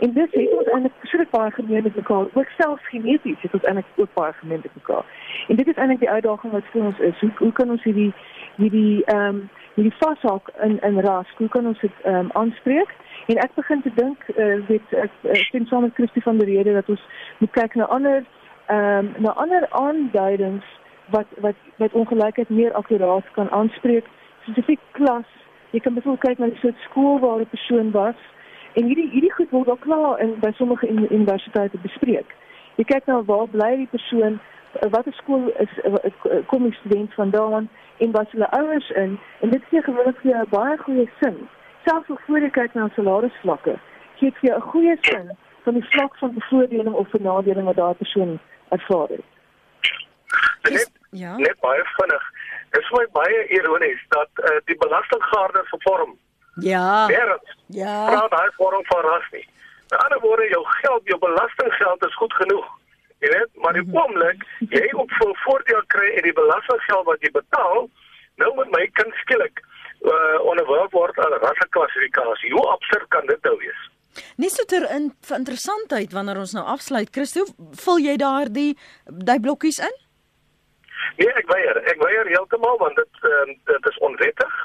En 0.00 0.12
dit 0.12 0.32
het 0.32 0.52
ons 0.56 0.68
eintlik 0.72 0.92
presies 0.98 1.30
baie 1.30 1.50
gemeen 1.50 1.82
met 1.82 1.96
mekaar. 1.96 2.26
Ook 2.32 2.52
selfs 2.58 2.88
geneties 2.88 3.40
het 3.40 3.52
ons 3.52 3.62
eintlik 3.62 3.86
ook 3.96 4.12
baie 4.14 4.32
gemeen 4.32 4.60
met 4.62 4.74
mekaar. 4.74 5.04
En 5.48 5.56
dit 5.56 5.66
is 5.66 5.74
eintlik 5.74 5.98
die 5.98 6.10
uitdaging 6.10 6.52
wat 6.52 6.70
vir 6.72 6.84
ons 6.84 6.98
is. 6.98 7.20
Hoe, 7.20 7.30
hoe 7.38 7.52
kan 7.52 7.70
ons 7.70 7.82
hierdie 7.82 8.12
hierdie 8.56 9.04
ehm 9.04 9.26
um, 9.26 9.48
hierdie 9.74 9.94
vashak 9.98 10.48
in 10.62 10.80
in 10.80 11.00
ras, 11.00 11.36
hoe 11.36 11.48
kan 11.48 11.66
ons 11.66 11.80
dit 11.80 12.00
ehm 12.02 12.14
um, 12.14 12.32
aanspreek? 12.32 12.94
En 13.26 13.42
ek 13.44 13.54
begin 13.54 13.82
te 13.82 13.92
dink 13.94 14.24
uh, 14.36 14.56
weet 14.72 14.96
ek 15.02 15.12
sien 15.50 15.66
saam 15.66 15.82
met 15.82 15.94
Christie 15.94 16.22
van 16.22 16.38
der 16.38 16.48
Rede 16.48 16.72
dat 16.72 16.88
ons 16.88 17.04
moet 17.38 17.52
kyk 17.60 17.74
na 17.74 17.84
ander 17.84 18.24
ehm 18.66 18.98
um, 19.04 19.12
na 19.18 19.36
ander 19.44 19.68
aanduidings 19.84 20.74
wat 21.10 21.38
wat 21.44 21.56
wat 21.76 21.92
ongelykheid 21.92 22.48
meer 22.48 22.72
akkuraat 22.72 23.30
kan 23.36 23.50
aanspreek. 23.50 24.08
Spesifiek 24.42 24.80
klas. 24.92 25.28
Jy 25.70 25.80
kan 25.80 25.94
byvoorbeeld 25.94 26.26
kyk 26.28 26.38
na 26.38 26.46
die 26.46 26.62
soort 26.64 26.84
skool 26.88 27.18
waar 27.18 27.40
'n 27.40 27.52
persoon 27.56 27.90
was 27.90 28.28
En 28.74 28.84
hierdie 28.84 29.10
hierdie 29.10 29.32
goed 29.32 29.50
word 29.50 29.68
al 29.68 29.76
klaar 29.76 30.20
in 30.20 30.38
by 30.40 30.52
sommige 30.54 30.88
universiteite 30.88 31.78
bespreek. 31.82 32.34
Jy 32.76 32.84
kyk 32.84 33.06
nou 33.10 33.22
waar 33.26 33.48
bly 33.48 33.70
die 33.76 33.90
persoon, 33.90 34.38
watter 34.94 35.12
skool 35.12 35.48
is 35.58 35.72
kom 36.46 36.68
die 36.68 36.76
student 36.78 37.14
vandaan 37.14 37.68
en 37.98 38.12
wat 38.16 38.30
hulle 38.30 38.50
ouers 38.50 38.90
in 38.90 39.18
en 39.40 39.50
dit 39.50 39.64
gee 39.70 39.82
gewoonlik 39.82 40.20
vir 40.22 40.30
jou 40.30 40.44
baie 40.54 40.76
goeie 40.84 41.08
sin. 41.20 41.36
Selfs 41.84 42.08
al 42.08 42.20
voor 42.26 42.46
jy 42.46 42.50
kyk 42.54 42.74
na 42.74 42.88
salarisvlakke, 42.94 43.76
gee 44.20 44.30
dit 44.30 44.38
vir 44.40 44.50
jou 44.50 44.58
'n 44.60 44.70
goeie 44.70 44.96
sin 45.00 45.36
van 45.64 45.74
die 45.74 45.88
vlak 45.90 46.16
van 46.18 46.34
bevoordeling 46.34 46.94
of 46.94 47.10
benadeling 47.10 47.66
wat 47.66 47.76
daardie 47.76 48.02
persoon 48.04 48.38
ervaar 48.68 49.08
het. 49.08 49.26
Net, 50.70 50.90
ja. 51.10 51.36
Net 51.36 51.60
baie 51.60 51.84
vinnig. 51.96 52.24
Dit 52.70 52.82
is 52.82 52.90
my 52.90 53.06
baie 53.12 53.46
ironies 53.48 54.02
dat 54.08 54.30
uh, 54.36 54.56
die 54.64 54.76
belastinggaarde 54.78 55.62
vervorm 55.64 56.18
Ja. 56.54 57.06
Wêreld. 57.06 57.54
Ja. 57.66 58.06
Praat 58.06 58.30
daai 58.30 58.50
vorm 58.56 58.84
van 58.84 59.02
ras 59.04 59.30
nie. 59.30 59.46
In 59.90 59.98
ander 59.98 60.20
woorde, 60.20 60.48
jou 60.48 60.64
geld, 60.64 61.02
jou 61.04 61.18
belastinggeld 61.18 62.06
is 62.06 62.14
goed 62.14 62.32
genoeg. 62.32 62.68
Jy 63.20 63.28
weet, 63.28 63.50
maar 63.62 63.72
die 63.76 63.82
mhm. 63.82 63.96
oomblik 63.96 64.44
jy 64.58 64.86
op 64.96 65.10
vir 65.18 65.32
voordeel 65.44 65.82
kry 65.86 66.12
uit 66.16 66.24
die 66.24 66.36
belastinggeld 66.36 67.04
wat 67.04 67.20
jy 67.26 67.30
betaal, 67.34 67.88
nou 68.40 68.50
moet 68.54 68.70
my 68.76 68.86
kind 68.98 69.14
skielik 69.24 69.64
uh 70.00 70.38
onderwerp 70.48 70.94
word 70.96 71.18
aan 71.20 71.34
rasseklassifikasie. 71.42 72.52
Hoe 72.56 72.68
absurd 72.72 73.08
kan 73.08 73.26
dit 73.28 73.42
nou 73.44 73.56
wees? 73.60 73.80
Net 74.40 74.54
so 74.54 74.64
ter 74.64 74.86
in 74.90 75.10
interessantheid 75.36 76.14
wanneer 76.16 76.40
ons 76.40 76.54
nou 76.56 76.64
afsluit, 76.64 77.10
Christo, 77.12 77.44
vul 77.84 78.00
jy 78.00 78.16
daardie 78.16 78.72
daai 79.04 79.38
blokkies 79.44 79.82
in? 79.84 79.98
Nee, 81.20 81.28
ek 81.36 81.48
weier. 81.52 81.82
Ek 81.92 82.00
weier 82.00 82.32
heeltemal 82.32 82.78
want 82.80 82.96
dit 82.96 83.28
uh, 83.28 83.44
dit 83.68 83.90
is 83.92 84.00
onwettig. 84.08 84.56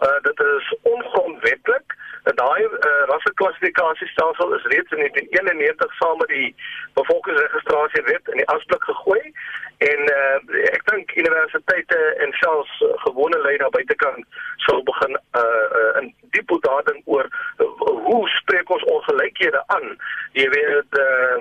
Uh, 0.00 0.22
dit 0.22 0.40
is 0.40 0.76
ongrondwettig. 0.82 1.82
Daai 2.24 2.62
uh, 2.64 3.02
rasseklassifikasiestelsel 3.12 4.54
is 4.54 4.64
reeds 4.72 4.92
in 4.92 4.98
1991 4.98 5.94
saam 5.94 6.18
met 6.18 6.28
die 6.28 6.54
bevolkingsregistrasiewet 6.94 8.28
in 8.28 8.36
die 8.36 8.48
asblik 8.48 8.84
gegooi 8.84 9.32
en 9.78 10.00
uh, 10.12 10.36
ek 10.72 10.84
dink 10.90 11.14
universiteite 11.16 12.00
en 12.24 12.32
selfs 12.42 12.82
uh, 12.84 12.92
gewone 13.06 13.38
lei 13.46 13.56
daar 13.56 13.72
buitekant 13.72 14.26
sou 14.66 14.82
begin 14.84 15.16
uh, 15.16 15.44
uh, 15.80 16.02
in 16.02 16.12
diep 16.36 16.52
nadink 16.66 17.08
oor 17.08 17.24
uh, 17.24 17.68
hoe 18.10 18.28
spreek 18.28 18.70
ons 18.70 18.84
ongelykhede 18.92 19.62
aan? 19.66 19.96
Jy 20.36 20.48
weet 20.52 21.00
uh, 21.00 21.36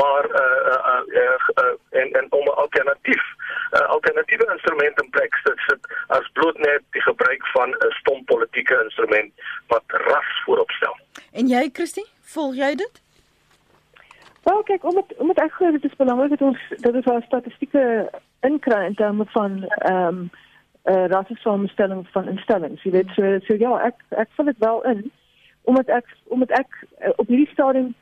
maar 0.00 0.28
uh, 0.40 0.76
uh, 0.76 1.02
uh, 1.22 1.48
uh, 1.62 1.74
en 2.00 2.12
en 2.20 2.26
om 2.30 2.44
'n 2.44 2.60
alternatief 2.64 3.24
uh, 3.72 3.86
alternatiewe 3.96 4.48
instrument 4.52 5.02
in 5.02 5.10
plek 5.10 5.40
te 5.44 5.52
sit 5.66 5.86
as 6.06 6.30
bloot 6.32 6.58
net 6.58 6.82
die 6.90 7.02
gebruik 7.02 7.46
van 7.46 7.70
'n 7.70 7.92
stom 8.00 8.24
politieke 8.24 8.80
instrument 8.84 9.32
wat 9.68 9.84
ras 10.08 10.21
voorop 10.44 10.70
stel. 10.70 10.96
En 11.32 11.48
jy, 11.48 11.68
Christie, 11.72 12.06
volg 12.20 12.54
jy 12.54 12.74
dit? 12.74 13.02
Wel, 14.42 14.62
kyk, 14.62 14.84
om 14.84 14.96
het, 14.96 15.16
om 15.16 15.28
het 15.28 15.38
ek 15.38 15.52
glo 15.52 15.70
dit 15.70 15.84
is 15.84 15.96
belangrik 15.96 16.30
dat 16.30 16.40
ons 16.42 16.58
dat 16.82 16.94
ons 16.94 17.06
al 17.06 17.20
statistieke 17.26 18.10
inkry 18.40 18.84
in 18.86 18.94
terme 18.94 19.24
van 19.34 19.64
ehm 19.68 20.06
um, 20.06 20.30
uh, 20.84 20.94
eh, 20.94 21.10
rassesamenstelling 21.10 22.06
van 22.10 22.28
instellings. 22.28 22.82
Jy 22.82 22.90
weet, 22.90 23.10
so, 23.14 23.38
so 23.46 23.54
ja, 23.54 23.76
ek 23.86 24.00
ek 24.08 24.28
vul 24.34 24.50
dit 24.50 24.58
wel 24.58 24.82
in 24.84 25.10
omdat 25.62 25.86
ek 25.86 26.06
omdat 26.24 26.50
ek 26.58 26.74
uh, 26.82 27.12
op 27.16 27.28
hierdie 27.30 27.52
stadium 27.52 27.94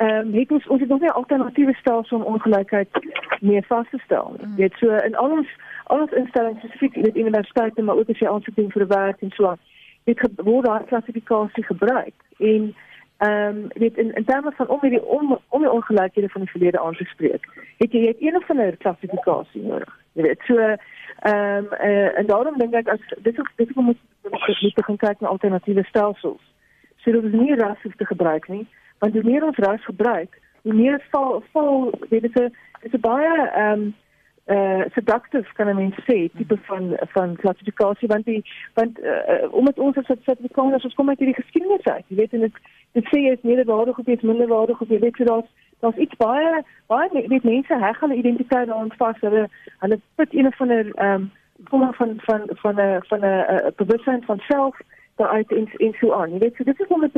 ehm 0.00 0.32
um, 0.32 0.32
het 0.32 0.50
ons 0.50 0.66
ons 0.66 0.80
het 0.80 0.88
nog 0.88 1.00
nie 1.00 1.10
alternatiewe 1.10 1.74
stelsel 1.74 2.16
om 2.16 2.34
ongelykheid 2.34 2.88
meer 3.40 3.64
vas 3.68 3.86
te 3.90 4.00
stel. 4.04 4.32
Mm. 4.40 4.56
Dit 4.56 4.72
so 4.80 4.96
in 4.96 5.14
al 5.14 5.30
ons 5.30 5.48
al 5.84 6.00
ons 6.06 6.16
instellings 6.22 6.58
spesifiek 6.58 6.96
in 6.96 7.02
die 7.02 7.22
universiteite 7.22 7.82
maar 7.82 8.00
ook 8.00 8.08
as 8.08 8.18
jy 8.18 8.28
aansoek 8.28 8.56
doen 8.56 8.72
vir 8.72 8.86
werk 8.86 9.20
en 9.20 9.36
so 9.36 9.56
dit 10.04 10.28
word 10.36 10.66
daar 10.66 10.84
klassifikasie 10.84 11.64
gebruik 11.64 12.14
en 12.38 12.74
ehm 13.22 13.56
um, 13.56 13.68
weet 13.74 13.96
in 13.96 14.14
in 14.14 14.24
terme 14.24 14.52
van 14.52 14.68
om 14.68 14.80
hierdie 14.80 15.04
om 15.04 15.38
om 15.48 15.60
die 15.60 15.70
ongelykhede 15.70 16.28
van 16.28 16.40
die 16.40 16.50
verlede 16.50 16.80
aan 16.80 16.94
te 16.94 17.04
spreek. 17.04 17.44
Het 17.78 17.92
jy 17.92 18.06
het 18.06 18.20
een 18.20 18.36
of 18.36 18.50
ander 18.50 18.76
klassifikasie 18.76 19.62
nodig. 19.62 19.98
Jy 20.12 20.22
weet 20.22 20.40
so 20.46 20.56
ehm 20.58 20.76
um, 21.30 21.66
uh, 21.72 22.18
en 22.18 22.26
daarom 22.26 22.58
dink 22.58 22.74
ek 22.74 22.88
as 22.88 23.00
dit 23.22 23.38
is 23.38 23.50
dit 23.56 23.74
moet 23.74 23.98
moet 24.30 24.74
begin 24.74 24.96
kyk 24.96 25.20
na 25.20 25.28
alternatiewe 25.28 25.84
stelsels. 25.84 26.42
So 26.96 27.12
dit 27.12 27.24
is 27.24 27.40
nie 27.40 27.54
rassies 27.54 27.96
te 27.96 28.06
gebruik 28.06 28.48
nie 28.48 28.66
want 29.02 29.14
hoe 29.14 29.22
meer 29.22 29.44
ons 29.44 29.58
ras 29.58 29.84
gebruik, 29.84 30.38
hoe 30.62 30.74
meer 30.74 31.02
val 31.10 31.42
val 31.52 31.90
dit 32.08 32.24
is 32.24 32.34
'n 32.34 32.54
is 32.86 32.92
'n 32.92 33.00
baie 33.00 33.48
ehm 33.48 33.72
um, 33.72 33.94
uh 34.46 34.82
seductief 34.94 35.52
kan 35.52 35.68
'n 35.68 35.76
mens 35.76 35.94
sê 35.94 36.28
tipe 36.36 36.56
van 36.62 36.96
van 37.14 37.36
klassifikasie 37.36 38.08
want 38.08 38.24
die 38.24 38.44
want 38.74 38.98
uh, 39.00 39.54
omdat 39.54 39.78
ons 39.78 39.96
as 39.96 40.06
Suid-Afrikaners 40.06 40.84
ons 40.84 40.94
kom 40.94 41.08
uit 41.08 41.18
hierdie 41.18 41.42
geskiedenis 41.42 41.84
uit 41.84 42.04
jy 42.08 42.16
weet 42.16 42.32
en 42.32 42.40
dit 42.40 42.56
dit 42.92 43.04
sê 43.04 43.18
jy 43.20 43.32
is 43.32 43.42
meerderwaardig 43.42 43.98
of 43.98 44.06
jy 44.06 44.12
is 44.12 44.26
minderwaardig 44.30 44.80
of 44.80 44.88
jy 44.88 44.98
weet 44.98 45.16
so 45.16 45.24
daar's 45.24 45.50
daar's 45.80 45.96
iets 45.96 46.16
baie 46.16 46.64
baie 46.86 47.28
weet 47.28 47.44
mense 47.44 47.78
heg 47.84 48.00
hulle 48.00 48.18
identiteit 48.18 48.66
daaraan 48.66 48.92
vas 48.98 49.20
hulle 49.20 49.48
hulle 49.78 50.00
put 50.14 50.34
een 50.34 50.52
van 50.52 50.68
'n 50.68 50.92
ehm 50.94 51.14
um, 51.14 51.30
kom 51.70 51.94
van 51.94 52.20
van 52.26 52.42
van 52.64 52.80
'n 52.80 53.00
van 53.08 53.24
'n 53.24 53.72
bewustheid 53.76 54.24
van 54.24 54.38
self 54.48 54.76
daaruit 55.16 55.50
in 55.50 55.68
in 55.76 55.94
so 56.00 56.12
aan 56.12 56.32
jy 56.32 56.38
weet 56.38 56.56
so 56.56 56.64
dit 56.64 56.80
is 56.80 56.86
om 56.88 57.00
dit 57.00 57.12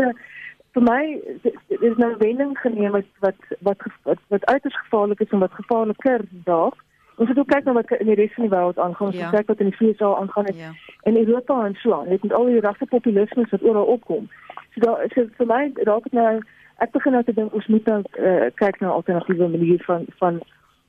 vir 0.74 0.82
my 0.82 1.20
is 1.68 1.96
nou 1.96 2.16
wending 2.18 2.58
geneem 2.58 2.90
wat 2.90 3.10
wat 3.20 3.38
wat 3.60 3.80
wat, 4.02 4.18
wat 4.28 4.44
uiters 4.44 4.76
gevaarlik 4.76 5.20
is 5.20 5.30
en 5.30 5.38
wat 5.38 5.60
gevaarliker 5.60 6.20
dalk 6.30 6.84
Ons 7.16 7.28
het 7.28 7.38
ook 7.38 7.46
kyk 7.46 7.64
na 7.64 7.72
wat 7.72 7.90
in 7.90 8.06
die 8.06 8.14
res 8.18 8.32
van 8.34 8.46
die 8.46 8.52
wêreld 8.52 8.78
aangaan, 8.78 9.06
ons 9.06 9.16
ja. 9.16 9.30
kyk 9.30 9.46
wat 9.46 9.60
in 9.62 9.70
die 9.70 9.76
VS 9.76 10.02
aangaan 10.02 10.44
het. 10.44 10.58
Ja. 10.58 10.72
En 11.02 11.16
Europa 11.16 11.64
en 11.64 11.74
so 11.74 11.92
aan, 11.92 12.08
met 12.08 12.32
al 12.32 12.50
die 12.50 12.60
rassepopulisme 12.60 13.46
wat 13.50 13.62
oral 13.62 13.84
opkom. 13.84 14.28
So 14.74 14.80
daar 14.80 15.04
is 15.04 15.12
vir 15.36 15.46
my 15.46 15.70
raak 15.74 16.02
dit 16.02 16.12
nou 16.12 16.42
ek 16.82 16.90
begin 16.90 17.12
nou 17.12 17.22
te 17.24 17.34
dink 17.34 17.54
ons 17.54 17.66
moet 17.66 17.86
nou 17.86 18.00
uh, 18.18 18.46
kyk 18.54 18.80
na 18.80 18.88
alternatiewe 18.88 19.48
maniere 19.48 19.84
van 19.84 20.06
van 20.18 20.40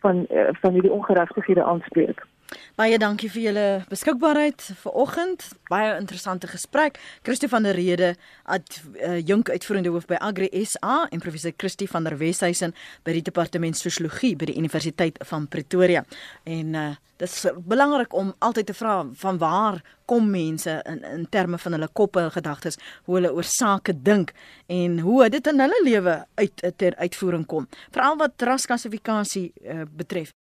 van 0.05 0.26
uh, 0.30 0.47
van 0.61 0.73
hierdie 0.73 0.91
ongeregtighede 0.91 1.63
aanspreek. 1.63 2.26
Baie 2.75 2.97
dankie 2.99 3.29
vir 3.31 3.41
julle 3.47 3.67
beskikbaarheid 3.89 4.63
vir 4.81 4.97
oggend. 4.99 5.45
Baie 5.71 5.93
interessante 5.97 6.49
gesprek. 6.51 6.99
Christo 7.23 7.47
van 7.47 7.63
der 7.63 7.77
Rede, 7.77 8.15
ad 8.43 8.81
uh, 8.99 9.17
jong 9.23 9.45
uitvoerende 9.49 9.93
hoof 9.95 10.05
by 10.09 10.19
Agri 10.19 10.49
SA 10.67 11.05
en 11.09 11.23
professor 11.23 11.55
Christie 11.57 11.87
van 11.89 12.05
der 12.05 12.17
Weshuizen 12.19 12.75
by 13.07 13.15
die 13.17 13.23
departement 13.25 13.79
sosiologie 13.79 14.35
by 14.35 14.51
die 14.51 14.57
Universiteit 14.59 15.17
van 15.31 15.47
Pretoria. 15.47 16.03
En 16.43 16.75
uh, 16.75 16.85
dit 17.17 17.27
is 17.31 17.47
belangrik 17.63 18.13
om 18.13 18.33
altyd 18.43 18.69
te 18.69 18.77
vra 18.77 18.99
van 19.23 19.39
waar 19.39 19.81
kom 20.05 20.27
mense 20.29 20.81
in 20.85 21.03
in 21.15 21.27
terme 21.31 21.57
van 21.57 21.79
hulle 21.79 21.89
koppe 21.93 22.27
en 22.27 22.31
gedagtes, 22.35 22.77
hoe 23.07 23.21
hulle 23.21 23.31
oor 23.33 23.47
sake 23.47 23.95
dink 23.95 24.35
en 24.67 24.99
hoe 24.99 25.29
dit 25.29 25.47
in 25.47 25.63
hulle 25.63 25.83
lewe 25.87 26.19
uit 26.35 26.65
ter 26.75 26.95
uitvoering 26.99 27.47
kom. 27.47 27.69
Veral 27.95 28.19
wat 28.19 28.49
rasklassifikasie 28.51 29.51
uh, 29.63 29.87
betref. 29.95 30.35